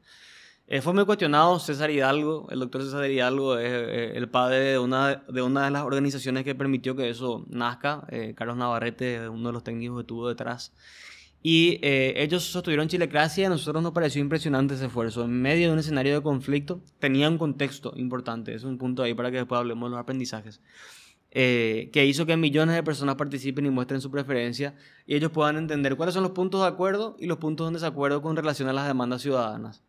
Eh, 0.68 0.81
fue 0.81 0.94
muy 0.94 1.05
cuestionado 1.05 1.61
César 1.61 1.90
Hidalgo, 1.90 2.49
el 2.51 2.59
doctor 2.59 2.83
César 2.83 3.09
Hidalgo 3.09 3.57
es 3.57 3.70
eh, 3.70 4.16
el 4.16 4.29
padre 4.29 4.59
de 4.59 4.79
una, 4.79 5.22
de 5.29 5.42
una 5.42 5.66
de 5.66 5.70
las 5.70 5.83
organizaciones 5.85 6.42
que 6.42 6.57
permitió 6.57 6.96
que 6.96 7.09
eso 7.09 7.44
nazca, 7.49 8.05
Carlos 8.35 8.57
Navarrete, 8.57 9.29
uno 9.29 9.51
de 9.51 9.53
los 9.53 9.62
técnicos 9.62 9.99
que 9.99 10.01
estuvo 10.01 10.29
detrás. 10.29 10.72
Y 11.42 11.79
ellos 11.83 12.42
sostuvieron 12.42 12.88
Chilecracia 12.88 13.43
y 13.43 13.45
a 13.45 13.49
nosotros 13.49 13.80
nos 13.80 13.93
pareció 13.93 14.20
impresionante 14.20 14.74
ese 14.74 14.87
esfuerzo. 14.87 15.24
En 15.24 15.41
medio 15.41 15.68
de 15.68 15.74
un 15.74 15.78
escenario 15.78 16.14
de 16.14 16.22
conflicto, 16.22 16.80
tenía 16.99 17.28
un 17.28 17.39
contexto 17.39 17.93
importante. 17.95 18.53
Es 18.53 18.64
un 18.64 18.78
punto 18.78 19.05
ahí 19.05 19.14
para 19.14 19.30
que 19.30 19.37
después 19.37 19.61
hablemos 19.61 19.89
de 19.89 19.91
los 19.93 20.01
aprendizajes. 20.01 20.61
Eh, 21.39 21.91
que 21.93 22.07
hizo 22.07 22.24
que 22.24 22.34
millones 22.39 22.76
de 22.76 22.82
personas 22.82 23.16
participen 23.16 23.66
y 23.66 23.70
muestren 23.70 24.01
su 24.01 24.11
preferencia 24.11 24.74
y 25.05 25.16
ellos 25.16 25.30
puedan 25.30 25.59
entender 25.59 25.95
cuáles 25.95 26.14
son 26.14 26.22
los 26.22 26.32
puntos 26.32 26.62
de 26.62 26.66
acuerdo 26.66 27.14
y 27.18 27.26
los 27.26 27.37
puntos 27.37 27.68
de 27.68 27.74
desacuerdo 27.74 28.22
con 28.22 28.37
relación 28.37 28.70
a 28.70 28.72
las 28.72 28.87
demandas 28.87 29.20
ciudadanas. 29.20 29.82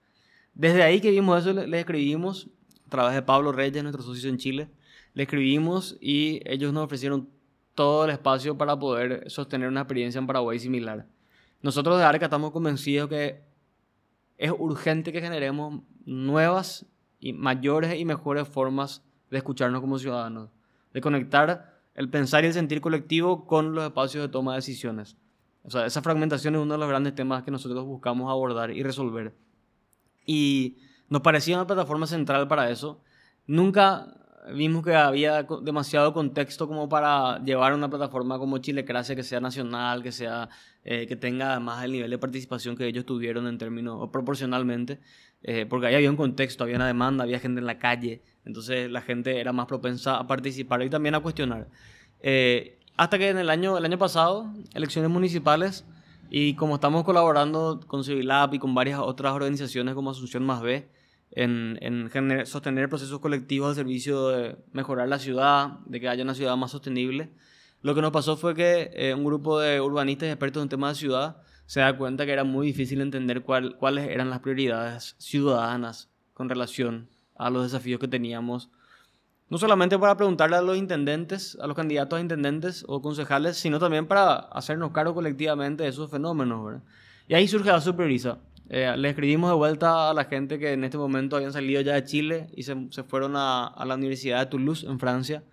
Desde 0.55 0.83
ahí 0.83 0.99
que 0.99 1.09
vimos 1.09 1.39
eso, 1.39 1.53
le, 1.53 1.79
escribimos, 1.79 2.49
a 2.85 2.89
través 2.89 3.15
de 3.15 3.21
Pablo 3.21 3.53
Reyes, 3.53 3.81
nuestro 3.81 4.03
socio 4.03 4.29
en 4.29 4.35
Chile, 4.35 4.67
le 5.13 5.23
escribimos 5.23 5.95
y 6.01 6.41
ellos 6.43 6.73
nos 6.73 6.83
ofrecieron 6.83 7.29
todo 7.75 8.03
el 8.03 8.11
espacio 8.11 8.57
para 8.57 8.77
poder 8.77 9.31
sostener 9.31 9.69
una 9.69 9.79
experiencia 9.79 10.19
en 10.19 10.27
Paraguay 10.27 10.59
similar. 10.59 11.07
Nosotros 11.61 11.97
de 11.97 12.03
ARCA 12.03 12.25
estamos 12.25 12.51
convencidos 12.51 13.07
que 13.07 13.41
es 14.37 14.51
urgente 14.51 15.13
que 15.13 15.21
generemos 15.21 15.81
nuevas 16.03 16.85
y 17.21 17.31
mayores 17.31 17.97
y 17.97 18.03
mejores 18.03 18.49
formas 18.49 19.01
de 19.29 19.37
escucharnos 19.37 19.79
como 19.79 19.97
ciudadanos 19.97 20.49
de 20.97 21.01
conectar 21.01 21.79
el 21.93 22.09
pensar 22.09 22.43
y 22.43 22.47
el 22.47 22.53
sentir 22.53 22.81
colectivo 22.81 23.45
con 23.45 23.75
los 23.75 23.83
espacios 23.83 24.23
de 24.23 24.29
toma 24.29 24.53
de 24.53 24.57
decisiones. 24.57 25.15
O 25.61 25.69
sea, 25.69 25.85
esa 25.85 26.01
fragmentación 26.01 26.55
es 26.55 26.61
uno 26.61 26.73
de 26.73 26.79
los 26.79 26.89
grandes 26.89 27.13
temas 27.13 27.43
que 27.43 27.51
nosotros 27.51 27.85
buscamos 27.85 28.31
abordar 28.31 28.71
y 28.71 28.81
resolver. 28.81 29.35
Y 30.25 30.79
nos 31.07 31.21
parecía 31.21 31.55
una 31.55 31.67
plataforma 31.67 32.07
central 32.07 32.47
para 32.47 32.71
eso. 32.71 33.03
Nunca 33.45 34.07
vimos 34.55 34.83
que 34.83 34.95
había 34.95 35.45
demasiado 35.61 36.13
contexto 36.13 36.67
como 36.67 36.89
para 36.89 37.43
llevar 37.43 37.75
una 37.75 37.91
plataforma 37.91 38.39
como 38.39 38.57
Chilecracia 38.57 39.15
que 39.15 39.21
sea 39.21 39.39
nacional, 39.39 40.01
que 40.01 40.11
sea 40.11 40.49
eh, 40.83 41.05
que 41.05 41.15
tenga 41.15 41.59
más 41.59 41.83
el 41.83 41.91
nivel 41.91 42.09
de 42.09 42.17
participación 42.17 42.75
que 42.75 42.87
ellos 42.87 43.05
tuvieron 43.05 43.45
en 43.45 43.59
términos 43.59 44.09
proporcionalmente, 44.11 44.99
eh, 45.47 45.65
porque 45.65 45.87
ahí 45.87 45.95
había 45.95 46.09
un 46.09 46.17
contexto, 46.17 46.65
había 46.65 46.75
una 46.75 46.87
demanda, 46.87 47.23
había 47.23 47.39
gente 47.39 47.61
en 47.61 47.65
la 47.65 47.79
calle, 47.79 48.21
entonces 48.43 48.91
la 48.91 49.01
gente 49.01 49.39
era 49.39 49.53
más 49.53 49.65
propensa 49.65 50.17
a 50.17 50.27
participar 50.27 50.81
y 50.83 50.89
también 50.89 51.15
a 51.15 51.21
cuestionar. 51.21 51.69
Eh, 52.19 52.77
hasta 52.97 53.17
que 53.17 53.29
en 53.29 53.37
el 53.37 53.49
año, 53.49 53.77
el 53.77 53.85
año 53.85 53.97
pasado, 53.97 54.51
elecciones 54.73 55.09
municipales, 55.09 55.85
y 56.29 56.55
como 56.55 56.75
estamos 56.75 57.05
colaborando 57.05 57.79
con 57.87 58.03
Civilab 58.03 58.53
y 58.55 58.59
con 58.59 58.75
varias 58.75 58.99
otras 58.99 59.31
organizaciones 59.31 59.95
como 59.95 60.11
Asunción 60.11 60.45
Más 60.45 60.61
B, 60.61 60.89
en, 61.31 61.79
en 61.81 62.45
sostener 62.45 62.89
procesos 62.89 63.19
colectivos 63.19 63.69
al 63.69 63.75
servicio 63.75 64.27
de 64.27 64.57
mejorar 64.73 65.07
la 65.07 65.17
ciudad, 65.17 65.79
de 65.85 66.01
que 66.01 66.09
haya 66.09 66.23
una 66.23 66.35
ciudad 66.35 66.57
más 66.57 66.71
sostenible, 66.71 67.31
lo 67.83 67.95
que 67.95 68.01
nos 68.01 68.11
pasó 68.11 68.35
fue 68.35 68.53
que 68.53 68.91
eh, 68.95 69.13
un 69.13 69.23
grupo 69.23 69.61
de 69.61 69.79
urbanistas 69.79 70.27
y 70.27 70.31
expertos 70.31 70.61
en 70.61 70.67
temas 70.67 70.97
de 70.97 70.99
ciudad 70.99 71.37
se 71.67 71.81
da 71.81 71.95
cuenta 71.95 72.25
que 72.25 72.33
era 72.33 72.43
muy 72.43 72.65
difícil 72.67 72.99
entender 73.01 73.43
cuál, 73.43 73.77
cuáles 73.77 74.09
eran 74.09 74.31
las 74.31 74.39
prioridades 74.39 75.15
ciudadanas 75.19 76.09
con 76.33 76.49
relación 76.49 77.07
a 77.35 77.51
los 77.51 77.63
desafíos 77.63 77.99
que 77.99 78.07
teníamos 78.07 78.71
no 79.49 79.57
solamente 79.57 79.97
para 79.97 80.17
preguntarle 80.17 80.57
a 80.57 80.61
los 80.61 80.77
intendentes, 80.77 81.57
a 81.61 81.67
los 81.67 81.75
candidatos 81.75 82.17
a 82.17 82.21
intendentes 82.21 82.83
o 82.87 83.01
concejales, 83.01 83.57
sino 83.57 83.79
también 83.79 84.05
para 84.05 84.35
hacernos 84.35 84.91
cargo 84.91 85.13
colectivamente 85.13 85.83
de 85.83 85.89
esos 85.89 86.11
fenómenos. 86.11 86.81
Y 87.27 87.33
ahí 87.33 87.47
surge 87.47 87.69
la 87.69 87.79
Supervisa. 87.79 88.39
Eh, 88.69 88.93
le 88.97 89.09
escribimos 89.09 89.49
de 89.49 89.55
vuelta 89.55 90.09
a 90.09 90.13
la 90.13 90.25
gente 90.25 90.59
que 90.59 90.73
en 90.73 90.83
este 90.83 90.97
momento 90.97 91.37
habían 91.37 91.53
salido 91.53 91.79
ya 91.79 91.93
de 91.93 92.03
Chile 92.03 92.49
y 92.53 92.63
se, 92.63 92.75
se 92.89 93.03
fueron 93.03 93.37
a, 93.37 93.67
a, 93.67 93.85
la 93.85 93.95
Universidad 93.95 94.39
de 94.39 94.45
Toulouse, 94.47 94.85
en 94.85 94.99
Francia, 94.99 95.43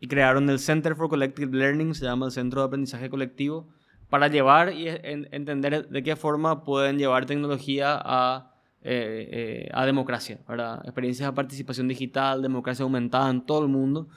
y 0.00 0.08
crearon 0.08 0.50
el 0.50 0.58
Center 0.58 0.96
for 0.96 1.08
Collective 1.08 1.56
Learning, 1.56 1.94
se 1.94 2.06
llama 2.06 2.26
el 2.26 2.32
Centro 2.32 2.62
de 2.62 2.66
Aprendizaje 2.66 3.08
Colectivo, 3.08 3.68
para 4.10 4.28
llevar 4.28 4.74
y 4.74 4.88
entender 4.88 5.88
de 5.88 6.02
qué 6.02 6.16
forma 6.16 6.64
pueden 6.64 6.98
llevar 6.98 7.26
tecnología 7.26 8.00
a 8.02 8.50
eh, 8.82 9.28
eh, 9.30 9.70
a 9.74 9.84
democracia, 9.84 10.38
para 10.46 10.76
experiencias 10.84 11.28
de 11.28 11.34
participación 11.34 11.86
digital, 11.86 12.40
democracia 12.40 12.82
aumentada 12.82 13.28
en 13.28 13.42
todo 13.42 13.62
el 13.62 13.68
mundo. 13.68 14.08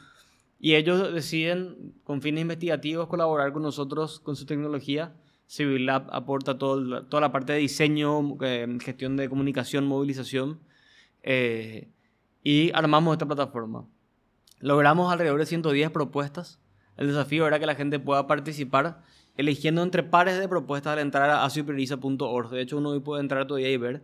Y 0.58 0.76
ellos 0.76 1.14
deciden, 1.14 1.94
con 2.06 2.22
fines 2.22 2.44
investigativos, 2.44 3.08
colaborar 3.08 3.52
con 3.52 3.62
nosotros 3.62 4.22
con 4.22 4.38
su 4.38 4.46
tecnología. 4.46 5.14
Civil 5.48 5.86
Lab 5.86 6.08
aporta 6.14 6.58
todo, 6.58 7.04
toda 7.08 7.20
la 7.20 7.34
parte 7.34 7.52
de 7.52 7.60
diseño, 7.60 8.38
eh, 8.42 8.66
gestión 8.82 9.18
de 9.18 9.28
comunicación, 9.28 9.86
movilización. 9.86 10.62
y 12.46 12.72
armamos 12.74 13.14
esta 13.14 13.26
plataforma. 13.26 13.86
Logramos 14.60 15.12
alrededor 15.12 15.40
de 15.40 15.46
110 15.46 15.92
propuestas. 15.92 16.60
El 16.96 17.08
desafío 17.08 17.48
era 17.48 17.60
que 17.60 17.66
la 17.66 17.76
gente 17.76 18.00
pueda 18.00 18.28
participar 18.28 19.04
eligiendo 19.38 19.84
entre 19.84 20.04
pares 20.04 20.40
de 20.40 20.48
propuestas 20.48 20.94
al 20.94 21.00
entrar 21.00 21.30
a 21.30 21.50
superisa.org. 21.50 22.50
De 22.50 22.62
hecho, 22.62 22.78
uno 22.78 22.90
hoy 22.90 23.00
puede 23.00 23.22
entrar 23.22 23.48
todavía 23.48 23.70
y 23.70 23.78
ver 23.78 24.04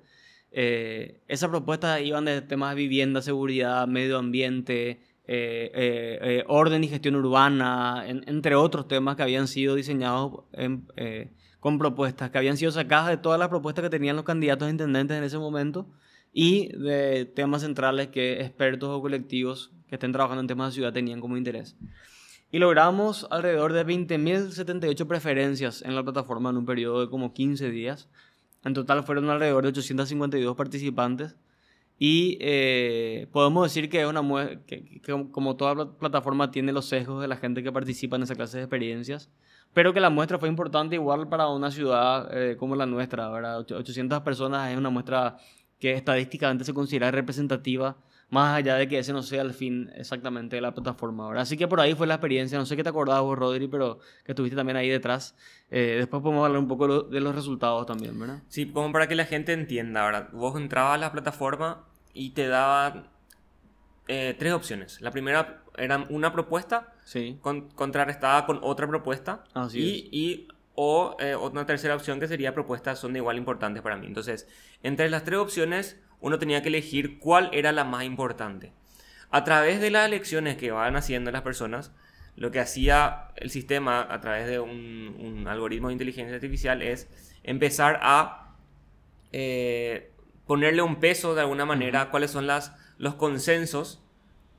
eh, 0.51 1.21
esas 1.27 1.49
propuestas 1.49 2.01
iban 2.01 2.25
de 2.25 2.41
temas 2.41 2.71
de 2.71 2.81
vivienda, 2.81 3.21
seguridad, 3.21 3.87
medio 3.87 4.17
ambiente, 4.17 5.01
eh, 5.27 5.71
eh, 5.73 6.43
orden 6.47 6.83
y 6.83 6.87
gestión 6.87 7.15
urbana, 7.15 8.03
entre 8.07 8.55
otros 8.55 8.87
temas 8.87 9.15
que 9.15 9.23
habían 9.23 9.47
sido 9.47 9.75
diseñados 9.75 10.43
con 11.59 11.77
propuestas, 11.77 12.31
que 12.31 12.37
habían 12.37 12.57
sido 12.57 12.71
sacadas 12.71 13.09
de 13.09 13.17
todas 13.17 13.39
las 13.39 13.49
propuestas 13.49 13.83
que 13.83 13.89
tenían 13.89 14.15
los 14.15 14.25
candidatos 14.25 14.67
a 14.67 14.71
intendentes 14.71 15.17
en 15.17 15.23
ese 15.23 15.37
momento 15.37 15.87
y 16.33 16.69
de 16.77 17.25
temas 17.25 17.61
centrales 17.61 18.07
que 18.07 18.41
expertos 18.41 18.89
o 18.89 19.01
colectivos 19.01 19.71
que 19.87 19.95
estén 19.95 20.11
trabajando 20.11 20.41
en 20.41 20.47
temas 20.47 20.71
de 20.71 20.75
ciudad 20.75 20.93
tenían 20.93 21.19
como 21.19 21.37
interés. 21.37 21.75
Y 22.51 22.59
logramos 22.59 23.27
alrededor 23.29 23.73
de 23.73 23.85
20.078 23.85 25.07
preferencias 25.07 25.81
en 25.83 25.95
la 25.95 26.03
plataforma 26.03 26.49
en 26.49 26.57
un 26.57 26.65
periodo 26.65 27.01
de 27.01 27.09
como 27.09 27.33
15 27.33 27.69
días 27.69 28.09
en 28.63 28.73
total 28.73 29.03
fueron 29.03 29.29
alrededor 29.29 29.63
de 29.63 29.69
852 29.69 30.55
participantes. 30.55 31.35
Y 31.97 32.37
eh, 32.39 33.27
podemos 33.31 33.63
decir 33.63 33.89
que 33.89 34.01
es 34.01 34.07
una 34.07 34.21
que, 34.65 35.01
como 35.31 35.57
toda 35.57 35.97
plataforma 35.97 36.49
tiene 36.49 36.71
los 36.71 36.85
sesgos 36.85 37.21
de 37.21 37.27
la 37.27 37.35
gente 37.35 37.61
que 37.61 37.71
participa 37.71 38.15
en 38.15 38.23
esa 38.23 38.35
clase 38.35 38.57
de 38.57 38.63
experiencias, 38.63 39.29
pero 39.73 39.93
que 39.93 39.99
la 39.99 40.09
muestra 40.09 40.39
fue 40.39 40.47
importante 40.47 40.95
igual 40.95 41.27
para 41.27 41.49
una 41.49 41.71
ciudad 41.71 42.29
eh, 42.31 42.55
como 42.55 42.75
la 42.75 42.85
nuestra, 42.85 43.29
¿verdad? 43.29 43.59
800 43.59 44.21
personas 44.21 44.71
es 44.71 44.77
una 44.77 44.89
muestra 44.89 45.37
que 45.77 45.93
estadísticamente 45.93 46.63
se 46.63 46.73
considera 46.73 47.11
representativa 47.11 47.97
más 48.29 48.57
allá 48.57 48.75
de 48.75 48.87
que 48.87 48.99
ese 48.99 49.11
no 49.11 49.23
sea 49.23 49.41
el 49.41 49.53
fin 49.53 49.91
exactamente 49.95 50.55
de 50.55 50.61
la 50.61 50.73
plataforma. 50.73 51.25
ahora 51.25 51.41
Así 51.41 51.57
que 51.57 51.67
por 51.67 51.79
ahí 51.79 51.95
fue 51.95 52.05
la 52.05 52.15
experiencia, 52.15 52.57
no 52.57 52.65
sé 52.65 52.75
qué 52.75 52.83
te 52.83 52.89
acordabas 52.89 53.23
vos, 53.23 53.37
Rodri, 53.37 53.67
pero 53.67 53.99
que 54.23 54.33
estuviste 54.33 54.55
también 54.55 54.77
ahí 54.77 54.89
detrás. 54.89 55.35
Eh, 55.71 55.95
después 55.97 56.21
podemos 56.21 56.45
hablar 56.45 56.59
un 56.59 56.67
poco 56.67 57.03
de 57.03 57.19
los 57.19 57.33
resultados 57.33 57.85
también, 57.85 58.19
¿verdad? 58.19 58.41
Sí, 58.47 58.67
como 58.67 58.91
para 58.91 59.07
que 59.07 59.15
la 59.15 59.25
gente 59.25 59.53
entienda, 59.53 60.05
¿verdad? 60.05 60.29
Vos 60.31 60.55
entrabas 60.59 60.95
a 60.95 60.97
la 60.97 61.11
plataforma 61.11 61.85
y 62.13 62.31
te 62.31 62.47
daban 62.47 63.09
eh, 64.07 64.35
tres 64.37 64.53
opciones. 64.53 65.01
La 65.01 65.11
primera 65.11 65.63
era 65.77 66.05
una 66.09 66.31
propuesta 66.31 66.93
sí. 67.05 67.39
contrarrestada 67.41 68.45
con 68.45 68.59
otra 68.61 68.87
propuesta 68.87 69.43
y, 69.73 70.09
y, 70.11 70.47
o 70.75 71.15
eh, 71.19 71.35
otra 71.35 71.65
tercera 71.65 71.95
opción 71.95 72.19
que 72.19 72.27
sería 72.27 72.53
propuestas 72.53 72.99
son 72.99 73.13
de 73.13 73.19
igual 73.19 73.37
importantes 73.37 73.81
para 73.81 73.97
mí. 73.97 74.07
Entonces, 74.07 74.47
entre 74.83 75.09
las 75.09 75.23
tres 75.23 75.39
opciones 75.39 75.99
uno 76.21 76.39
tenía 76.39 76.61
que 76.61 76.69
elegir 76.69 77.19
cuál 77.19 77.49
era 77.53 77.71
la 77.71 77.83
más 77.83 78.03
importante. 78.03 78.71
A 79.31 79.43
través 79.43 79.79
de 79.79 79.91
las 79.91 80.07
elecciones 80.07 80.57
que 80.57 80.71
van 80.71 80.95
haciendo 80.95 81.31
las 81.31 81.43
personas, 81.43 81.91
lo 82.35 82.51
que 82.51 82.59
hacía 82.59 83.27
el 83.35 83.49
sistema 83.49 84.07
a 84.09 84.21
través 84.21 84.47
de 84.47 84.59
un, 84.59 85.45
algoritmo 85.47 85.89
de 85.89 85.93
inteligencia 85.93 86.33
artificial 86.33 86.81
es 86.81 87.07
empezar 87.43 87.99
a 88.01 88.55
eh, 89.31 90.11
ponerle 90.47 90.81
un 90.81 90.99
peso 90.99 91.35
de 91.35 91.41
alguna 91.41 91.65
manera 91.65 92.01
a 92.01 92.11
cuáles 92.11 92.31
son 92.31 92.47
las, 92.47 92.73
los 92.97 93.15
consensos, 93.15 94.01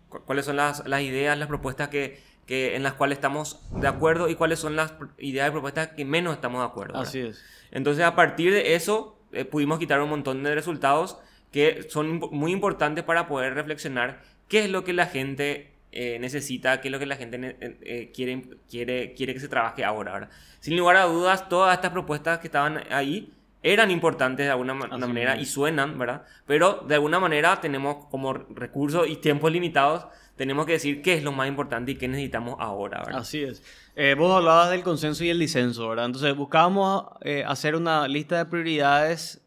cuáles 0.09 0.45
son 0.45 0.57
las, 0.57 0.87
las 0.87 1.03
ideas, 1.03 1.39
las 1.39 1.49
propuestas 1.49 1.89
que, 1.89 2.21
que, 2.47 2.77
en 2.77 2.83
las 2.83 2.95
cuales 2.95 3.19
estamos 3.19 3.61
de 3.73 3.89
acuerdo 3.89 4.29
y 4.29 4.35
cuáles 4.35 4.59
son 4.59 4.77
las 4.77 4.95
ideas 5.19 5.49
y 5.49 5.53
propuestas 5.53 5.89
que 5.89 6.05
menos 6.05 6.35
estamos 6.35 6.61
de 6.61 6.67
acuerdo. 6.67 6.99
Así 6.99 7.21
es. 7.21 7.43
Entonces 7.71 8.05
a 8.05 8.15
partir 8.15 8.53
de 8.53 8.75
eso 8.75 9.19
eh, 9.33 9.45
pudimos 9.45 9.79
quitar 9.79 10.01
un 10.01 10.11
montón 10.11 10.43
de 10.43 10.55
resultados 10.55 11.19
que 11.51 11.87
son 11.89 12.21
muy 12.31 12.53
importantes 12.53 13.05
para 13.05 13.27
poder 13.27 13.55
reflexionar 13.55 14.21
qué 14.49 14.65
es 14.65 14.71
lo 14.71 14.85
que 14.85 14.93
la 14.93 15.07
gente 15.07 15.71
eh, 15.93 16.19
necesita, 16.21 16.81
qué 16.81 16.87
es 16.87 16.93
lo 16.93 17.01
que 17.01 17.07
la 17.07 17.17
gente 17.17 17.57
eh, 17.61 17.79
eh, 17.83 18.13
quiere, 18.15 18.45
quiere, 18.69 19.13
quiere 19.15 19.35
que 19.35 19.41
se 19.41 19.49
trabaje 19.49 19.85
ahora, 19.85 20.31
Sin 20.61 20.77
lugar 20.77 20.97
a 20.97 21.05
dudas, 21.05 21.49
todas 21.49 21.75
estas 21.75 21.91
propuestas 21.91 22.39
que 22.39 22.47
estaban 22.47 22.85
ahí 22.91 23.33
eran 23.63 23.91
importantes 23.91 24.47
de 24.47 24.53
alguna 24.53 24.73
manera 24.73 25.37
y 25.37 25.47
suenan, 25.47 25.99
¿verdad? 25.99 26.23
Pero 26.47 26.85
de 26.87 26.95
alguna 26.95 27.19
manera 27.19 27.61
tenemos 27.61 28.07
como 28.07 28.33
recursos 28.33 29.09
y 29.09 29.17
tiempos 29.17 29.51
limitados, 29.51 30.07
tenemos 30.37 30.65
que 30.65 30.73
decir 30.73 31.03
qué 31.03 31.15
es 31.15 31.25
lo 31.25 31.33
más 31.33 31.49
importante 31.49 31.91
y 31.91 31.97
qué 31.97 32.07
necesitamos 32.07 32.57
ahora, 32.61 33.03
¿verdad? 33.05 33.21
Así 33.21 33.43
es. 33.43 33.63
vos 34.17 34.35
hablabas 34.35 34.71
del 34.71 34.83
consenso 34.83 35.25
y 35.25 35.31
el 35.31 35.41
disenso, 35.41 35.89
¿verdad? 35.89 36.07
Entonces 36.07 36.35
buscábamos 36.37 37.07
hacer 37.47 37.75
una 37.75 38.07
lista 38.07 38.39
de 38.39 38.47
prioridades 38.47 39.43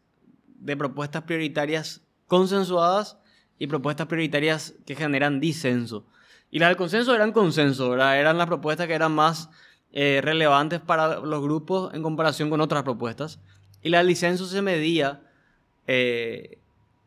de 0.64 0.76
propuestas 0.76 1.22
prioritarias 1.22 2.00
consensuadas 2.26 3.18
y 3.58 3.66
propuestas 3.66 4.06
prioritarias 4.06 4.74
que 4.86 4.96
generan 4.96 5.38
disenso. 5.38 6.06
Y 6.50 6.58
las 6.58 6.70
del 6.70 6.76
consenso 6.76 7.14
eran 7.14 7.32
consenso. 7.32 7.94
Eran 7.94 8.38
las 8.38 8.46
propuestas 8.46 8.86
que 8.86 8.94
eran 8.94 9.12
más 9.12 9.50
eh, 9.92 10.20
relevantes 10.22 10.80
para 10.80 11.20
los 11.20 11.42
grupos 11.42 11.92
en 11.94 12.02
comparación 12.02 12.48
con 12.48 12.60
otras 12.60 12.82
propuestas. 12.82 13.40
Y 13.82 13.90
la 13.90 13.98
del 13.98 14.08
disenso 14.08 14.46
se 14.46 14.62
medía 14.62 15.20
eh, 15.86 16.58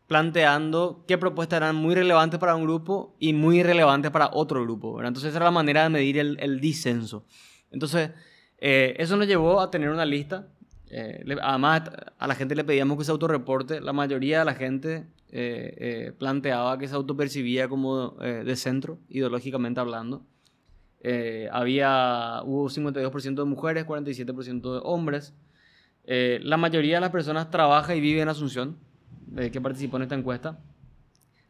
planteando 0.06 1.04
qué 1.08 1.18
propuestas 1.18 1.58
eran 1.58 1.76
muy 1.76 1.96
relevantes 1.96 2.40
para 2.40 2.56
un 2.56 2.64
grupo 2.64 3.16
y 3.20 3.34
muy 3.34 3.60
irrelevantes 3.62 4.12
para 4.12 4.30
otro 4.32 4.62
grupo. 4.62 5.00
Entonces 5.02 5.30
esa 5.30 5.38
era 5.38 5.46
la 5.46 5.52
manera 5.52 5.84
de 5.84 5.90
medir 5.90 6.20
el, 6.20 6.62
disenso. 6.62 7.26
Entonces, 7.72 8.12
eh, 8.60 8.96
eso 9.00 9.18
nos 9.18 9.28
llevó 9.28 9.60
a 9.60 9.72
tener 9.72 9.90
una 9.90 10.06
lista 10.06 10.48
eh, 10.90 11.24
además, 11.42 11.84
a 12.18 12.28
la 12.28 12.36
gente 12.36 12.56
le 12.56 12.64
pedíamos 12.64 12.98
que 12.98 13.04
se 13.04 13.12
autorreporte. 13.12 13.82
La 13.82 13.94
mayoría 13.94 14.40
de 14.40 14.46
la 14.46 14.54
gente 14.54 15.08
eh, 15.30 15.76
eh, 15.78 16.14
planteaba 16.18 16.78
que 16.78 16.88
se 16.88 16.96
autopercibía 16.96 17.68
como 17.68 18.12
de 18.12 18.56
centro, 18.56 19.00
ideológicamente 19.10 19.80
hablando. 19.80 20.26
había, 21.52 22.42
hubo 22.44 22.70
52% 22.70 23.36
de 23.36 23.46
mujeres, 23.46 23.86
47% 23.86 24.74
de 24.74 24.80
hombres. 24.84 25.34
la 26.06 26.58
mayoría 26.58 26.96
de 26.96 27.02
las 27.02 27.12
personas 27.12 27.50
trabaja 27.52 27.96
y 27.96 28.02
vive 28.02 28.22
en 28.22 28.30
Asunción, 28.30 28.78
que 29.52 29.62
participó 29.62 29.98
en 29.98 30.04
esta 30.04 30.16
encuesta. 30.16 30.60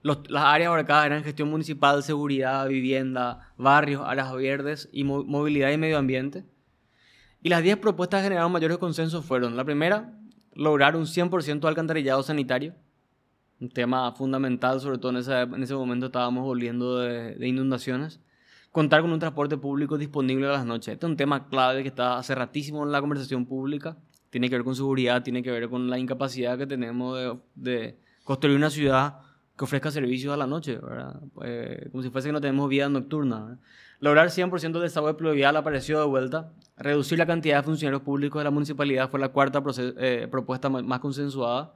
las 0.03 0.43
áreas 0.43 0.69
abarcadas 0.69 1.05
eran 1.05 1.23
gestión 1.23 1.49
municipal, 1.49 2.01
seguridad, 2.03 2.67
vivienda, 2.67 3.53
barrios, 3.57 4.01
áreas 4.05 4.33
verdes 4.33 4.89
y 4.91 5.03
movilidad 5.03 5.71
y 5.71 5.77
medio 5.77 5.97
ambiente. 5.97 6.43
Y 7.47 7.49
las 7.49 7.63
10 7.63 7.77
propuestas 7.77 8.23
generaron 8.23 8.51
mayores 8.51 8.77
consensos 8.77 9.23
fueron, 9.23 9.55
la 9.55 9.63
primera, 9.63 10.11
lograr 10.53 10.97
un 10.97 11.05
100% 11.05 11.61
de 11.61 11.67
alcantarillado 11.69 12.21
sanitario, 12.21 12.75
un 13.61 13.69
tema 13.69 14.11
fundamental, 14.11 14.81
sobre 14.81 14.97
todo 14.97 15.11
en 15.11 15.17
ese, 15.19 15.39
en 15.43 15.63
ese 15.63 15.73
momento 15.73 16.07
estábamos 16.07 16.43
volviendo 16.43 16.99
de, 16.99 17.47
inundaciones. 17.47 18.19
Contar 18.73 18.99
con 18.99 19.13
un 19.13 19.19
transporte 19.19 19.55
público 19.55 19.97
disponible 19.97 20.45
a 20.45 20.51
las 20.51 20.65
noches. 20.65 20.95
Este 20.95 21.05
es 21.05 21.09
un 21.09 21.15
tema 21.15 21.47
clave 21.47 21.83
que 21.83 21.87
está 21.87 22.17
hace 22.17 22.35
ratísimo 22.35 22.83
en 22.83 22.91
la 22.91 22.99
conversación 22.99 23.45
pública. 23.45 23.95
Tiene 24.29 24.49
que 24.49 24.57
ver 24.57 24.65
con 24.65 24.75
seguridad, 24.75 25.23
tiene 25.23 25.41
que 25.41 25.49
ver 25.49 25.69
con 25.69 25.89
la 25.89 25.97
incapacidad 25.97 26.57
que 26.57 26.67
tenemos 26.67 27.39
de, 27.55 27.97
construir 28.25 28.57
una 28.57 28.69
ciudad 28.69 29.19
que 29.57 29.63
ofrezca 29.63 29.89
servicios 29.89 30.33
a 30.33 30.37
la 30.37 30.47
noche, 30.47 30.79
¿verdad? 30.79 31.21
Eh, 31.45 31.87
como 31.93 32.03
si 32.03 32.09
fuese 32.09 32.27
que 32.27 32.33
no 32.33 32.41
tenemos 32.41 32.67
vida 32.67 32.89
nocturna. 32.89 33.57
Lograr 33.99 34.29
100% 34.29 34.73
del 34.73 34.81
desagüe 34.83 35.15
pluvial 35.15 35.55
apareció 35.57 35.99
de 35.99 36.05
vuelta. 36.05 36.51
Reducir 36.77 37.17
la 37.17 37.25
cantidad 37.25 37.57
de 37.57 37.63
funcionarios 37.63 38.03
públicos 38.03 38.39
de 38.39 38.43
la 38.43 38.51
municipalidad 38.51 39.09
fue 39.09 39.19
la 39.19 39.29
cuarta 39.29 39.63
eh, 39.77 40.27
propuesta 40.29 40.69
más 40.69 40.99
consensuada. 40.99 41.73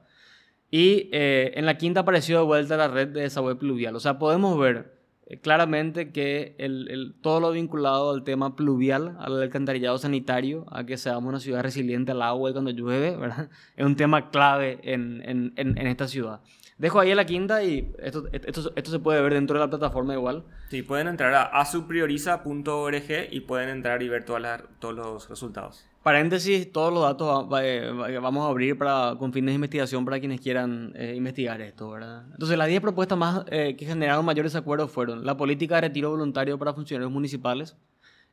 Y 0.70 1.10
eh, 1.12 1.52
en 1.56 1.66
la 1.66 1.76
quinta 1.76 2.00
apareció 2.00 2.38
de 2.38 2.44
vuelta 2.44 2.76
la 2.76 2.88
red 2.88 3.08
de 3.08 3.22
desagüe 3.22 3.56
pluvial. 3.56 3.96
O 3.96 4.00
sea, 4.00 4.18
podemos 4.18 4.58
ver 4.58 5.02
eh, 5.26 5.40
claramente 5.40 6.12
que 6.12 6.54
el, 6.58 6.88
el, 6.90 7.14
todo 7.20 7.40
lo 7.40 7.50
vinculado 7.50 8.10
al 8.10 8.22
tema 8.22 8.54
pluvial, 8.54 9.16
al 9.18 9.42
alcantarillado 9.42 9.98
sanitario, 9.98 10.64
a 10.70 10.86
que 10.86 10.96
seamos 10.96 11.28
una 11.28 11.40
ciudad 11.40 11.62
resiliente 11.62 12.12
al 12.12 12.22
agua 12.22 12.50
y 12.50 12.52
cuando 12.52 12.70
llueve, 12.70 13.16
¿verdad? 13.16 13.50
es 13.76 13.84
un 13.84 13.96
tema 13.96 14.30
clave 14.30 14.78
en, 14.84 15.22
en, 15.28 15.52
en, 15.56 15.76
en 15.76 15.86
esta 15.88 16.06
ciudad. 16.06 16.40
Dejo 16.82 16.98
ahí 16.98 17.14
la 17.14 17.24
quinta 17.24 17.62
y 17.62 17.94
esto, 18.00 18.24
esto, 18.32 18.72
esto, 18.74 18.90
se 18.90 18.98
puede 18.98 19.22
ver 19.22 19.34
dentro 19.34 19.56
de 19.56 19.60
la 19.60 19.70
plataforma 19.70 20.14
igual. 20.14 20.42
Sí, 20.68 20.82
pueden 20.82 21.06
entrar 21.06 21.32
a 21.32 21.44
asuprioriza.org 21.44 23.28
y 23.30 23.40
pueden 23.42 23.68
entrar 23.68 24.02
y 24.02 24.08
ver 24.08 24.24
todas 24.24 24.42
las, 24.42 24.62
todos 24.80 24.92
los 24.92 25.28
resultados. 25.28 25.86
Paréntesis, 26.02 26.72
todos 26.72 26.92
los 26.92 27.04
datos 27.04 27.48
vamos 27.48 28.44
a 28.44 28.48
abrir 28.48 28.76
para, 28.76 29.14
con 29.16 29.32
fines 29.32 29.52
de 29.52 29.54
investigación 29.54 30.04
para 30.04 30.18
quienes 30.18 30.40
quieran 30.40 30.92
eh, 30.96 31.14
investigar 31.16 31.60
esto, 31.60 31.88
¿verdad? 31.88 32.24
Entonces, 32.32 32.58
las 32.58 32.66
10 32.66 32.80
propuestas 32.80 33.16
más 33.16 33.44
eh, 33.46 33.76
que 33.78 33.86
generaron 33.86 34.24
mayores 34.24 34.56
acuerdos 34.56 34.90
fueron 34.90 35.24
la 35.24 35.36
política 35.36 35.76
de 35.76 35.82
retiro 35.82 36.10
voluntario 36.10 36.58
para 36.58 36.74
funcionarios 36.74 37.12
municipales. 37.12 37.76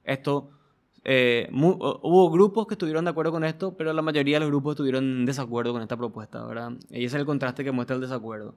Esto 0.03 0.49
eh, 1.11 1.49
hubo 1.51 2.29
grupos 2.29 2.67
que 2.67 2.75
estuvieron 2.75 3.03
de 3.03 3.09
acuerdo 3.09 3.31
con 3.31 3.43
esto, 3.43 3.75
pero 3.75 3.93
la 3.93 4.03
mayoría 4.03 4.35
de 4.35 4.41
los 4.41 4.49
grupos 4.49 4.73
estuvieron 4.73 5.03
en 5.03 5.25
desacuerdo 5.25 5.73
con 5.73 5.81
esta 5.81 5.97
propuesta, 5.97 6.45
¿verdad? 6.45 6.73
Y 6.91 6.97
ese 6.97 7.15
es 7.15 7.21
el 7.21 7.25
contraste 7.25 7.63
que 7.63 7.71
muestra 7.71 7.95
el 7.95 8.01
desacuerdo. 8.03 8.53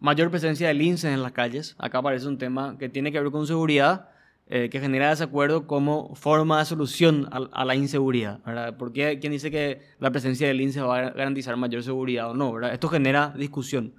Mayor 0.00 0.30
presencia 0.30 0.68
de 0.68 0.72
linces 0.72 1.12
en 1.12 1.22
las 1.22 1.32
calles. 1.32 1.76
Acá 1.78 1.98
aparece 1.98 2.26
un 2.26 2.38
tema 2.38 2.78
que 2.78 2.88
tiene 2.88 3.12
que 3.12 3.20
ver 3.20 3.30
con 3.30 3.46
seguridad, 3.46 4.08
eh, 4.48 4.70
que 4.70 4.80
genera 4.80 5.10
desacuerdo 5.10 5.66
como 5.66 6.14
forma 6.14 6.58
de 6.58 6.64
solución 6.64 7.28
a, 7.30 7.64
la 7.66 7.74
inseguridad, 7.74 8.40
¿verdad? 8.46 8.76
Porque 8.78 9.18
quién 9.20 9.32
dice 9.32 9.50
que 9.50 9.82
la 10.00 10.10
presencia 10.10 10.48
de 10.48 10.54
lince 10.54 10.80
va 10.80 10.98
a 10.98 11.10
garantizar 11.10 11.54
mayor 11.58 11.82
seguridad 11.82 12.30
o 12.30 12.34
no. 12.34 12.66
Esto 12.66 12.88
genera 12.88 13.34
discusión. 13.36 13.92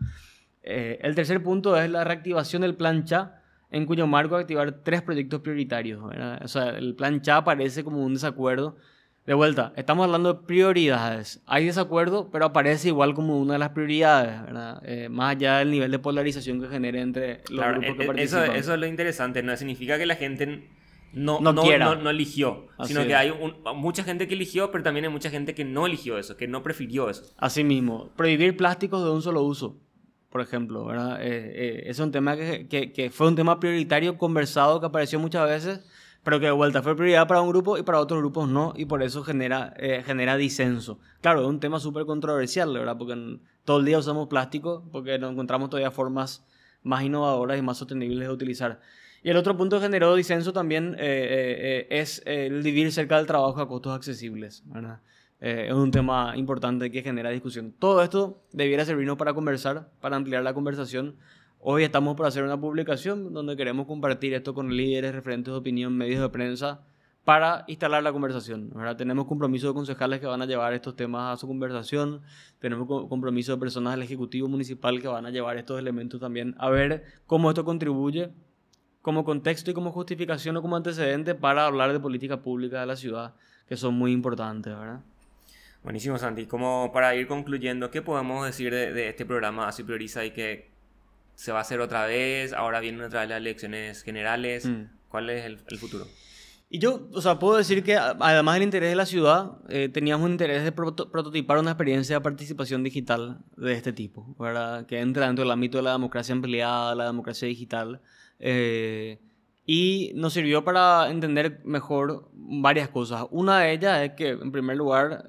Eh, 0.63 0.97
el 1.03 1.13
tercer 1.13 1.43
punto 1.43 1.77
es 1.77 1.87
la 1.91 2.03
reactivación 2.03 2.63
del 2.63 2.73
plan 2.73 3.05
CHA, 3.05 3.34
en 3.71 3.85
cuyo 3.85 4.07
marco 4.07 4.35
activar 4.35 4.71
tres 4.83 5.01
proyectos 5.01 5.41
prioritarios. 5.41 6.07
¿verdad? 6.07 6.41
O 6.43 6.47
sea, 6.47 6.69
el 6.69 6.95
plan 6.95 7.21
CHA 7.21 7.37
aparece 7.37 7.83
como 7.83 8.03
un 8.03 8.13
desacuerdo. 8.13 8.77
De 9.25 9.33
vuelta, 9.33 9.73
estamos 9.75 10.05
hablando 10.05 10.33
de 10.35 10.39
prioridades. 10.45 11.41
Hay 11.47 11.65
desacuerdo, 11.65 12.29
pero 12.31 12.45
aparece 12.45 12.89
igual 12.89 13.15
como 13.15 13.39
una 13.39 13.53
de 13.53 13.59
las 13.59 13.69
prioridades, 13.69 14.39
¿verdad? 14.43 14.81
Eh, 14.85 15.09
más 15.09 15.31
allá 15.35 15.57
del 15.57 15.71
nivel 15.71 15.89
de 15.89 15.97
polarización 15.97 16.61
que 16.61 16.67
genere 16.67 17.01
entre 17.01 17.37
los 17.49 17.59
claro, 17.59 17.81
grupos 17.81 17.95
que 17.95 18.03
eso, 18.03 18.07
participan. 18.37 18.55
eso 18.55 18.73
es 18.75 18.79
lo 18.79 18.85
interesante, 18.85 19.41
no 19.41 19.57
significa 19.57 19.97
que 19.97 20.05
la 20.05 20.15
gente 20.15 20.69
no, 21.13 21.39
No 21.39 21.53
no, 21.53 21.63
quiera. 21.63 21.85
no- 21.85 21.95
no 21.95 22.09
eligió, 22.11 22.67
Así 22.77 22.89
sino 22.89 23.01
es. 23.01 23.07
que 23.07 23.15
hay 23.15 23.31
un- 23.31 23.55
mucha 23.77 24.03
gente 24.03 24.27
que 24.27 24.35
eligió, 24.35 24.69
pero 24.71 24.83
también 24.83 25.05
hay 25.05 25.11
mucha 25.11 25.31
gente 25.31 25.55
que 25.55 25.65
no 25.65 25.87
eligió 25.87 26.19
eso, 26.19 26.37
que 26.37 26.47
no 26.47 26.61
prefirió 26.61 27.09
eso. 27.09 27.23
Asimismo, 27.37 28.11
prohibir 28.15 28.55
plásticos 28.55 29.03
de 29.03 29.09
un 29.09 29.23
solo 29.23 29.41
uso, 29.41 29.75
por 30.35 30.41
ejemplo, 30.41 30.83
¿verdad? 30.83 31.21
Eh, 31.21 31.53
eh, 31.55 31.83
es 31.85 31.97
un 31.99 32.11
tema 32.11 32.35
que, 32.35 32.67
que- 32.67 32.91
que 32.91 33.09
fue 33.09 33.29
un 33.29 33.37
tema 33.37 33.57
prioritario, 33.57 34.17
conversado, 34.17 34.81
que 34.81 34.85
apareció 34.87 35.17
muchas 35.17 35.47
veces, 35.47 35.79
pero 36.25 36.41
que 36.41 36.47
de 36.47 36.51
vuelta 36.51 36.81
fue 36.83 36.93
prioridad 36.93 37.25
para 37.25 37.39
un 37.39 37.47
grupo 37.47 37.77
y 37.77 37.83
para 37.83 38.01
otros 38.01 38.19
grupos 38.19 38.49
no, 38.49 38.73
y 38.75 38.83
por 38.83 39.01
eso 39.01 39.23
genera, 39.23 39.73
eh, 39.77 40.03
genera 40.05 40.35
disenso. 40.35 40.99
Claro, 41.21 41.39
es 41.43 41.47
un 41.47 41.61
tema 41.61 41.79
súper 41.79 42.05
controversial, 42.05 42.73
¿verdad? 42.73 42.97
Porque 42.97 43.39
todo 43.63 43.79
el 43.79 43.85
día 43.85 43.97
usamos 43.97 44.27
plástico, 44.27 44.83
porque 44.91 45.17
no 45.17 45.29
encontramos 45.29 45.69
todavía 45.69 45.89
formas 45.89 46.45
más 46.83 47.01
innovadoras 47.03 47.57
y 47.57 47.61
más 47.61 47.77
sostenibles 47.77 48.27
de 48.27 48.33
utilizar. 48.33 48.81
Y 49.23 49.29
el 49.29 49.37
otro 49.37 49.55
punto 49.55 49.77
que 49.77 49.83
generó 49.85 50.13
disenso 50.15 50.51
también 50.51 50.95
eh, 50.95 50.97
eh, 50.99 51.87
eh, 51.89 52.01
es 52.01 52.21
el 52.25 52.61
vivir 52.61 52.91
cerca 52.91 53.15
del 53.15 53.25
trabajo 53.25 53.61
a 53.61 53.69
costos 53.69 53.95
accesibles, 53.95 54.63
¿verdad? 54.65 54.99
Eh, 55.47 55.67
es 55.67 55.75
un 55.75 55.91
tema 55.91 56.33
importante 56.35 56.89
que 56.89 57.03
genera 57.03 57.29
discusión. 57.29 57.71
Todo 57.77 58.01
esto 58.01 58.41
debiera 58.51 58.83
servirnos 58.83 59.15
para 59.15 59.35
conversar, 59.35 59.91
para 60.01 60.15
ampliar 60.15 60.41
la 60.41 60.55
conversación. 60.55 61.17
Hoy 61.59 61.83
estamos 61.83 62.15
por 62.15 62.25
hacer 62.25 62.43
una 62.43 62.59
publicación 62.59 63.31
donde 63.31 63.55
queremos 63.55 63.85
compartir 63.85 64.33
esto 64.33 64.55
con 64.55 64.75
líderes, 64.75 65.13
referentes 65.13 65.53
de 65.53 65.59
opinión, 65.59 65.95
medios 65.95 66.19
de 66.19 66.29
prensa, 66.29 66.81
para 67.25 67.63
instalar 67.67 68.01
la 68.01 68.11
conversación. 68.11 68.71
¿verdad? 68.73 68.97
Tenemos 68.97 69.27
compromiso 69.27 69.67
de 69.67 69.75
concejales 69.75 70.19
que 70.19 70.25
van 70.25 70.41
a 70.41 70.47
llevar 70.47 70.73
estos 70.73 70.95
temas 70.95 71.35
a 71.35 71.39
su 71.39 71.45
conversación, 71.45 72.21
tenemos 72.57 72.87
co- 72.87 73.07
compromiso 73.07 73.51
de 73.51 73.59
personas 73.59 73.93
del 73.93 74.01
Ejecutivo 74.01 74.47
Municipal 74.47 74.99
que 74.99 75.07
van 75.07 75.27
a 75.27 75.29
llevar 75.29 75.57
estos 75.57 75.77
elementos 75.77 76.19
también 76.19 76.55
a 76.57 76.71
ver 76.71 77.03
cómo 77.27 77.49
esto 77.51 77.63
contribuye 77.63 78.31
como 79.03 79.23
contexto 79.23 79.69
y 79.69 79.75
como 79.75 79.91
justificación 79.91 80.57
o 80.57 80.63
como 80.63 80.75
antecedente 80.75 81.35
para 81.35 81.67
hablar 81.67 81.93
de 81.93 81.99
política 81.99 82.41
pública 82.41 82.79
de 82.79 82.87
la 82.87 82.95
ciudad, 82.95 83.35
que 83.67 83.77
son 83.77 83.93
muy 83.93 84.11
importantes, 84.11 84.75
¿verdad? 84.75 85.01
Buenísimo, 85.85 86.17
Santi. 86.17 86.47
Como 86.47 86.91
para 86.91 87.15
ir 87.15 87.27
concluyendo, 87.27 87.91
¿qué 87.91 88.01
podemos 88.01 88.43
decir 88.43 88.73
de, 88.73 88.91
de 88.91 89.09
este 89.09 89.23
programa 89.23 89.67
Así 89.67 89.83
Prioriza 89.83 90.25
y 90.25 90.31
que 90.31 90.71
se 91.35 91.51
va 91.51 91.59
a 91.59 91.61
hacer 91.61 91.79
otra 91.79 92.07
vez? 92.07 92.53
Ahora 92.53 92.79
vienen 92.79 93.01
otra 93.03 93.19
vez 93.21 93.29
las 93.29 93.37
elecciones 93.37 94.01
generales. 94.01 94.65
Mm. 94.65 94.85
¿Cuál 95.09 95.29
es 95.29 95.45
el, 95.45 95.59
el 95.67 95.77
futuro? 95.77 96.07
Y 96.71 96.79
yo, 96.79 97.07
o 97.13 97.21
sea, 97.21 97.37
puedo 97.37 97.55
decir 97.55 97.83
que 97.83 97.95
además 97.95 98.55
del 98.55 98.63
interés 98.63 98.89
de 98.89 98.95
la 98.95 99.05
ciudad, 99.05 99.51
eh, 99.69 99.87
teníamos 99.87 100.25
un 100.25 100.31
interés 100.31 100.63
de 100.63 100.71
proto- 100.75 101.11
prototipar 101.11 101.59
una 101.59 101.69
experiencia 101.71 102.15
de 102.15 102.21
participación 102.21 102.81
digital 102.83 103.37
de 103.55 103.73
este 103.73 103.93
tipo, 103.93 104.35
¿verdad? 104.39 104.87
Que 104.87 104.99
entra 104.99 105.27
dentro 105.27 105.43
del 105.43 105.51
ámbito 105.51 105.77
de 105.77 105.83
la 105.83 105.91
democracia 105.91 106.33
ampliada, 106.33 106.95
la 106.95 107.05
democracia 107.05 107.47
digital. 107.47 108.01
eh, 108.39 109.19
y 109.65 110.11
nos 110.15 110.33
sirvió 110.33 110.63
para 110.63 111.09
entender 111.09 111.61
mejor 111.63 112.29
varias 112.33 112.89
cosas. 112.89 113.25
Una 113.31 113.59
de 113.59 113.73
ellas 113.73 114.01
es 114.03 114.11
que, 114.11 114.29
en 114.29 114.51
primer 114.51 114.77
lugar, 114.77 115.25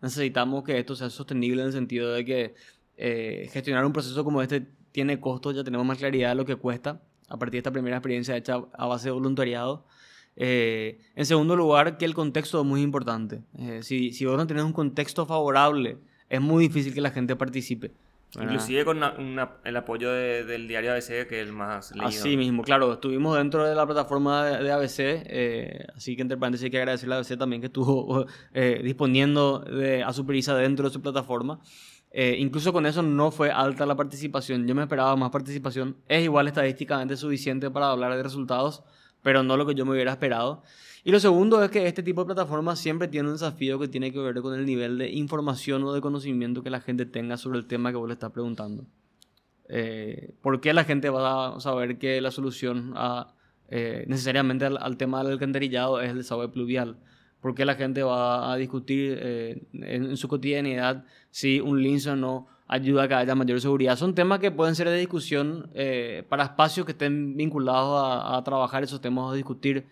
necesitamos 0.00 0.64
que 0.64 0.78
esto 0.78 0.96
sea 0.96 1.10
sostenible 1.10 1.60
en 1.60 1.68
el 1.68 1.72
sentido 1.72 2.12
de 2.12 2.24
que 2.24 2.54
eh, 2.96 3.48
gestionar 3.52 3.84
un 3.84 3.92
proceso 3.92 4.24
como 4.24 4.40
este 4.42 4.66
tiene 4.90 5.20
costos, 5.20 5.54
ya 5.54 5.62
tenemos 5.62 5.86
más 5.86 5.98
claridad 5.98 6.30
de 6.30 6.34
lo 6.34 6.44
que 6.44 6.56
cuesta 6.56 7.02
a 7.28 7.38
partir 7.38 7.52
de 7.52 7.58
esta 7.58 7.70
primera 7.70 7.96
experiencia 7.96 8.36
hecha 8.36 8.64
a 8.72 8.86
base 8.86 9.08
de 9.08 9.12
voluntariado. 9.12 9.84
Eh, 10.34 11.00
en 11.14 11.26
segundo 11.26 11.54
lugar, 11.54 11.98
que 11.98 12.06
el 12.06 12.14
contexto 12.14 12.60
es 12.60 12.66
muy 12.66 12.80
importante. 12.80 13.42
Eh, 13.58 13.80
si, 13.82 14.12
si 14.12 14.24
vos 14.24 14.36
no 14.36 14.46
tenés 14.46 14.64
un 14.64 14.72
contexto 14.72 15.26
favorable, 15.26 15.98
es 16.30 16.40
muy 16.40 16.68
difícil 16.68 16.94
que 16.94 17.00
la 17.00 17.10
gente 17.10 17.36
participe. 17.36 17.92
¿Verdad? 18.34 18.52
Inclusive 18.52 18.84
con 18.84 18.96
una- 18.98 19.12
una- 19.18 19.50
el 19.64 19.76
apoyo 19.76 20.10
de- 20.12 20.44
del 20.44 20.68
diario 20.68 20.92
ABC, 20.92 21.26
que 21.26 21.40
es 21.40 21.46
el 21.46 21.52
más 21.52 21.92
leído. 21.92 22.06
Así 22.08 22.36
mismo, 22.36 22.62
claro, 22.62 22.92
estuvimos 22.92 23.36
dentro 23.38 23.64
de 23.64 23.74
la 23.74 23.86
plataforma 23.86 24.44
de, 24.44 24.64
de 24.64 24.70
ABC, 24.72 25.22
eh, 25.26 25.86
así 25.96 26.14
que 26.16 26.22
entre 26.22 26.36
paréntesis 26.36 26.64
hay 26.64 26.70
que 26.70 26.78
agradecerle 26.78 27.14
a 27.14 27.18
ABC 27.18 27.36
también 27.38 27.60
que 27.62 27.66
estuvo 27.68 28.26
eh, 28.54 28.80
disponiendo 28.84 29.60
de, 29.60 30.02
a 30.02 30.12
su 30.12 30.26
prisa 30.26 30.54
dentro 30.56 30.86
de 30.88 30.92
su 30.92 31.00
plataforma. 31.00 31.60
Eh, 32.10 32.36
incluso 32.38 32.72
con 32.72 32.86
eso 32.86 33.02
no 33.02 33.30
fue 33.30 33.50
alta 33.50 33.84
la 33.84 33.94
participación, 33.94 34.66
yo 34.66 34.74
me 34.74 34.82
esperaba 34.82 35.14
más 35.16 35.30
participación, 35.30 35.96
es 36.08 36.24
igual 36.24 36.48
estadísticamente 36.48 37.16
suficiente 37.18 37.70
para 37.70 37.90
hablar 37.90 38.16
de 38.16 38.22
resultados, 38.22 38.82
pero 39.22 39.42
no 39.42 39.56
lo 39.58 39.66
que 39.66 39.74
yo 39.74 39.84
me 39.84 39.92
hubiera 39.92 40.12
esperado. 40.12 40.62
Y 41.08 41.10
lo 41.10 41.20
segundo 41.20 41.64
es 41.64 41.70
que 41.70 41.86
este 41.86 42.02
tipo 42.02 42.20
de 42.20 42.26
plataformas 42.26 42.78
siempre 42.78 43.08
tiene 43.08 43.28
un 43.28 43.34
desafío 43.36 43.78
que 43.78 43.88
tiene 43.88 44.12
que 44.12 44.18
ver 44.18 44.42
con 44.42 44.54
el 44.54 44.66
nivel 44.66 44.98
de 44.98 45.10
información 45.10 45.82
o 45.84 45.94
de 45.94 46.02
conocimiento 46.02 46.62
que 46.62 46.68
la 46.68 46.82
gente 46.82 47.06
tenga 47.06 47.38
sobre 47.38 47.58
el 47.58 47.66
tema 47.66 47.90
que 47.90 47.96
vos 47.96 48.06
le 48.06 48.12
estás 48.12 48.30
preguntando. 48.30 48.84
Eh, 49.70 50.34
¿Por 50.42 50.60
qué 50.60 50.74
la 50.74 50.84
gente 50.84 51.08
va 51.08 51.56
a 51.56 51.60
saber 51.60 51.96
que 51.96 52.20
la 52.20 52.30
solución 52.30 52.92
eh, 53.70 54.04
necesariamente 54.06 54.66
al, 54.66 54.98
tema 54.98 55.22
del 55.22 55.32
alcantarillado 55.32 55.98
es 56.02 56.10
el 56.10 56.18
desagüe 56.18 56.50
pluvial? 56.50 56.98
¿Por 57.40 57.54
qué 57.54 57.64
la 57.64 57.76
gente 57.76 58.02
va 58.02 58.52
a 58.52 58.56
discutir 58.58 59.16
eh, 59.18 59.62
en, 59.72 60.14
su 60.18 60.28
cotidianidad 60.28 61.06
si 61.30 61.58
un 61.58 61.82
lince 61.82 62.10
o 62.10 62.16
no 62.16 62.48
ayuda 62.66 63.04
a 63.04 63.08
que 63.08 63.14
haya 63.14 63.34
mayor 63.34 63.62
seguridad? 63.62 63.96
Son 63.96 64.14
temas 64.14 64.40
que 64.40 64.50
pueden 64.50 64.74
ser 64.74 64.90
de 64.90 64.98
discusión 64.98 65.70
eh, 65.72 66.26
para 66.28 66.44
espacios 66.44 66.84
que 66.84 66.92
estén 66.92 67.34
vinculados 67.34 67.98
a, 68.04 68.36
a 68.36 68.44
trabajar 68.44 68.82
esos 68.82 69.00
temas 69.00 69.24
o 69.24 69.32
discutir 69.32 69.86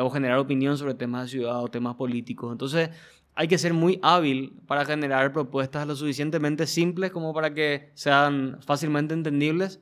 o 0.00 0.10
generar 0.10 0.38
opinión 0.38 0.76
sobre 0.78 0.94
temas 0.94 1.24
de 1.24 1.38
ciudad 1.38 1.62
o 1.62 1.68
temas 1.68 1.94
políticos. 1.96 2.52
Entonces, 2.52 2.90
hay 3.34 3.48
que 3.48 3.58
ser 3.58 3.74
muy 3.74 3.98
hábil 4.02 4.54
para 4.66 4.84
generar 4.84 5.32
propuestas 5.32 5.86
lo 5.86 5.94
suficientemente 5.94 6.66
simples 6.66 7.10
como 7.10 7.34
para 7.34 7.52
que 7.52 7.90
sean 7.94 8.58
fácilmente 8.62 9.14
entendibles, 9.14 9.80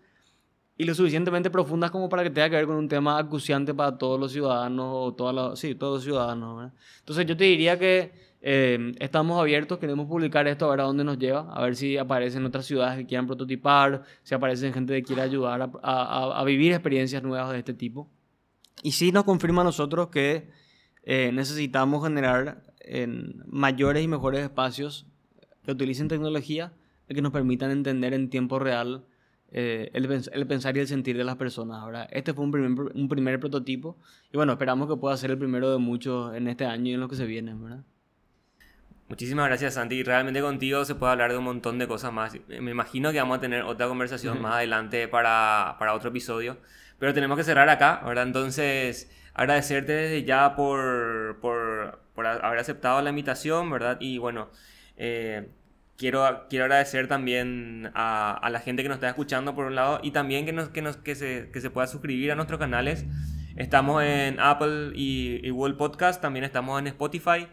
y 0.76 0.84
lo 0.84 0.94
suficientemente 0.94 1.50
profundas 1.50 1.90
como 1.92 2.08
para 2.08 2.24
que 2.24 2.30
tenga 2.30 2.50
que 2.50 2.56
ver 2.56 2.66
con 2.66 2.76
un 2.76 2.88
tema 2.88 3.16
acuciante 3.18 3.72
para 3.72 3.96
todos 3.96 4.18
los 4.18 4.32
ciudadanos 4.32 4.86
o 4.90 5.14
todas 5.14 5.34
las, 5.34 5.58
sí, 5.58 5.74
todos 5.76 5.98
los 5.98 6.04
ciudadanos. 6.04 6.72
Entonces 6.98 7.26
yo 7.26 7.36
te 7.36 7.44
diría 7.44 7.78
que 7.78 8.12
eh, 8.42 8.92
estamos 8.98 9.40
abiertos, 9.40 9.78
queremos 9.78 10.06
publicar 10.08 10.48
esto 10.48 10.66
a 10.66 10.70
ver 10.70 10.80
a 10.80 10.84
dónde 10.84 11.04
nos 11.04 11.18
lleva, 11.18 11.48
a 11.54 11.62
ver 11.62 11.76
si 11.76 11.96
aparecen 11.96 12.44
otras 12.44 12.66
ciudades 12.66 12.98
que 12.98 13.06
quieran 13.06 13.26
prototipar, 13.28 14.02
si 14.24 14.34
aparecen 14.34 14.72
gente 14.72 14.94
que 14.94 15.02
quiera 15.04 15.22
ayudar 15.22 15.70
a 15.80 16.44
vivir 16.44 16.72
experiencias 16.72 17.22
nuevas 17.22 17.52
de 17.52 17.58
este 17.58 17.74
tipo. 17.74 18.10
Y 18.82 18.92
sí 18.92 19.12
nos 19.12 19.24
confirma 19.24 19.62
a 19.62 19.64
nosotros 19.64 20.08
que 20.08 20.50
eh, 21.02 21.30
necesitamos 21.32 22.04
generar 22.04 22.62
en 22.80 23.42
mayores 23.46 24.02
y 24.02 24.08
mejores 24.08 24.40
espacios 24.40 25.06
que 25.64 25.72
utilicen 25.72 26.08
tecnología 26.08 26.72
que 27.08 27.22
nos 27.22 27.32
permitan 27.32 27.70
entender 27.70 28.14
en 28.14 28.30
tiempo 28.30 28.58
real 28.58 29.04
eh, 29.52 29.90
el, 29.92 30.10
el, 30.32 30.46
pensar 30.46 30.76
y 30.76 30.80
el 30.80 30.88
sentir 30.88 31.16
de 31.16 31.24
las 31.24 31.36
personas. 31.36 31.78
Ahora, 31.78 32.04
este 32.04 32.34
fue 32.34 32.44
un 32.44 32.50
primer, 32.50 32.92
un 32.94 33.08
primer 33.08 33.38
prototipo 33.38 33.96
y 34.32 34.36
bueno, 34.36 34.52
esperamos 34.52 34.88
que 34.88 34.96
pueda 34.96 35.16
ser 35.16 35.30
el 35.30 35.38
primero 35.38 35.70
de 35.70 35.78
muchos 35.78 36.34
en 36.34 36.48
este 36.48 36.64
año 36.64 36.90
y 36.90 36.94
en 36.94 37.00
lo 37.00 37.08
que 37.08 37.16
se 37.16 37.26
viene, 37.26 37.54
¿verdad? 37.54 37.84
Muchísimas 39.08 39.46
gracias 39.46 39.74
Santi. 39.74 40.02
Realmente 40.02 40.40
contigo 40.40 40.84
se 40.84 40.94
puede 40.94 41.12
hablar 41.12 41.30
de 41.30 41.38
un 41.38 41.44
montón 41.44 41.78
de 41.78 41.86
cosas 41.86 42.12
más. 42.12 42.36
Me 42.48 42.70
imagino 42.70 43.12
que 43.12 43.18
vamos 43.18 43.38
a 43.38 43.40
tener 43.40 43.62
otra 43.62 43.86
conversación 43.86 44.40
más 44.40 44.54
adelante 44.54 45.06
para, 45.08 45.76
para, 45.78 45.94
otro 45.94 46.08
episodio. 46.08 46.56
Pero 47.04 47.12
tenemos 47.12 47.36
que 47.36 47.44
cerrar 47.44 47.68
acá, 47.68 48.00
¿verdad? 48.02 48.24
Entonces, 48.24 49.10
agradecerte 49.34 49.92
desde 49.92 50.24
ya 50.24 50.56
por, 50.56 51.38
por, 51.42 52.00
por 52.14 52.26
haber 52.26 52.58
aceptado 52.58 53.02
la 53.02 53.10
invitación, 53.10 53.68
¿verdad? 53.68 53.98
Y 54.00 54.16
bueno, 54.16 54.48
eh, 54.96 55.50
quiero, 55.98 56.46
quiero 56.48 56.64
agradecer 56.64 57.06
también 57.06 57.90
a, 57.94 58.48
la 58.50 58.58
gente 58.60 58.82
que 58.82 58.88
nos 58.88 58.96
está 58.96 59.10
escuchando 59.10 59.54
por 59.54 59.66
un 59.66 59.74
lado 59.74 60.00
y 60.02 60.12
también 60.12 60.46
que, 60.46 60.54
nos, 60.54 60.70
que, 60.70 60.80
nos, 60.80 60.96
que, 60.96 61.14
se, 61.14 61.50
que 61.52 61.60
se 61.60 61.68
pueda 61.68 61.86
suscribir 61.88 62.32
a 62.32 62.36
nuestros 62.36 62.58
canales. 62.58 63.04
Estamos 63.54 64.02
en 64.02 64.40
Apple 64.40 64.92
y, 64.94 65.46
y, 65.46 65.50
Google 65.50 65.74
Podcast, 65.74 66.22
también 66.22 66.46
estamos 66.46 66.80
en 66.80 66.86
Spotify. 66.86 67.48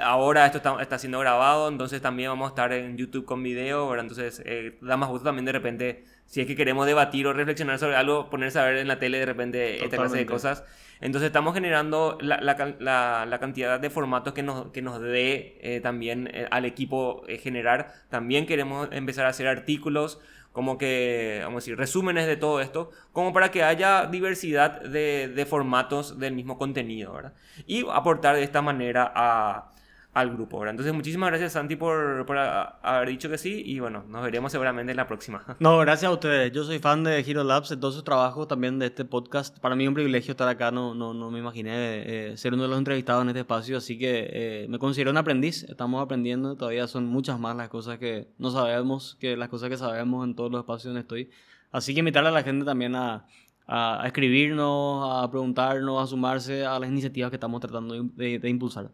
Ahora 0.00 0.46
esto 0.46 0.58
está, 0.58 0.82
está, 0.82 0.98
siendo 0.98 1.20
grabado, 1.20 1.68
entonces 1.68 2.02
también 2.02 2.30
vamos 2.30 2.46
a 2.46 2.48
estar 2.48 2.72
en 2.72 2.96
YouTube 2.96 3.24
con 3.24 3.40
video, 3.44 3.88
¿verdad? 3.88 4.06
Entonces 4.06 4.42
eh, 4.44 4.78
da 4.80 4.96
más 4.96 5.10
gusto 5.10 5.26
también 5.26 5.44
de 5.44 5.52
repente, 5.52 6.04
si 6.30 6.40
es 6.40 6.46
que 6.46 6.54
queremos 6.54 6.86
debatir 6.86 7.26
o 7.26 7.32
reflexionar 7.32 7.80
sobre 7.80 7.96
algo, 7.96 8.30
ponerse 8.30 8.60
a 8.60 8.64
ver 8.64 8.76
en 8.76 8.86
la 8.86 9.00
tele 9.00 9.18
de 9.18 9.26
repente 9.26 9.84
esta 9.84 9.96
clase 9.96 10.16
de 10.16 10.26
cosas. 10.26 10.62
Entonces 11.00 11.26
estamos 11.26 11.54
generando 11.54 12.18
la, 12.20 12.40
la, 12.40 13.26
la, 13.26 13.38
cantidad 13.40 13.80
de 13.80 13.90
formatos 13.90 14.32
que 14.32 14.44
nos, 14.44 14.70
que 14.70 14.80
nos 14.80 15.02
dé 15.02 15.58
eh, 15.60 15.80
también 15.80 16.30
eh, 16.32 16.46
al 16.52 16.66
equipo 16.66 17.24
eh, 17.26 17.38
generar. 17.38 17.92
También 18.10 18.46
queremos 18.46 18.88
empezar 18.92 19.26
a 19.26 19.30
hacer 19.30 19.48
artículos 19.48 20.20
como 20.52 20.78
que, 20.78 21.40
vamos 21.42 21.56
a 21.56 21.60
decir, 21.64 21.76
resúmenes 21.76 22.28
de 22.28 22.36
todo 22.36 22.60
esto, 22.60 22.92
como 23.12 23.32
para 23.32 23.50
que 23.50 23.64
haya 23.64 24.06
diversidad 24.06 24.82
de, 24.82 25.32
de 25.34 25.46
formatos 25.46 26.20
del 26.20 26.34
mismo 26.34 26.58
contenido, 26.58 27.12
¿verdad? 27.12 27.32
Y 27.66 27.84
aportar 27.90 28.36
de 28.36 28.44
esta 28.44 28.62
manera 28.62 29.10
a, 29.16 29.72
al 30.12 30.30
grupo. 30.30 30.58
¿verdad? 30.58 30.72
Entonces, 30.72 30.92
muchísimas 30.94 31.30
gracias, 31.30 31.52
Santi, 31.52 31.76
por, 31.76 32.26
por 32.26 32.38
haber 32.38 33.08
dicho 33.08 33.28
que 33.28 33.38
sí. 33.38 33.62
Y 33.64 33.80
bueno, 33.80 34.04
nos 34.08 34.22
veremos 34.22 34.52
seguramente 34.52 34.90
en 34.92 34.96
la 34.96 35.06
próxima. 35.06 35.44
No, 35.60 35.78
gracias 35.78 36.08
a 36.08 36.12
ustedes. 36.12 36.52
Yo 36.52 36.64
soy 36.64 36.78
fan 36.78 37.04
de 37.04 37.20
Hero 37.20 37.44
Labs, 37.44 37.68
de 37.68 37.76
todo 37.76 37.92
su 37.92 38.02
trabajo, 38.02 38.46
también 38.46 38.78
de 38.78 38.86
este 38.86 39.04
podcast. 39.04 39.58
Para 39.58 39.76
mí 39.76 39.84
es 39.84 39.88
un 39.88 39.94
privilegio 39.94 40.32
estar 40.32 40.48
acá. 40.48 40.70
No, 40.70 40.94
no, 40.94 41.12
no 41.12 41.30
me 41.30 41.38
imaginé 41.38 42.30
eh, 42.32 42.36
ser 42.36 42.54
uno 42.54 42.62
de 42.64 42.70
los 42.70 42.78
entrevistados 42.78 43.22
en 43.22 43.28
este 43.28 43.40
espacio. 43.40 43.76
Así 43.76 43.98
que 43.98 44.28
eh, 44.32 44.66
me 44.68 44.78
considero 44.78 45.10
un 45.10 45.18
aprendiz. 45.18 45.64
Estamos 45.64 46.02
aprendiendo. 46.02 46.56
Todavía 46.56 46.86
son 46.88 47.06
muchas 47.06 47.38
más 47.38 47.54
las 47.56 47.68
cosas 47.68 47.98
que 47.98 48.28
no 48.38 48.50
sabemos 48.50 49.16
que 49.20 49.36
las 49.36 49.48
cosas 49.48 49.68
que 49.68 49.76
sabemos 49.76 50.26
en 50.26 50.34
todos 50.34 50.50
los 50.50 50.60
espacios 50.60 50.84
donde 50.84 51.00
estoy. 51.00 51.30
Así 51.70 51.92
que 51.94 52.00
invitarle 52.00 52.30
a 52.30 52.32
la 52.32 52.42
gente 52.42 52.64
también 52.64 52.96
a, 52.96 53.26
a, 53.66 54.02
escribirnos, 54.06 55.24
a 55.24 55.30
preguntarnos, 55.30 56.02
a 56.02 56.06
sumarse 56.06 56.64
a 56.64 56.78
las 56.78 56.88
iniciativas 56.90 57.30
que 57.30 57.36
estamos 57.36 57.60
tratando 57.60 58.02
de, 58.02 58.38
de 58.38 58.48
impulsar. 58.48 58.90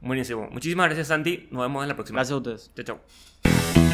Buenísimo. 0.00 0.48
Muchísimas 0.50 0.86
gracias, 0.86 1.08
Santi. 1.08 1.48
Nos 1.50 1.62
vemos 1.62 1.82
en 1.82 1.88
la 1.88 1.94
próxima. 1.94 2.18
Gracias 2.18 2.34
a 2.34 2.36
ustedes. 2.36 2.70
Chao, 2.74 3.00
chao. 3.42 3.87